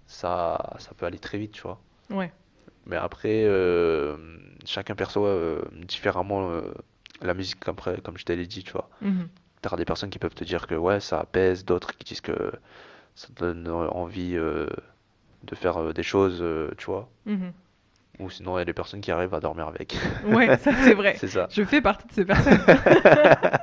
ça 0.05 0.75
ça 0.79 0.91
peut 0.95 1.05
aller 1.05 1.17
très 1.19 1.37
vite, 1.37 1.53
tu 1.53 1.61
vois. 1.61 1.79
Ouais. 2.09 2.31
Mais 2.85 2.97
après 2.97 3.43
euh, 3.45 4.17
chacun 4.65 4.95
perçoit 4.95 5.27
euh, 5.27 5.61
différemment 5.87 6.49
euh, 6.51 6.73
la 7.21 7.33
musique 7.33 7.59
comme, 7.61 7.77
je 8.17 8.23
t'avais 8.25 8.45
dit, 8.45 8.63
tu 8.63 8.71
vois. 8.73 8.89
Mhm. 9.01 9.27
T'as 9.61 9.75
des 9.75 9.85
personnes 9.85 10.09
qui 10.09 10.19
peuvent 10.19 10.35
te 10.35 10.43
dire 10.43 10.67
que 10.67 10.75
ouais, 10.75 10.99
ça 10.99 11.19
apaise, 11.21 11.65
d'autres 11.65 11.95
qui 11.97 12.05
disent 12.05 12.21
que 12.21 12.51
ça 13.15 13.27
donne 13.35 13.67
envie 13.69 14.35
euh, 14.35 14.67
de 15.43 15.55
faire 15.55 15.77
euh, 15.77 15.93
des 15.93 16.03
choses, 16.03 16.39
euh, 16.41 16.69
tu 16.77 16.85
vois. 16.87 17.09
Mhm. 17.25 17.51
Ou 18.19 18.29
sinon, 18.29 18.57
il 18.57 18.59
y 18.59 18.61
a 18.63 18.65
des 18.65 18.73
personnes 18.73 18.99
qui 19.01 19.11
arrivent 19.11 19.33
à 19.33 19.39
dormir 19.39 19.67
avec. 19.67 19.95
Ouais, 20.25 20.57
ça 20.57 20.71
c'est 20.83 20.93
vrai. 20.93 21.15
C'est 21.19 21.27
ça. 21.29 21.47
Je 21.51 21.63
fais 21.63 21.81
partie 21.81 22.07
de 22.07 22.13
ces 22.13 22.25
personnes. 22.25 22.59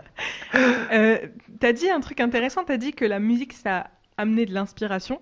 Euh, 0.93 1.19
t'as 1.61 1.73
dit 1.73 1.91
un 1.91 2.01
truc 2.01 2.21
intéressant, 2.21 2.65
t'as 2.65 2.77
dit 2.79 2.93
que 2.93 3.05
la 3.05 3.19
musique, 3.19 3.53
ça 3.53 3.79
a 3.79 3.87
amené 4.17 4.47
de 4.47 4.55
l'inspiration. 4.55 5.21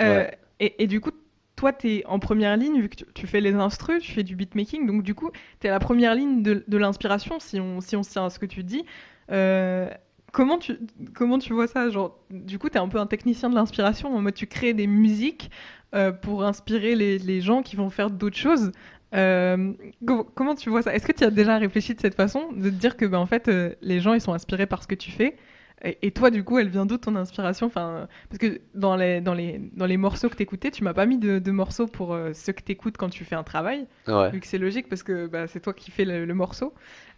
Euh, 0.00 0.20
Ouais. 0.20 0.38
et, 0.60 0.82
et 0.84 0.86
du 0.86 1.00
coup, 1.00 1.10
toi, 1.56 1.72
t'es 1.72 2.02
en 2.06 2.18
première 2.18 2.56
ligne, 2.56 2.80
vu 2.80 2.88
que 2.88 2.96
tu, 2.96 3.04
tu 3.14 3.26
fais 3.26 3.40
les 3.40 3.54
instrus, 3.54 4.02
tu 4.02 4.12
fais 4.12 4.22
du 4.22 4.36
beatmaking, 4.36 4.86
donc 4.86 5.02
du 5.02 5.14
coup, 5.14 5.30
t'es 5.60 5.68
à 5.68 5.72
la 5.72 5.80
première 5.80 6.14
ligne 6.14 6.42
de, 6.42 6.64
de 6.66 6.76
l'inspiration, 6.78 7.38
si 7.40 7.60
on, 7.60 7.80
si 7.80 7.96
on 7.96 8.02
se 8.02 8.10
tient 8.12 8.24
à 8.24 8.30
ce 8.30 8.38
que 8.38 8.46
tu 8.46 8.64
dis. 8.64 8.84
Euh, 9.30 9.90
comment, 10.32 10.58
tu, 10.58 10.78
comment 11.14 11.38
tu 11.38 11.52
vois 11.52 11.66
ça 11.68 11.90
Genre, 11.90 12.18
du 12.30 12.58
coup, 12.58 12.68
t'es 12.68 12.78
un 12.78 12.88
peu 12.88 12.98
un 12.98 13.06
technicien 13.06 13.50
de 13.50 13.54
l'inspiration, 13.54 14.14
en 14.14 14.20
mode 14.20 14.34
tu 14.34 14.46
crées 14.46 14.74
des 14.74 14.86
musiques 14.86 15.50
euh, 15.94 16.12
pour 16.12 16.44
inspirer 16.44 16.94
les, 16.96 17.18
les 17.18 17.40
gens 17.40 17.62
qui 17.62 17.76
vont 17.76 17.90
faire 17.90 18.10
d'autres 18.10 18.36
choses. 18.36 18.72
Euh, 19.14 19.74
com- 20.06 20.24
comment 20.34 20.54
tu 20.54 20.70
vois 20.70 20.82
ça? 20.82 20.94
Est-ce 20.94 21.06
que 21.06 21.12
tu 21.12 21.24
as 21.24 21.30
déjà 21.30 21.58
réfléchi 21.58 21.94
de 21.94 22.00
cette 22.00 22.14
façon, 22.14 22.52
de 22.52 22.70
te 22.70 22.74
dire 22.74 22.96
que 22.96 23.04
ben, 23.06 23.18
en 23.18 23.26
fait, 23.26 23.48
euh, 23.48 23.74
les 23.82 24.00
gens 24.00 24.14
ils 24.14 24.20
sont 24.22 24.32
inspirés 24.32 24.66
par 24.66 24.82
ce 24.82 24.88
que 24.88 24.94
tu 24.94 25.10
fais 25.10 25.36
et, 25.84 25.98
et 26.02 26.10
toi, 26.12 26.30
du 26.30 26.44
coup, 26.44 26.58
elle 26.58 26.68
vient 26.68 26.86
d'où 26.86 26.96
ton 26.98 27.16
inspiration? 27.16 27.66
Enfin, 27.66 28.08
Parce 28.28 28.38
que 28.38 28.60
dans 28.74 28.96
les, 28.96 29.20
dans 29.20 29.34
les, 29.34 29.58
dans 29.74 29.86
les 29.86 29.96
morceaux 29.96 30.28
que 30.28 30.36
t'écoutais, 30.36 30.70
tu 30.70 30.84
m'as 30.84 30.94
pas 30.94 31.06
mis 31.06 31.18
de, 31.18 31.38
de 31.38 31.50
morceaux 31.50 31.86
pour 31.86 32.14
euh, 32.14 32.32
ceux 32.34 32.52
que 32.52 32.62
t'écoutes 32.62 32.96
quand 32.96 33.08
tu 33.10 33.24
fais 33.24 33.34
un 33.36 33.42
travail, 33.44 33.86
Ouais. 34.06 34.30
vu 34.30 34.40
que 34.40 34.46
c'est 34.46 34.58
logique 34.58 34.88
parce 34.88 35.02
que 35.02 35.26
bah, 35.26 35.46
c'est 35.46 35.60
toi 35.60 35.72
qui 35.74 35.90
fais 35.90 36.04
le, 36.04 36.24
le 36.24 36.34
morceau. 36.34 36.74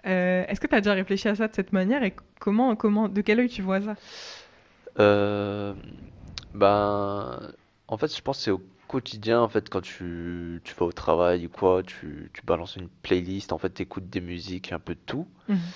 Euh, 0.06 0.44
Est-ce 0.48 0.60
que 0.60 0.66
tu 0.66 0.74
as 0.74 0.80
déjà 0.80 0.94
réfléchi 0.94 1.28
à 1.28 1.34
ça 1.34 1.48
de 1.48 1.54
cette 1.54 1.72
manière? 1.72 2.02
Et 2.04 2.14
comment, 2.40 2.76
comment, 2.76 3.08
de 3.08 3.20
quel 3.20 3.40
œil 3.40 3.48
tu 3.48 3.62
vois 3.62 3.80
ça? 3.80 3.96
Euh, 5.00 5.74
ben, 6.54 7.52
en 7.88 7.96
fait, 7.96 8.14
je 8.16 8.22
pense 8.22 8.38
que 8.38 8.44
c'est 8.44 8.50
au 8.50 8.62
quotidien, 8.88 9.40
en 9.40 9.48
fait, 9.48 9.68
quand 9.68 9.80
tu, 9.80 10.60
tu 10.64 10.74
vas 10.74 10.86
au 10.86 10.92
travail 10.92 11.46
ou 11.46 11.48
quoi, 11.48 11.82
tu, 11.82 12.30
tu 12.32 12.42
balances 12.44 12.76
une 12.76 12.88
playlist, 12.88 13.52
en 13.52 13.58
fait, 13.58 13.70
t'écoutes 13.70 14.08
des 14.10 14.20
musiques, 14.20 14.72
un 14.72 14.78
peu 14.78 14.94
de 14.94 15.00
tout. 15.06 15.26
Mhm. 15.48 15.74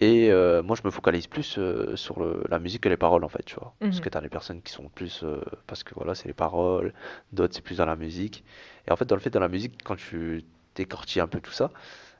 Et 0.00 0.30
euh, 0.30 0.62
moi, 0.62 0.76
je 0.76 0.82
me 0.86 0.90
focalise 0.90 1.26
plus 1.26 1.56
euh, 1.58 1.96
sur 1.96 2.20
le- 2.20 2.42
la 2.50 2.58
musique 2.58 2.82
que 2.82 2.88
les 2.90 2.98
paroles, 2.98 3.24
en 3.24 3.28
fait, 3.30 3.42
tu 3.44 3.54
vois. 3.56 3.74
Parce 3.80 3.96
Mhm. 3.96 4.02
que 4.04 4.08
t'as 4.10 4.20
des 4.20 4.28
personnes 4.28 4.60
qui 4.62 4.72
sont 4.72 4.88
plus, 4.90 5.22
euh, 5.24 5.40
parce 5.66 5.84
que 5.84 5.94
voilà, 5.94 6.14
c'est 6.14 6.28
les 6.28 6.34
paroles, 6.34 6.92
d'autres 7.32 7.54
c'est 7.54 7.62
plus 7.64 7.78
dans 7.78 7.86
la 7.86 7.96
musique. 7.96 8.44
Et 8.86 8.92
en 8.92 8.96
fait, 8.96 9.06
dans 9.06 9.14
le 9.16 9.20
fait, 9.22 9.30
dans 9.30 9.40
la 9.40 9.48
musique, 9.48 9.82
quand 9.84 9.96
tu 9.96 10.44
décortilles 10.74 11.22
un 11.22 11.26
peu 11.28 11.40
tout 11.40 11.52
ça, 11.52 11.70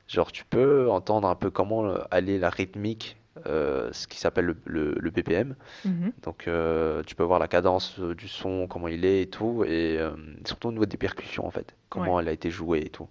genre, 0.07 0.31
tu 0.31 0.43
peux 0.45 0.89
entendre 0.89 1.27
un 1.27 1.35
peu 1.35 1.51
comment 1.51 1.85
euh, 1.85 1.99
aller 2.11 2.39
la 2.39 2.49
rythmique, 2.49 3.17
euh, 3.45 3.89
ce 3.93 4.07
qui 4.07 4.17
s'appelle 4.19 4.45
le, 4.45 4.57
le, 4.65 4.95
le 4.99 5.09
BPM. 5.11 5.55
Mhm. 5.85 6.11
Donc, 6.23 6.47
euh, 6.47 7.03
tu 7.05 7.13
peux 7.15 7.23
voir 7.23 7.37
la 7.39 7.47
cadence 7.47 7.99
du 7.99 8.27
son, 8.27 8.65
comment 8.67 8.87
il 8.87 9.05
est 9.05 9.21
et 9.23 9.27
tout, 9.29 9.63
et 9.65 9.97
euh, 9.99 10.11
surtout 10.45 10.69
au 10.69 10.71
niveau 10.71 10.87
des 10.87 10.97
percussions, 10.97 11.45
en 11.45 11.51
fait, 11.51 11.75
comment 11.89 12.15
Ouais. 12.15 12.23
elle 12.23 12.29
a 12.29 12.31
été 12.31 12.49
jouée 12.49 12.79
et 12.81 12.89
tout. 12.89 13.07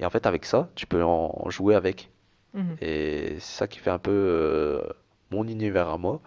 Et 0.00 0.04
en 0.06 0.10
fait, 0.10 0.26
avec 0.26 0.44
ça, 0.44 0.68
tu 0.74 0.86
peux 0.86 1.04
en 1.04 1.48
jouer 1.50 1.76
avec. 1.76 2.10
Mhm. 2.58 2.76
Et 2.80 3.36
c'est 3.40 3.58
ça 3.58 3.68
qui 3.68 3.78
fait 3.78 3.90
un 3.90 3.98
peu 3.98 4.10
euh, 4.12 4.82
mon 5.30 5.46
univers 5.46 5.88
à 5.88 5.98
moi, 5.98 6.20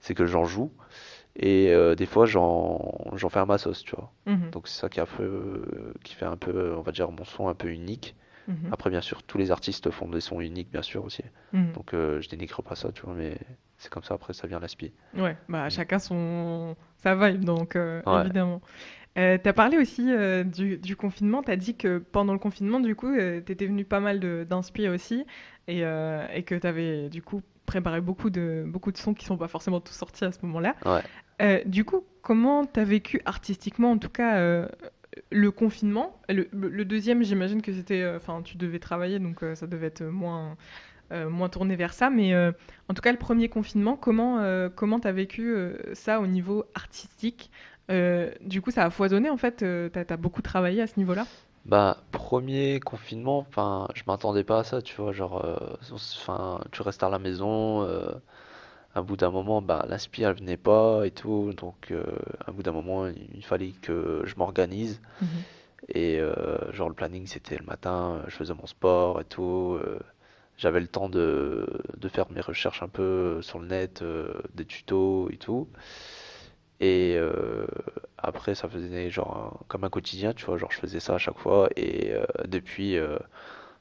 c'est 0.00 0.14
que 0.14 0.26
j'en 0.26 0.44
joue 0.44 0.72
et 1.36 1.70
euh, 1.70 1.94
des 1.94 2.06
fois 2.06 2.26
j'en 2.26 2.94
j'en 3.16 3.28
fais 3.28 3.40
à 3.40 3.46
ma 3.46 3.58
sauce, 3.58 3.84
tu 3.84 3.96
vois. 3.96 4.12
Mhm. 4.26 4.50
Donc 4.52 4.68
c'est 4.68 4.80
ça 4.80 4.88
qui 4.88 5.00
a 5.00 5.06
fait, 5.06 5.22
euh, 5.22 5.94
qui 6.04 6.14
fait 6.14 6.26
un 6.26 6.36
peu, 6.36 6.74
on 6.76 6.82
va 6.82 6.92
dire, 6.92 7.10
mon 7.10 7.24
son 7.24 7.48
un 7.48 7.54
peu 7.54 7.68
unique. 7.68 8.16
Mhm. 8.48 8.72
Après, 8.72 8.90
bien 8.90 9.00
sûr, 9.00 9.22
tous 9.22 9.38
les 9.38 9.50
artistes 9.50 9.90
font 9.90 10.08
des 10.08 10.20
sons 10.20 10.40
uniques, 10.40 10.70
bien 10.70 10.82
sûr 10.82 11.04
aussi. 11.04 11.22
Donc 11.74 11.90
je 11.92 12.28
dénigre 12.28 12.62
pas 12.62 12.74
ça, 12.76 12.92
tu 12.92 13.02
vois, 13.02 13.14
mais 13.14 13.38
c'est 13.78 13.90
comme 13.90 14.02
ça, 14.04 14.14
après 14.14 14.32
ça 14.32 14.46
vient 14.48 14.60
l'aspect. 14.60 14.92
Ouais, 15.16 15.36
bah 15.48 15.68
chacun 15.70 15.98
son 15.98 16.76
sa 16.98 17.14
vibe, 17.14 17.44
donc 17.44 17.74
Ouais. 17.76 18.20
évidemment. 18.22 18.60
Euh, 19.18 19.38
t'as 19.42 19.52
parlé 19.52 19.76
aussi 19.76 20.06
euh, 20.08 20.44
du, 20.44 20.78
du 20.78 20.94
confinement, 20.94 21.42
t'as 21.42 21.56
dit 21.56 21.76
que 21.76 21.98
pendant 21.98 22.32
le 22.32 22.38
confinement, 22.38 22.78
du 22.78 22.94
coup, 22.94 23.08
euh, 23.12 23.40
t'étais 23.40 23.66
venu 23.66 23.84
pas 23.84 23.98
mal 23.98 24.20
de- 24.20 24.46
d'inspi 24.48 24.88
aussi, 24.88 25.26
et, 25.66 25.84
euh, 25.84 26.24
et 26.32 26.44
que 26.44 26.54
t'avais 26.54 27.08
du 27.08 27.20
coup 27.20 27.42
préparé 27.66 28.00
beaucoup 28.00 28.30
de, 28.30 28.64
beaucoup 28.66 28.92
de 28.92 28.96
sons 28.96 29.14
qui 29.14 29.24
sont 29.24 29.36
pas 29.36 29.48
forcément 29.48 29.80
tous 29.80 29.94
sortis 29.94 30.24
à 30.24 30.32
ce 30.32 30.38
moment-là. 30.42 30.76
Ouais. 30.86 31.00
Euh, 31.42 31.60
du 31.66 31.84
coup, 31.84 32.04
comment 32.22 32.64
t'as 32.66 32.84
vécu 32.84 33.20
artistiquement, 33.24 33.90
en 33.90 33.98
tout 33.98 34.10
cas, 34.10 34.68
le 35.32 35.50
confinement? 35.50 36.20
Le, 36.28 36.48
le 36.52 36.84
deuxième, 36.84 37.24
j'imagine 37.24 37.62
que 37.62 37.72
c'était, 37.72 38.06
enfin, 38.14 38.42
tu 38.42 38.56
devais 38.56 38.78
travailler, 38.78 39.18
donc 39.18 39.44
ça 39.54 39.66
devait 39.66 39.88
être 39.88 40.04
moins, 40.04 40.56
euh, 41.12 41.28
moins 41.28 41.48
tourné 41.48 41.76
vers 41.76 41.94
ça. 41.94 42.10
Mais 42.10 42.34
euh, 42.34 42.52
en 42.88 42.94
tout 42.94 43.02
cas, 43.02 43.12
le 43.12 43.18
premier 43.18 43.48
confinement, 43.48 43.96
comment 43.96 44.38
euh, 44.40 44.68
comment 44.68 45.00
t'as 45.00 45.12
vécu 45.12 45.54
ça 45.94 46.20
au 46.20 46.26
niveau 46.26 46.64
artistique? 46.74 47.50
Euh, 47.90 48.30
du 48.40 48.62
coup, 48.62 48.70
ça 48.70 48.84
a 48.84 48.90
foisonné 48.90 49.30
en 49.30 49.36
fait. 49.36 49.62
euh, 49.62 49.88
t'as, 49.88 50.04
t'as 50.04 50.16
beaucoup 50.16 50.42
travaillé 50.42 50.82
à 50.82 50.86
ce 50.86 50.98
niveau-là? 50.98 51.26
Bah, 51.66 51.98
premier 52.10 52.80
confinement, 52.80 53.38
enfin, 53.38 53.86
je 53.94 54.02
m'attendais 54.06 54.44
pas 54.44 54.60
à 54.60 54.64
ça, 54.64 54.80
tu 54.80 54.96
vois, 54.96 55.12
genre, 55.12 55.44
euh, 55.44 55.56
enfin, 55.92 56.60
tu 56.72 56.80
restes 56.82 57.02
à 57.02 57.10
la 57.10 57.18
maison, 57.18 57.86
à 58.94 59.02
bout 59.02 59.16
d'un 59.16 59.30
moment, 59.30 59.60
bah, 59.60 59.84
l'inspi, 59.88 60.22
elle 60.22 60.34
venait 60.36 60.56
pas 60.56 61.04
et 61.04 61.10
tout, 61.10 61.52
donc, 61.52 61.92
à 62.46 62.50
bout 62.50 62.62
d'un 62.62 62.72
moment, 62.72 63.06
il, 63.06 63.44
fallait 63.44 63.72
que 63.82 64.22
je 64.24 64.34
m'organise, 64.36 65.00
Mhm. 65.20 65.28
et, 65.94 66.18
genre, 66.72 66.88
le 66.88 66.94
planning, 66.94 67.26
c'était 67.26 67.58
le 67.58 67.66
matin, 67.66 68.22
je 68.26 68.36
faisais 68.36 68.54
mon 68.54 68.66
sport 68.66 69.20
et 69.20 69.24
tout, 69.24 69.78
j'avais 70.56 70.80
le 70.80 70.88
temps 70.88 71.08
de, 71.08 71.66
de 71.96 72.08
faire 72.08 72.30
mes 72.30 72.40
recherches 72.40 72.82
un 72.82 72.88
peu 72.88 73.40
sur 73.42 73.58
le 73.58 73.66
net, 73.66 74.02
euh, 74.02 74.32
des 74.54 74.66
tutos 74.66 75.28
et 75.30 75.36
tout, 75.38 75.68
et 76.80 77.14
euh, 77.16 77.66
après, 78.18 78.54
ça 78.54 78.68
faisait 78.68 79.10
genre 79.10 79.36
un- 79.62 79.66
comme 79.68 79.84
un 79.84 79.90
quotidien, 79.90 80.34
tu 80.34 80.44
vois, 80.46 80.56
genre 80.58 80.72
je 80.72 80.78
faisais 80.78 81.00
ça 81.00 81.14
à 81.14 81.18
chaque 81.18 81.38
fois. 81.38 81.68
Et 81.76 82.12
euh, 82.12 82.24
depuis, 82.46 82.96
euh, 82.98 83.18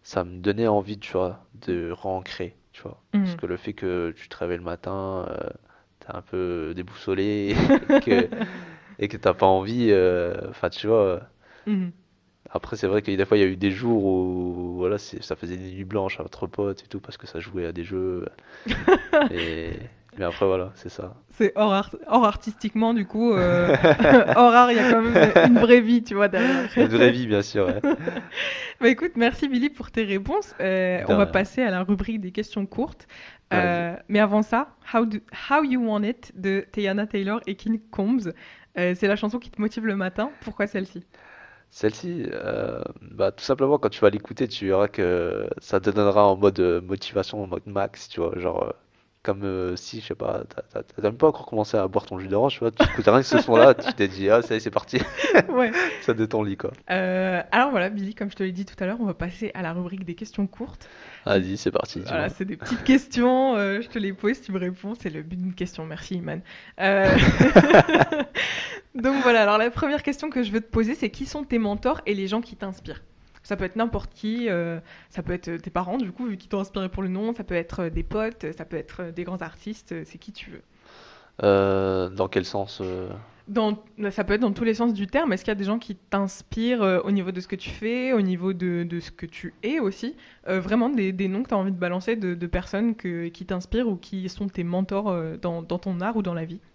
ça 0.03 0.23
me 0.25 0.39
donnait 0.39 0.67
envie, 0.67 0.99
tu 0.99 1.13
vois, 1.13 1.45
de 1.55 1.91
réancrer, 1.91 2.57
tu 2.73 2.83
vois. 2.83 3.01
Parce 3.23 3.35
Mhm. 3.35 3.37
que 3.37 3.45
le 3.47 3.57
fait 3.57 3.73
que 3.73 4.13
tu 4.17 4.29
te 4.29 4.37
réveilles 4.37 4.57
le 4.59 4.63
matin, 4.65 5.27
t'es 6.01 6.07
un 6.15 6.21
peu 6.23 6.73
déboussolé 6.75 7.55
et 7.89 7.99
que 7.99 8.29
et 8.99 9.07
que 9.09 9.17
t'as 9.17 9.33
pas 9.35 9.47
envie, 9.47 9.93
enfin, 10.49 10.69
tu 10.69 10.87
vois. 10.87 11.21
Mhm. 11.65 11.93
Après, 12.51 12.77
c'est 12.77 12.87
vrai 12.87 13.01
que 13.01 13.11
des 13.11 13.25
fois, 13.25 13.37
il 13.37 13.41
y 13.41 13.43
a 13.43 13.47
eu 13.47 13.55
des 13.57 13.71
jours 13.71 14.03
où, 14.05 14.75
voilà, 14.77 14.97
ça 14.97 15.35
faisait 15.35 15.57
des 15.57 15.71
nuits 15.71 15.83
blanches 15.83 16.19
entre 16.19 16.47
potes 16.47 16.83
et 16.83 16.87
tout 16.87 16.99
parce 16.99 17.17
que 17.17 17.27
ça 17.27 17.39
jouait 17.39 17.65
à 17.65 17.71
des 17.71 17.83
jeux. 17.83 18.25
Et 19.29 19.89
mais 20.17 20.25
après, 20.25 20.45
voilà, 20.45 20.71
c'est 20.75 20.89
ça. 20.89 21.13
C'est 21.31 21.53
hors, 21.55 21.71
art- 21.73 21.95
hors 22.07 22.25
artistiquement, 22.25 22.93
du 22.93 23.05
coup. 23.05 23.31
euh, 23.33 23.75
hors 24.35 24.53
art, 24.53 24.71
il 24.71 24.77
y 24.77 24.79
a 24.79 24.91
quand 24.91 25.01
même 25.01 25.31
une 25.47 25.59
vraie 25.59 25.79
vie, 25.81 26.03
tu 26.03 26.15
vois, 26.15 26.27
derrière. 26.27 26.65
Une 26.75 26.87
vraie 26.87 27.11
vie, 27.11 27.27
bien 27.27 27.41
sûr. 27.41 27.67
ouais. 27.67 27.79
Bah 28.81 28.87
écoute, 28.87 29.11
merci 29.17 29.49
Billy 29.49 29.69
pour 29.69 29.91
tes 29.91 30.03
réponses. 30.05 30.55
Euh, 30.61 31.01
on 31.09 31.17
va 31.17 31.25
passer 31.25 31.61
à 31.61 31.69
la 31.69 31.83
rubrique 31.83 32.21
des 32.21 32.31
questions 32.31 32.65
courtes. 32.65 33.07
Euh, 33.53 33.95
mais 34.07 34.19
avant 34.19 34.41
ça, 34.41 34.69
How, 34.93 35.05
Do- 35.05 35.17
How 35.49 35.63
You 35.65 35.83
Want 35.85 36.03
It 36.03 36.31
de 36.39 36.65
Teyana 36.71 37.05
Taylor 37.05 37.41
et 37.45 37.55
King 37.55 37.79
Combs. 37.91 38.31
C'est 38.75 39.07
la 39.07 39.15
chanson 39.17 39.37
qui 39.39 39.49
te 39.51 39.59
motive 39.59 39.85
le 39.85 39.95
matin. 39.97 40.31
Pourquoi 40.39 40.65
celle-ci? 40.67 41.03
Celle-ci, 41.71 42.25
euh, 42.31 42.81
bah, 43.01 43.31
tout 43.33 43.43
simplement, 43.43 43.77
quand 43.77 43.89
tu 43.89 43.99
vas 43.99 44.09
l'écouter, 44.09 44.47
tu 44.47 44.67
verras 44.67 44.87
que 44.87 45.47
ça 45.59 45.79
te 45.81 45.89
donnera 45.89 46.25
en 46.25 46.37
mode 46.37 46.59
motivation, 46.83 47.43
en 47.43 47.47
mode 47.47 47.67
max, 47.67 48.07
tu 48.09 48.21
vois. 48.21 48.31
Genre, 48.39 48.73
comme 49.21 49.43
euh, 49.43 49.75
si, 49.75 49.99
je 49.99 50.07
sais 50.07 50.15
pas, 50.15 50.43
t'as 50.71 50.81
même 51.01 51.17
pas 51.17 51.27
encore 51.27 51.45
commencé 51.45 51.75
à 51.75 51.85
boire 51.89 52.05
ton 52.05 52.19
jus 52.19 52.29
d'orange, 52.29 52.53
tu 52.53 52.59
vois. 52.59 52.71
Tu 52.71 52.81
écoutes 52.83 53.05
rien 53.05 53.19
que 53.19 53.27
ce 53.27 53.37
son-là, 53.41 53.73
tu 53.73 53.93
t'es 53.93 54.07
dit, 54.07 54.29
ah, 54.29 54.41
ça 54.41 54.53
y 54.53 54.57
est, 54.57 54.59
c'est 54.61 54.71
parti. 54.71 54.99
Ouais. 55.49 55.71
Ça 56.01 56.13
de 56.13 56.25
ton 56.25 56.43
lit, 56.43 56.57
quoi. 56.57 56.71
Euh, 56.89 57.41
alors 57.51 57.71
voilà, 57.71 57.89
Billy, 57.89 58.15
comme 58.15 58.31
je 58.31 58.35
te 58.35 58.43
l'ai 58.43 58.51
dit 58.51 58.65
tout 58.65 58.75
à 58.79 58.85
l'heure, 58.85 58.97
on 58.99 59.05
va 59.05 59.13
passer 59.13 59.51
à 59.53 59.61
la 59.61 59.73
rubrique 59.73 60.05
des 60.05 60.15
questions 60.15 60.47
courtes. 60.47 60.87
Vas-y, 61.25 61.57
c'est 61.57 61.71
parti. 61.71 62.01
Voilà, 62.05 62.29
c'est 62.29 62.45
des 62.45 62.55
petites 62.55 62.83
questions, 62.83 63.55
euh, 63.55 63.81
je 63.81 63.89
te 63.89 63.99
les 63.99 64.13
pose, 64.13 64.41
tu 64.41 64.51
me 64.51 64.59
réponds, 64.59 64.95
c'est 64.95 65.09
le 65.09 65.21
but 65.21 65.35
d'une 65.35 65.53
question. 65.53 65.85
Merci, 65.85 66.15
Iman. 66.15 66.41
Donc 68.95 69.21
voilà, 69.23 69.43
alors 69.43 69.57
la 69.57 69.69
première 69.69 70.03
question 70.03 70.29
que 70.29 70.43
je 70.43 70.51
veux 70.51 70.61
te 70.61 70.69
poser, 70.69 70.95
c'est 70.95 71.09
qui 71.09 71.25
sont 71.25 71.43
tes 71.43 71.59
mentors 71.59 72.01
et 72.05 72.13
les 72.15 72.27
gens 72.27 72.41
qui 72.41 72.55
t'inspirent? 72.55 73.01
Ça 73.49 73.57
peut 73.57 73.65
être 73.65 73.75
n'importe 73.75 74.13
qui, 74.13 74.47
euh, 74.49 74.79
ça 75.09 75.23
peut 75.23 75.33
être 75.33 75.57
tes 75.57 75.69
parents, 75.71 75.97
du 75.97 76.11
coup, 76.11 76.25
vu 76.27 76.37
qu'ils 76.37 76.49
t'ont 76.49 76.59
inspiré 76.59 76.87
pour 76.89 77.03
le 77.03 77.09
nom, 77.09 77.33
ça 77.33 77.43
peut 77.43 77.55
être 77.55 77.81
euh, 77.85 77.89
des 77.89 78.03
potes, 78.03 78.45
ça 78.57 78.65
peut 78.65 78.77
être 78.77 79.01
euh, 79.03 79.11
des 79.11 79.23
grands 79.23 79.41
artistes, 79.41 79.91
euh, 79.93 80.03
c'est 80.05 80.17
qui 80.19 80.31
tu 80.31 80.51
veux. 80.51 80.63
Euh, 81.43 82.09
dans 82.09 82.27
quel 82.27 82.45
sens 82.45 82.79
euh, 82.81 83.09
Dans, 83.47 83.83
ça 84.11 84.23
peut 84.23 84.33
être 84.33 84.41
dans 84.41 84.53
tous 84.53 84.63
les 84.63 84.75
sens 84.75 84.93
du 84.93 85.07
terme. 85.07 85.33
Est-ce 85.33 85.43
qu'il 85.43 85.49
y 85.51 85.53
a 85.53 85.55
des 85.55 85.63
gens 85.63 85.79
qui 85.79 85.95
t'inspirent 85.95 86.83
euh, 86.83 86.99
au 87.03 87.11
niveau 87.11 87.31
de 87.31 87.41
ce 87.41 87.47
que 87.47 87.55
tu 87.55 87.69
fais, 87.71 88.13
au 88.13 88.21
niveau 88.21 88.53
de, 88.53 88.83
de 88.83 88.99
ce 88.99 89.09
que 89.11 89.25
tu 89.25 89.55
es 89.63 89.79
aussi? 89.79 90.15
Euh, 90.47 90.59
Vraiment 90.59 90.89
des, 90.89 91.11
des 91.13 91.27
noms 91.27 91.41
que 91.43 91.49
tu 91.49 91.53
as 91.55 91.57
envie 91.57 91.71
de 91.71 91.77
balancer 91.77 92.15
de, 92.15 92.35
de 92.35 92.47
personnes 92.47 92.95
que, 92.95 93.27
qui 93.29 93.45
t'inspirent 93.47 93.87
ou 93.89 93.97
qui 93.97 94.29
sont 94.29 94.49
tes 94.49 94.63
mentors 94.63 95.09
euh, 95.09 95.37
dans, 95.37 95.63
dans 95.63 95.79
ton 95.79 95.99
art 96.01 96.15
ou 96.17 96.21
dans 96.21 96.33
la 96.35 96.45
vie? 96.45 96.61
euh, 96.63 96.68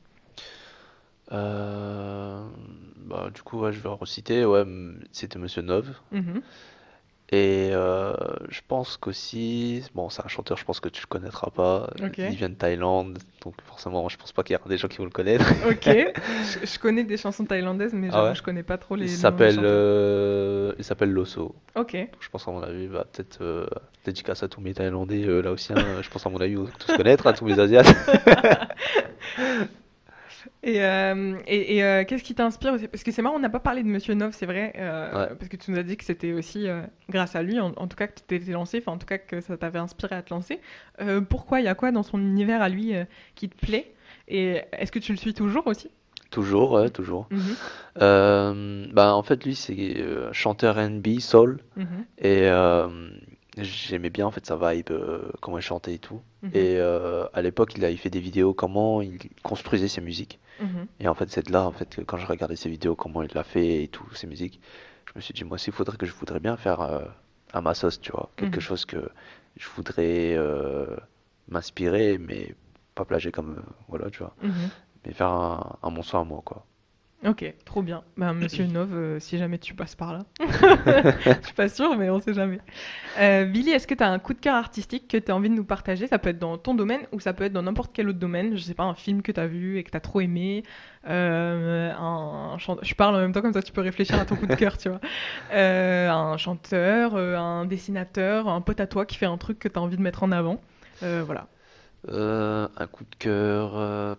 bah, 1.30 2.44
du 3.34 3.42
coup, 3.42 3.60
ouais, 3.60 3.72
je 3.72 3.80
vais 3.80 3.88
reciter. 3.88 4.44
Ouais, 4.44 4.64
c'était 5.12 5.38
Monsieur 5.38 5.62
Nove. 5.62 5.88
Mhm. 6.12 6.42
Et 7.30 7.70
euh, 7.72 8.12
je 8.50 8.60
pense 8.68 8.98
qu'aussi, 8.98 9.82
bon, 9.94 10.10
c'est 10.10 10.22
un 10.24 10.28
chanteur, 10.28 10.58
je 10.58 10.64
pense 10.64 10.78
que 10.78 10.90
tu 10.90 11.00
le 11.00 11.06
connaîtras 11.06 11.50
pas. 11.50 11.90
Il 12.18 12.36
vient 12.36 12.50
de 12.50 12.54
Thaïlande, 12.54 13.18
donc 13.42 13.54
forcément, 13.66 14.08
je 14.10 14.18
pense 14.18 14.30
pas 14.30 14.42
qu'il 14.42 14.54
y 14.54 14.58
aura 14.58 14.68
des 14.68 14.76
gens 14.76 14.88
qui 14.88 14.98
vont 14.98 15.04
le 15.04 15.10
connaître. 15.10 15.44
Ok, 15.66 15.84
je, 15.86 16.66
je 16.66 16.78
connais 16.78 17.02
des 17.02 17.16
chansons 17.16 17.44
thaïlandaises, 17.44 17.94
mais 17.94 18.08
Ah 18.12 18.24
ouais 18.24 18.34
je 18.34 18.42
connais 18.42 18.62
pas 18.62 18.76
trop 18.76 18.94
les 18.94 19.06
Il 19.06 19.16
s'appelle 19.16 19.58
euh, 19.62 20.74
il 20.78 20.84
s'appelle 20.84 21.10
Loso. 21.10 21.54
Ok, 21.74 21.96
Je 22.20 22.28
pense 22.28 22.46
à 22.46 22.50
mon 22.52 22.62
avis, 22.62 22.88
bah, 22.88 23.06
peut-être 23.10 23.38
euh, 23.40 23.66
dédicace 24.04 24.42
à 24.42 24.48
tous 24.48 24.60
mes 24.60 24.74
Thaïlandais 24.74 25.24
euh, 25.24 25.40
là 25.40 25.50
aussi. 25.50 25.72
hein, 25.72 26.02
je 26.02 26.08
pense 26.10 26.26
à 26.26 26.30
mon 26.30 26.40
avis, 26.40 26.56
tous 26.78 26.94
connaître, 26.94 27.26
à 27.26 27.32
tous 27.32 27.46
mes 27.46 27.58
Asiates. 27.58 27.86
Et, 30.62 30.82
euh, 30.84 31.36
et, 31.46 31.76
et, 31.76 31.84
euh, 31.84 32.04
qu'est-ce 32.04 32.22
qui 32.24 32.34
t'inspire 32.34 32.72
aussi? 32.74 32.88
Parce 32.88 33.02
que 33.02 33.12
c'est 33.12 33.22
marrant, 33.22 33.36
on 33.36 33.40
n'a 33.40 33.50
pas 33.50 33.60
parlé 33.60 33.82
de 33.82 33.88
Monsieur 33.88 34.14
Nov, 34.14 34.32
c'est 34.34 34.46
vrai, 34.46 34.72
euh, 34.76 35.12
Ouais. 35.28 35.34
parce 35.36 35.48
que 35.48 35.56
tu 35.56 35.70
nous 35.70 35.78
as 35.78 35.82
dit 35.82 35.96
que 35.96 36.04
c'était 36.04 36.32
aussi 36.32 36.66
grâce 37.10 37.36
à 37.36 37.42
lui, 37.42 37.60
en, 37.60 37.72
en 37.76 37.86
tout 37.88 37.96
cas 37.96 38.06
que 38.06 38.14
tu 38.14 38.22
t'étais 38.26 38.52
lancé, 38.52 38.78
enfin 38.78 38.92
en 38.92 38.98
tout 38.98 39.06
cas 39.06 39.18
que 39.18 39.40
ça 39.40 39.56
t'avait 39.56 39.78
inspiré 39.78 40.14
à 40.16 40.22
te 40.22 40.32
lancer. 40.32 40.60
Pourquoi 41.28 41.60
Il 41.60 41.64
y 41.64 41.68
a 41.68 41.74
quoi 41.74 41.90
dans 41.92 42.02
son 42.02 42.18
univers 42.18 42.62
à 42.62 42.68
lui 42.68 42.92
qui 43.34 43.48
te 43.48 43.56
plaît? 43.66 43.92
Et 44.28 44.60
est-ce 44.72 44.90
que 44.92 44.98
tu 44.98 45.12
le 45.12 45.18
suis 45.18 45.34
toujours 45.34 45.66
aussi? 45.66 45.90
Toujours, 46.30 46.72
ouais, 46.72 46.90
toujours. 46.90 47.28
Bah, 47.96 49.14
en 49.14 49.22
fait, 49.22 49.44
lui, 49.44 49.54
c'est 49.54 49.96
chanteur 50.32 50.76
R&B, 50.76 51.20
soul. 51.20 51.60
mhm, 51.76 52.04
Et 52.18 52.48
j'aimais 53.58 54.10
bien 54.10 54.26
en 54.26 54.30
fait 54.30 54.44
sa 54.46 54.56
vibe, 54.56 54.90
euh, 54.90 55.30
comment 55.40 55.58
il 55.58 55.62
chantait 55.62 55.94
et 55.94 55.98
tout. 55.98 56.20
mhm, 56.42 56.50
Et 56.54 56.76
euh, 56.78 57.26
à 57.32 57.42
l'époque, 57.42 57.74
il 57.76 57.84
avait 57.84 57.96
fait 57.96 58.10
des 58.10 58.20
vidéos 58.20 58.54
comment 58.54 59.00
il 59.02 59.18
construisait 59.42 59.88
ses 59.88 60.00
musiques. 60.00 60.38
mhm. 60.60 60.86
Et 61.00 61.08
en 61.08 61.14
fait, 61.14 61.30
c'est 61.30 61.46
de 61.46 61.52
là 61.52 61.64
en 61.66 61.72
fait 61.72 61.96
que 61.96 62.02
quand 62.02 62.16
je 62.16 62.26
regardais 62.26 62.56
ses 62.56 62.68
vidéos, 62.68 62.94
comment 62.96 63.22
il 63.22 63.30
l'a 63.34 63.44
fait 63.44 63.82
et 63.84 63.88
tout, 63.88 64.06
ses 64.14 64.26
musiques, 64.26 64.60
je 65.06 65.12
me 65.16 65.20
suis 65.20 65.34
dit 65.34 65.44
moi 65.44 65.54
aussi, 65.56 65.70
il 65.70 65.72
faudrait 65.72 65.96
que 65.96 66.06
je 66.06 66.12
voudrais 66.12 66.40
bien 66.40 66.56
faire 66.56 66.80
euh, 66.80 67.04
à 67.52 67.60
ma 67.60 67.74
sauce, 67.74 68.00
tu 68.00 68.12
vois, 68.12 68.30
quelque 68.36 68.56
Mhm. 68.56 68.60
chose 68.62 68.84
que 68.84 69.08
je 69.56 69.68
voudrais 69.76 70.34
euh, 70.36 70.96
m'inspirer, 71.48 72.18
mais 72.18 72.54
pas 72.94 73.04
plagier 73.04 73.30
comme 73.32 73.62
voilà, 73.88 74.10
tu 74.10 74.18
vois, 74.18 74.34
mais 75.04 75.12
faire 75.12 75.28
un, 75.28 75.76
un 75.82 75.94
à 75.94 76.24
moi, 76.24 76.42
quoi. 76.44 76.64
Ok, 77.26 77.54
trop 77.64 77.80
bien. 77.82 78.02
Ben, 78.18 78.34
Monsieur 78.34 78.66
Nov, 78.66 78.90
euh, 78.92 79.18
si 79.18 79.38
jamais 79.38 79.56
tu 79.58 79.72
passes 79.74 79.94
par 79.94 80.12
là. 80.12 80.26
Je 80.40 81.44
suis 81.46 81.54
pas 81.54 81.70
sûre, 81.70 81.96
mais 81.96 82.10
on 82.10 82.20
sait 82.20 82.34
jamais. 82.34 82.58
Euh, 83.18 83.46
Billy, 83.46 83.70
est-ce 83.70 83.86
que 83.86 83.94
tu 83.94 84.02
as 84.02 84.10
un 84.10 84.18
coup 84.18 84.34
de 84.34 84.40
cœur 84.40 84.54
artistique 84.56 85.08
que 85.08 85.16
tu 85.16 85.32
as 85.32 85.34
envie 85.34 85.48
de 85.48 85.54
nous 85.54 85.64
partager? 85.64 86.06
Ça 86.06 86.18
peut 86.18 86.28
être 86.28 86.38
dans 86.38 86.58
ton 86.58 86.74
domaine 86.74 87.00
ou 87.12 87.20
ça 87.20 87.32
peut 87.32 87.44
être 87.44 87.52
dans 87.54 87.62
n'importe 87.62 87.92
quel 87.94 88.10
autre 88.10 88.18
domaine. 88.18 88.56
Je 88.56 88.62
sais 88.62 88.74
pas, 88.74 88.82
un 88.82 88.94
film 88.94 89.22
que 89.22 89.32
tu 89.32 89.40
as 89.40 89.46
vu 89.46 89.78
et 89.78 89.84
que 89.84 89.90
tu 89.90 89.96
as 89.96 90.00
trop 90.00 90.20
aimé. 90.20 90.64
euh, 91.08 91.92
un 91.98 92.58
Je 92.58 92.94
parle 92.94 93.14
en 93.16 93.20
même 93.20 93.32
temps, 93.32 93.40
comme 93.42 93.54
ça 93.54 93.62
tu 93.62 93.72
peux 93.72 93.80
réfléchir 93.80 94.18
à 94.18 94.26
ton 94.26 94.36
coup 94.36 94.46
de 94.46 94.54
cœur, 94.54 94.76
tu 94.76 94.90
vois. 94.90 95.00
Euh, 95.52 96.10
un 96.10 96.36
chanteur, 96.36 97.16
un 97.16 97.64
dessinateur, 97.64 98.48
un 98.48 98.60
pote 98.60 98.80
à 98.80 98.86
toi 98.86 99.06
qui 99.06 99.16
fait 99.16 99.26
un 99.26 99.38
truc 99.38 99.58
que 99.58 99.68
tu 99.68 99.78
as 99.78 99.82
envie 99.82 99.96
de 99.96 100.02
mettre 100.02 100.22
en 100.24 100.30
avant. 100.32 100.60
Euh, 101.02 101.22
voilà. 101.24 101.46
Euh, 102.10 102.68
un 102.76 102.86
coup 102.86 103.04
de 103.04 103.16
cœur. 103.18 103.72
euh, 103.76 104.14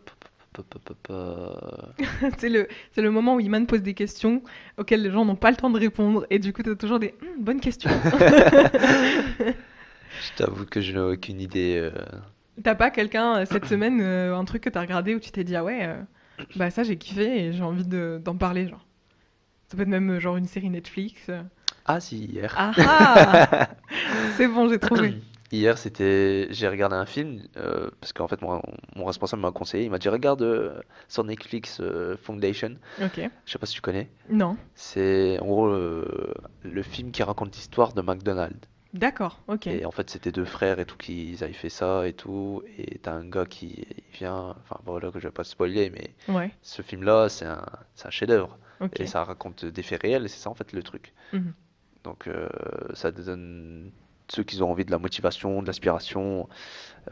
c'est 2.38 2.50
le, 2.50 2.68
c'est 2.94 3.02
le 3.02 3.12
moment 3.12 3.36
où 3.36 3.40
Iman 3.40 3.66
pose 3.68 3.82
des 3.82 3.94
questions 3.94 4.44
auxquelles 4.78 5.02
les 5.02 5.12
gens 5.12 5.26
n'ont 5.26 5.36
pas 5.36 5.52
le 5.52 5.58
temps 5.58 5.70
de 5.70 5.80
répondre. 5.80 6.26
Et 6.30 6.40
du 6.40 6.52
coup, 6.54 6.64
tu 6.64 6.72
as 6.72 6.76
toujours 6.76 7.00
des 7.00 7.14
Hum, 7.22 7.44
bonnes 7.44 7.62
questions. 7.62 7.90
Je 10.18 10.32
t'avoue 10.34 10.66
que 10.66 10.82
je 10.82 10.92
n'ai 10.94 11.00
aucune 11.00 11.40
idée. 11.40 11.78
euh. 11.78 11.92
T'as 12.64 12.76
pas 12.76 12.90
quelqu'un 12.92 13.38
euh, 13.42 13.46
cette 13.46 13.66
semaine, 13.66 14.00
euh, 14.02 14.36
un 14.38 14.46
truc 14.46 14.64
que 14.64 14.70
t'as 14.70 14.82
regardé 14.82 15.14
où 15.16 15.20
tu 15.20 15.32
t'es 15.32 15.44
dit 15.44 15.56
ah 15.56 15.64
ouais, 15.64 15.86
euh, 15.88 16.02
bah 16.56 16.72
ça 16.72 16.84
j'ai 16.84 16.98
kiffé 16.98 17.48
et 17.48 17.54
j'ai 17.54 17.64
envie 17.64 17.86
de- 17.86 18.22
d'en 18.24 18.38
parler 18.38 18.68
genre. 18.68 18.86
Ça 19.70 19.78
peut 19.78 19.84
être 19.84 19.90
même 19.90 20.20
genre 20.20 20.38
une 20.38 20.48
série 20.48 20.70
Netflix. 20.72 21.30
Ah 21.86 22.00
si, 22.00 22.18
hier. 22.26 22.52
Ah 22.56 22.74
ah 22.78 23.68
C'est 24.30 24.48
bon, 24.48 24.68
j'ai 24.70 24.80
trouvé. 24.80 25.16
Hier, 25.52 25.78
c'était, 25.78 26.48
j'ai 26.52 26.68
regardé 26.68 26.96
un 26.96 27.06
film 27.06 27.44
euh, 27.58 27.90
parce 28.02 28.14
qu'en 28.14 28.28
fait, 28.28 28.42
mon, 28.42 28.62
mon 28.96 29.06
responsable 29.06 29.42
m'a 29.44 29.52
conseillé. 29.52 29.86
Il 29.86 29.92
m'a 29.92 30.00
dit 30.00 30.10
regarde 30.10 30.42
euh, 30.42 30.82
sur 31.08 31.24
Netflix 31.24 31.80
euh, 31.82 32.18
Foundation. 32.18 32.78
Ok. 33.02 33.20
Je 33.46 33.52
sais 33.52 33.60
pas 33.60 33.66
si 33.68 33.76
tu 33.76 33.82
connais. 33.82 34.10
Non. 34.30 34.58
C'est 34.74 35.38
en 35.40 35.46
gros 35.46 35.68
le 35.68 36.82
film 36.84 37.12
qui 37.12 37.22
raconte 37.24 37.56
l'histoire 37.56 37.94
de 37.94 38.02
McDonald's. 38.02 38.68
D'accord. 38.94 39.42
Ok. 39.48 39.68
Et 39.68 39.86
en 39.86 39.92
fait, 39.92 40.10
c'était 40.10 40.32
deux 40.32 40.46
frères 40.46 40.80
et 40.80 40.86
tout 40.86 40.96
qui 40.98 41.36
avaient 41.42 41.52
fait 41.54 41.70
ça 41.70 42.08
et 42.08 42.14
tout. 42.14 42.64
Et 42.78 42.98
t'as 43.00 43.14
un 43.14 43.26
gars 43.26 43.46
qui 43.46 43.86
vient. 44.14 44.56
Enfin 44.64 44.80
voilà 44.86 45.12
que 45.12 45.20
je 45.20 45.28
vais 45.28 45.34
pas 45.34 45.44
spoiler, 45.44 45.90
mais 45.92 46.16
Ouais. 46.34 46.50
ce 46.62 46.82
film-là, 46.82 47.28
c'est 47.30 47.46
un, 47.46 47.66
c'est 47.94 48.08
un 48.08 48.12
chef-d'œuvre. 48.12 48.58
Et 48.98 49.06
ça 49.06 49.24
raconte 49.24 49.66
des 49.66 49.84
faits 49.84 50.02
réels. 50.02 50.26
Et 50.26 50.28
c'est 50.28 50.40
ça 50.40 50.50
en 50.50 50.56
fait 50.56 50.72
le 50.74 50.82
truc. 50.82 51.14
Mhm. 51.34 51.54
Donc 52.04 52.28
euh, 52.28 52.48
ça 52.94 53.12
donne 53.12 53.92
ceux 54.30 54.44
qui 54.44 54.62
ont 54.62 54.72
envie 54.72 54.86
de 54.86 54.92
la 54.92 55.00
motivation, 55.00 55.62
de 55.62 55.68
l'aspiration 55.68 56.48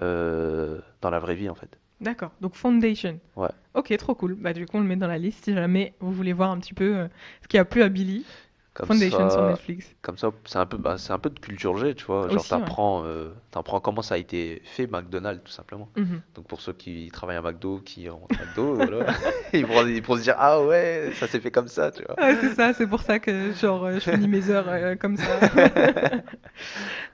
euh, 0.02 0.80
dans 1.02 1.10
la 1.10 1.20
vraie 1.20 1.36
vie 1.36 1.50
en 1.50 1.56
fait. 1.56 1.78
D'accord. 2.02 2.32
Donc 2.42 2.56
Foundation. 2.56 3.20
Ouais. 3.36 3.50
Ok, 3.76 3.96
trop 3.98 4.16
cool. 4.16 4.36
Bah 4.36 4.54
du 4.54 4.66
coup 4.66 4.78
on 4.78 4.82
le 4.82 4.86
met 4.86 4.96
dans 4.96 5.08
la 5.08 5.18
liste 5.18 5.46
si 5.46 5.54
jamais 5.54 5.94
vous 6.00 6.12
voulez 6.12 6.34
voir 6.34 6.52
un 6.52 6.60
petit 6.60 6.74
peu 6.74 6.96
euh, 6.98 7.08
ce 7.42 7.48
qui 7.48 7.58
a 7.58 7.66
plu 7.66 7.82
à 7.82 7.90
Billy. 7.90 8.26
Comme 8.74 8.88
Foundation 8.88 9.30
sur 9.30 9.32
ça, 9.32 9.48
Netflix. 9.50 9.86
comme 10.02 10.18
ça, 10.18 10.32
c'est 10.46 10.58
un 10.58 10.66
peu, 10.66 10.78
bah, 10.78 10.98
c'est 10.98 11.14
un 11.14 11.20
peu 11.20 11.30
de 11.30 11.38
culture 11.38 11.78
G, 11.78 11.94
tu 11.94 12.06
vois. 12.06 12.28
Genre 12.28 12.38
Aussi, 12.40 12.52
ouais. 12.52 12.60
t'apprends, 12.60 13.04
euh, 13.06 13.30
t'apprends 13.52 13.80
comment 13.80 14.02
ça 14.02 14.16
a 14.16 14.18
été 14.18 14.64
fait 14.66 14.88
McDonald's 14.88 15.44
tout 15.44 15.52
simplement. 15.52 15.90
Mhm. 15.96 16.22
Donc 16.34 16.48
pour 16.48 16.60
ceux 16.60 16.74
qui 16.74 17.12
travaillent 17.14 17.38
à 17.38 17.44
McDo, 17.44 17.82
qui 17.86 18.10
rentrent 18.10 18.36
à 18.42 18.46
McDo, 18.46 18.74
voilà, 18.74 19.14
ils 19.54 19.64
pourront, 19.64 19.86
ils 19.86 20.02
pourront 20.02 20.18
se 20.18 20.24
dire 20.24 20.36
ah 20.40 20.64
ouais, 20.64 21.12
ça 21.14 21.28
s'est 21.28 21.40
fait 21.40 21.52
comme 21.52 21.68
ça, 21.68 21.92
tu 21.92 22.04
vois. 22.04 22.20
Ouais, 22.20 22.36
c'est 22.42 22.56
ça, 22.56 22.74
c'est 22.74 22.88
pour 22.88 23.02
ça 23.02 23.20
que 23.20 23.54
genre 23.54 23.92
je 23.92 24.00
finis 24.00 24.28
mes 24.28 24.50
heures 24.50 24.66
euh, 24.68 24.96
comme 24.96 25.18
ça. 25.18 25.40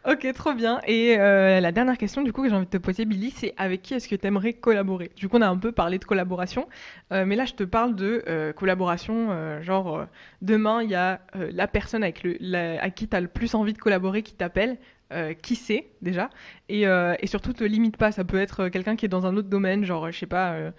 ok, 0.09 0.33
trop 0.33 0.53
bien. 0.53 0.79
Et 0.87 1.17
euh, 1.19 1.59
la 1.59 1.73
dernière 1.73 1.97
question 1.97 2.21
du 2.21 2.31
coup 2.31 2.43
que 2.43 2.49
j'ai 2.49 2.55
envie 2.55 2.67
de 2.67 2.71
te 2.71 2.77
poser, 2.77 3.03
Billy, 3.03 3.31
c'est 3.35 3.53
avec 3.57 3.81
qui 3.81 3.95
est-ce 3.95 4.07
que 4.07 4.15
tu 4.15 4.25
aimerais 4.25 4.53
collaborer? 4.53 5.11
Du 5.17 5.27
coup, 5.27 5.35
on 5.35 5.41
a 5.41 5.49
un 5.49 5.57
peu 5.57 5.73
parlé 5.73 5.99
de 5.99 6.05
collaboration, 6.05 6.69
mais 7.11 7.35
là 7.35 7.43
je 7.43 7.53
te 7.53 7.63
parle 7.63 7.95
de 7.95 8.53
collaboration, 8.55 9.61
genre 9.61 10.05
demain 10.41 10.81
il 10.83 10.89
y 10.89 10.95
a 10.95 11.19
euh, 11.49 11.51
la 11.53 11.67
personne 11.67 12.03
avec 12.03 12.23
le, 12.23 12.37
la- 12.39 12.81
à 12.81 12.89
qui 12.89 13.07
tu 13.07 13.15
as 13.15 13.21
le 13.21 13.27
plus 13.27 13.55
envie 13.55 13.73
de 13.73 13.77
collaborer 13.77 14.23
qui 14.23 14.33
t'appelle, 14.33 14.77
euh, 15.11 15.33
qui 15.33 15.55
c'est 15.55 15.87
déjà, 16.01 16.29
et, 16.69 16.85
euh, 16.87 17.15
et 17.19 17.27
surtout 17.27 17.53
te 17.53 17.63
limite 17.63 17.97
pas. 17.97 18.11
Ça 18.11 18.23
peut 18.23 18.39
être 18.39 18.69
quelqu'un 18.69 18.95
qui 18.95 19.05
est 19.05 19.09
dans 19.09 19.25
un 19.25 19.35
autre 19.37 19.49
domaine, 19.49 19.83
genre, 19.85 20.11
je 20.11 20.17
sais 20.19 20.25
pas, 20.27 20.51
euh, 20.53 20.71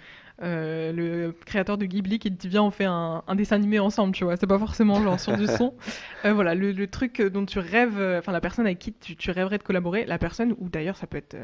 euh, 0.43 0.93
le 0.93 1.33
créateur 1.45 1.77
de 1.77 1.85
Ghibli 1.85 2.19
qui 2.19 2.31
te 2.31 2.37
dit 2.37 2.49
viens, 2.49 2.63
on 2.63 2.71
fait 2.71 2.85
un, 2.87 3.23
un 3.27 3.35
dessin 3.35 3.57
animé 3.57 3.79
ensemble, 3.79 4.15
tu 4.15 4.25
vois. 4.25 4.37
C'est 4.37 4.47
pas 4.47 4.59
forcément 4.59 5.03
genre 5.03 5.19
sur 5.21 5.37
du 5.37 5.47
son. 5.47 5.75
Euh, 6.27 6.33
voilà, 6.35 6.55
le, 6.55 6.73
le 6.73 6.87
truc 6.87 7.21
dont 7.23 7.47
tu 7.47 7.59
rêves, 7.59 7.99
enfin, 8.19 8.31
la 8.33 8.41
personne 8.43 8.67
avec 8.67 8.79
qui 8.79 8.93
tu, 8.93 9.17
tu 9.17 9.31
rêverais 9.31 9.57
de 9.59 9.63
collaborer, 9.63 10.05
la 10.05 10.19
personne, 10.19 10.55
ou 10.59 10.69
d'ailleurs, 10.69 10.97
ça 10.97 11.07
peut 11.07 11.17
être 11.17 11.37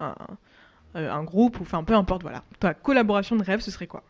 un, 0.00 0.14
un 0.94 1.24
groupe, 1.24 1.60
ou 1.60 1.62
enfin, 1.62 1.84
peu 1.84 1.94
importe, 1.94 2.22
voilà. 2.22 2.42
Ta 2.60 2.72
collaboration 2.74 3.36
de 3.36 3.42
rêve, 3.44 3.60
ce 3.60 3.70
serait 3.70 3.86
quoi? 3.86 4.02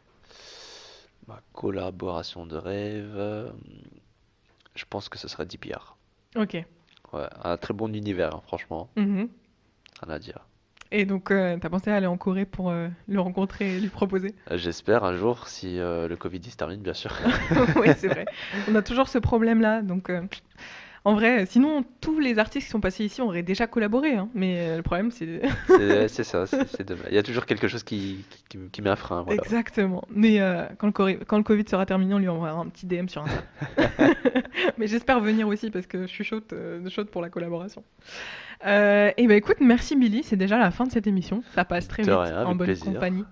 Ma 1.27 1.41
collaboration 1.53 2.47
de 2.47 2.57
rêve, 2.57 3.13
euh, 3.17 3.51
je 4.75 4.85
pense 4.89 5.09
que 5.09 5.19
ce 5.19 5.29
serait 5.29 5.47
DPR. 5.47 5.97
Ok. 6.37 6.55
Ouais, 7.13 7.29
un 7.45 7.57
très 7.57 7.75
bon 7.75 7.89
univers, 7.95 8.35
hein, 8.35 8.43
franchement, 8.47 8.89
Mhm. 8.97 9.29
rien 10.03 10.15
à 10.15 10.19
dire. 10.19 10.47
Et 10.91 11.07
donc, 11.07 11.31
euh, 11.31 11.57
t'as 11.61 11.69
pensé 11.71 11.91
à 11.91 11.97
aller 11.97 12.07
en 12.07 12.17
Corée 12.17 12.45
pour 12.45 12.71
euh, 12.71 12.89
le 13.09 13.21
rencontrer 13.21 13.77
et 13.77 13.81
lui 13.81 13.89
proposer? 13.89 14.35
Euh, 14.51 14.57
J'espère 14.59 15.03
un 15.05 15.17
jour, 15.17 15.49
si 15.49 15.77
le 15.77 16.15
Covid 16.17 16.43
se 16.51 16.57
termine, 16.57 16.81
bien 16.81 16.95
sûr. 16.95 17.11
Oui, 17.77 17.89
c'est 17.97 18.09
vrai. 18.09 18.29
On 18.69 18.75
a 18.75 18.83
toujours 18.83 19.09
ce 19.09 19.19
problème-là. 19.19 19.83
Donc, 19.83 20.11
en 21.05 21.15
vrai, 21.15 21.45
sinon, 21.47 21.85
tous 22.01 22.19
les 22.19 22.39
artistes 22.39 22.67
qui 22.67 22.71
sont 22.71 22.81
passés 22.81 23.05
ici 23.05 23.21
auraient 23.21 23.43
déjà 23.43 23.67
collaboré. 23.67 24.15
hein. 24.15 24.29
Mais 24.35 24.57
euh, 24.59 24.77
le 24.79 24.83
problème, 24.83 25.11
c'est. 25.11 25.43
C'est 25.67 26.09
c'est 26.09 26.25
ça, 26.25 26.47
c'est 26.47 26.83
dommage. 26.89 27.07
Il 27.11 27.15
y 27.15 27.19
a 27.19 27.23
toujours 27.23 27.45
quelque 27.47 27.69
chose 27.69 27.83
qui, 27.83 28.25
qui, 28.49 28.81
met 28.83 28.91
un 28.91 28.97
frein, 28.97 29.23
voilà. 29.23 29.43
Exactement. 29.43 30.03
Mais 30.11 30.41
euh, 30.41 30.65
quand, 30.79 30.87
le 30.87 31.15
quand 31.25 31.37
le 31.37 31.43
Covid 31.43 31.65
sera 31.69 31.85
terminé, 31.87 32.15
on 32.15 32.19
lui 32.19 32.29
enverra 32.29 32.59
un 32.59 32.67
petit 32.69 32.87
DM 32.87 33.09
sur 33.09 33.23
Insta. 33.23 33.43
Mais 34.79 34.87
j'espère 34.87 35.21
venir 35.21 35.47
aussi 35.49 35.71
parce 35.71 35.87
que 35.87 36.03
je 36.03 36.07
suis 36.13 36.25
chaude, 36.25 36.45
euh, 36.53 36.89
chaude 36.89 37.09
pour 37.11 37.23
la 37.23 37.29
collaboration. 37.29 37.83
Euh, 38.67 39.11
et 39.17 39.27
ben 39.27 39.37
écoute, 39.37 39.57
merci 39.61 39.97
Billy. 39.97 40.23
C'est 40.23 40.37
déjà 40.37 40.59
la 40.59 40.71
fin 40.71 40.85
de 40.85 40.93
cette 40.93 41.07
émission. 41.07 41.43
Ça 41.55 41.65
passe 41.65 41.87
très 41.89 42.03
De 42.03 42.11
vite 42.11 42.19
rien, 42.21 42.45
en 42.47 42.55
bonne 42.55 42.67
plaisir. 42.67 42.93
compagnie. 42.93 43.25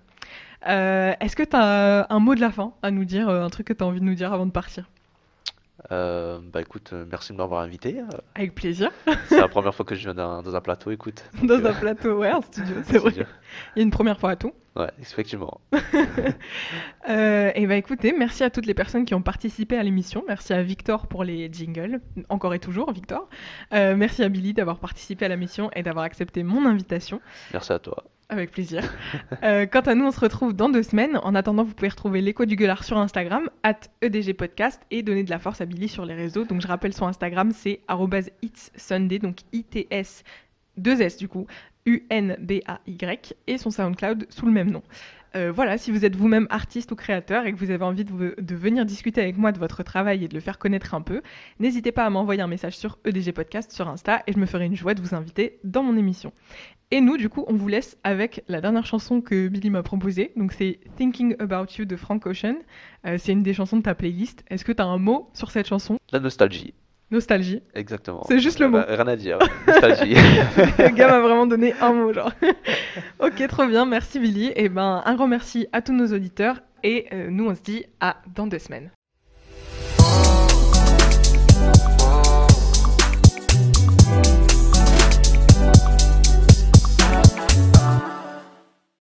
Euh, 0.69 1.13
Est-ce 1.21 1.35
que 1.37 1.43
tu 1.43 1.57
as 1.57 2.07
un 2.11 2.19
mot 2.19 2.35
de 2.35 2.41
la 2.41 2.51
fin 2.51 2.75
à 2.83 2.91
nous 2.91 3.05
dire, 3.05 3.29
euh, 3.29 3.45
un 3.45 3.51
truc 3.51 3.67
que 3.67 3.73
tu 3.73 3.83
as 3.83 3.87
envie 3.87 4.01
de 4.01 4.05
nous 4.05 4.15
dire 4.15 4.33
avant 4.33 4.47
de 4.47 4.53
partir? 4.53 4.89
Euh, 5.91 6.39
bah 6.53 6.61
écoute, 6.61 6.91
euh, 6.93 7.05
merci 7.11 7.33
de 7.33 7.39
m'avoir 7.39 7.63
invité. 7.63 7.99
Euh, 8.01 8.05
Avec 8.35 8.55
plaisir. 8.55 8.91
C'est 9.27 9.41
la 9.41 9.49
première 9.49 9.75
fois 9.75 9.85
que 9.85 9.95
je 9.95 10.03
viens 10.03 10.15
dans, 10.15 10.43
dans 10.43 10.55
un 10.55 10.61
plateau, 10.61 10.91
écoute. 10.91 11.25
Donc, 11.43 11.49
Dans 11.49 11.65
euh, 11.65 11.71
un 11.71 11.75
plateau, 11.75 12.19
ouais, 12.19 12.31
en 12.33 12.43
studio, 12.43 12.77
c'est 12.85 12.99
vrai. 12.99 13.11
studio. 13.11 13.27
Il 13.75 13.79
y 13.79 13.83
a 13.83 13.85
une 13.85 13.91
première 13.91 14.19
fois 14.21 14.31
à 14.31 14.37
tout. 14.37 14.53
Ouais, 14.77 14.91
effectivement. 15.01 15.61
Euh, 17.09 17.51
et 17.57 17.67
bah 17.67 17.75
écoutez, 17.75 18.15
merci 18.17 18.45
à 18.45 18.51
toutes 18.51 18.65
les 18.65 18.75
personnes 18.75 19.05
qui 19.05 19.13
ont 19.15 19.23
participé 19.23 19.77
à 19.77 19.83
l'émission. 19.83 20.23
Merci 20.29 20.53
à 20.53 20.63
Victor 20.63 21.09
pour 21.09 21.25
les 21.25 21.53
jingles, 21.53 22.01
encore 22.29 22.55
et 22.55 22.61
toujours 22.61 22.93
Victor. 22.93 23.29
Merci 23.73 24.23
à 24.23 24.29
Billy 24.29 24.55
d'avoir 24.55 24.79
participé 24.79 25.25
à 25.25 25.29
la 25.29 25.37
mission 25.37 25.69
et 25.75 25.83
d'avoir 25.83 26.05
accepté 26.05 26.45
mon 26.45 26.65
invitation. 26.65 27.21
Merci 27.53 27.73
à 27.73 27.81
toi. 27.81 28.05
Avec 28.33 28.51
plaisir. 28.51 28.83
Euh, 29.45 29.67
quant 29.67 29.81
à 29.81 29.95
nous, 29.95 30.07
on 30.07 30.11
se 30.11 30.21
retrouve 30.21 30.55
dans 30.55 30.69
deux 30.69 30.83
semaines. 30.83 31.19
En 31.23 31.35
attendant, 31.35 31.65
vous 31.65 31.75
pouvez 31.75 31.89
retrouver 31.89 32.21
l'écho 32.21 32.45
du 32.45 32.57
gueulard 32.57 32.85
sur 32.85 32.97
Instagram, 32.97 33.51
at 33.63 33.81
EDG 34.01 34.35
Podcast, 34.35 34.81
et 34.91 35.03
donner 35.03 35.25
de 35.25 35.31
la 35.31 35.39
force 35.39 35.61
à 35.61 35.67
Billy 35.67 35.89
sur 35.89 36.07
les 36.07 36.15
réseaux. 36.15 36.45
Donc 36.45 36.61
je 36.61 36.69
rappelle 36.69 36.95
son 36.95 37.07
Instagram, 37.07 37.51
c'est 37.53 37.81
itssunday, 38.43 39.19
donc 39.19 39.39
ITS, 39.53 40.23
2 40.77 41.03
S 41.03 41.17
du 41.17 41.29
coup, 41.29 41.47
U-N-D-A-Y, 41.87 43.35
et 43.49 43.59
son 43.59 43.71
SoundCloud 43.71 44.27
sous 44.31 44.47
le 44.47 44.53
même 44.53 44.71
nom. 44.71 44.83
Euh, 45.35 45.51
voilà, 45.51 45.79
si 45.79 45.91
vous 45.91 46.05
êtes 46.05 46.17
vous-même 46.17 46.47
artiste 46.51 46.93
ou 46.93 46.97
créateur 46.97 47.47
et 47.47 47.53
que 47.53 47.59
vous 47.59 47.71
avez 47.71 47.85
envie 47.85 48.05
de, 48.05 48.55
venir 48.55 48.85
discuter 48.85 49.21
avec 49.21 49.39
moi 49.39 49.53
de 49.53 49.59
votre 49.59 49.83
travail 49.83 50.25
et 50.25 50.29
de 50.29 50.35
le 50.35 50.41
faire 50.41 50.59
connaître 50.59 50.95
un 50.95 51.01
peu, 51.01 51.23
n'hésitez 51.59 51.93
pas 51.93 52.05
à 52.05 52.11
m'envoyer 52.11 52.43
un 52.43 52.47
message 52.47 52.77
sur 52.77 52.99
EDG 53.05 53.33
Podcast 53.33 53.73
sur 53.73 53.89
Insta 53.89 54.23
et 54.27 54.33
je 54.33 54.39
me 54.39 54.47
ferai 54.47 54.67
une 54.67 54.77
joie 54.77 54.95
de 54.95 55.01
vous 55.01 55.15
inviter 55.15 55.59
dans 55.65 55.83
mon 55.83 55.97
émission. 55.97 56.33
Et 56.91 57.01
nous, 57.01 57.17
du 57.17 57.31
coup, 57.31 57.45
on 57.49 57.55
vous 57.55 57.69
laisse 57.69 57.97
avec 58.05 58.45
la 58.49 58.61
dernière 58.61 58.85
chanson 58.85 59.23
que 59.23 59.49
Billy 59.49 59.71
m'a 59.71 59.83
proposée. 59.83 60.33
Donc, 60.37 60.53
c'est 60.53 60.81
Thinking 60.97 61.37
About 61.39 61.73
You 61.79 61.87
de 61.87 61.97
Frank 61.97 62.27
Ocean. 62.27 62.57
Euh, 63.07 63.17
c'est 63.19 63.33
une 63.33 63.43
des 63.43 63.55
chansons 63.55 63.79
de 63.79 63.83
ta 63.83 63.95
playlist. 63.95 64.45
Est-ce 64.51 64.65
que 64.65 64.73
tu 64.73 64.83
as 64.83 64.87
un 64.87 64.99
mot 64.99 65.31
sur 65.33 65.51
cette 65.51 65.67
chanson? 65.67 65.99
La 66.11 66.21
nostalgie, 66.21 66.75
Nostalgie. 67.13 67.63
Exactement. 67.75 68.25
C'est 68.27 68.41
juste 68.41 68.59
le 68.59 68.69
mot. 68.69 68.79
Rien 68.89 69.07
à 69.07 69.17
dire. 69.17 69.39
Nostalgie. 69.69 70.15
le 70.79 70.95
gars 70.95 71.09
m'a 71.09 71.21
vraiment 71.21 71.47
donné 71.47 71.75
un 71.81 71.93
mot, 71.93 72.13
genre. 72.13 72.33
ok, 73.21 73.47
trop 73.49 73.67
bien. 73.67 73.85
Merci, 73.85 74.19
Billy. 74.19 74.47
Et 74.47 74.65
eh 74.65 74.69
ben, 74.71 75.03
un 75.05 75.15
grand 75.15 75.29
merci 75.29 75.69
à 75.73 75.83
tous 75.83 75.93
nos 75.93 76.07
auditeurs. 76.07 76.61
Et 76.83 77.07
euh, 77.13 77.29
nous, 77.31 77.49
on 77.49 77.55
se 77.55 77.61
dit 77.61 77.85
à 78.01 78.17
dans 78.35 78.47
deux 78.47 78.59
semaines. 78.59 78.91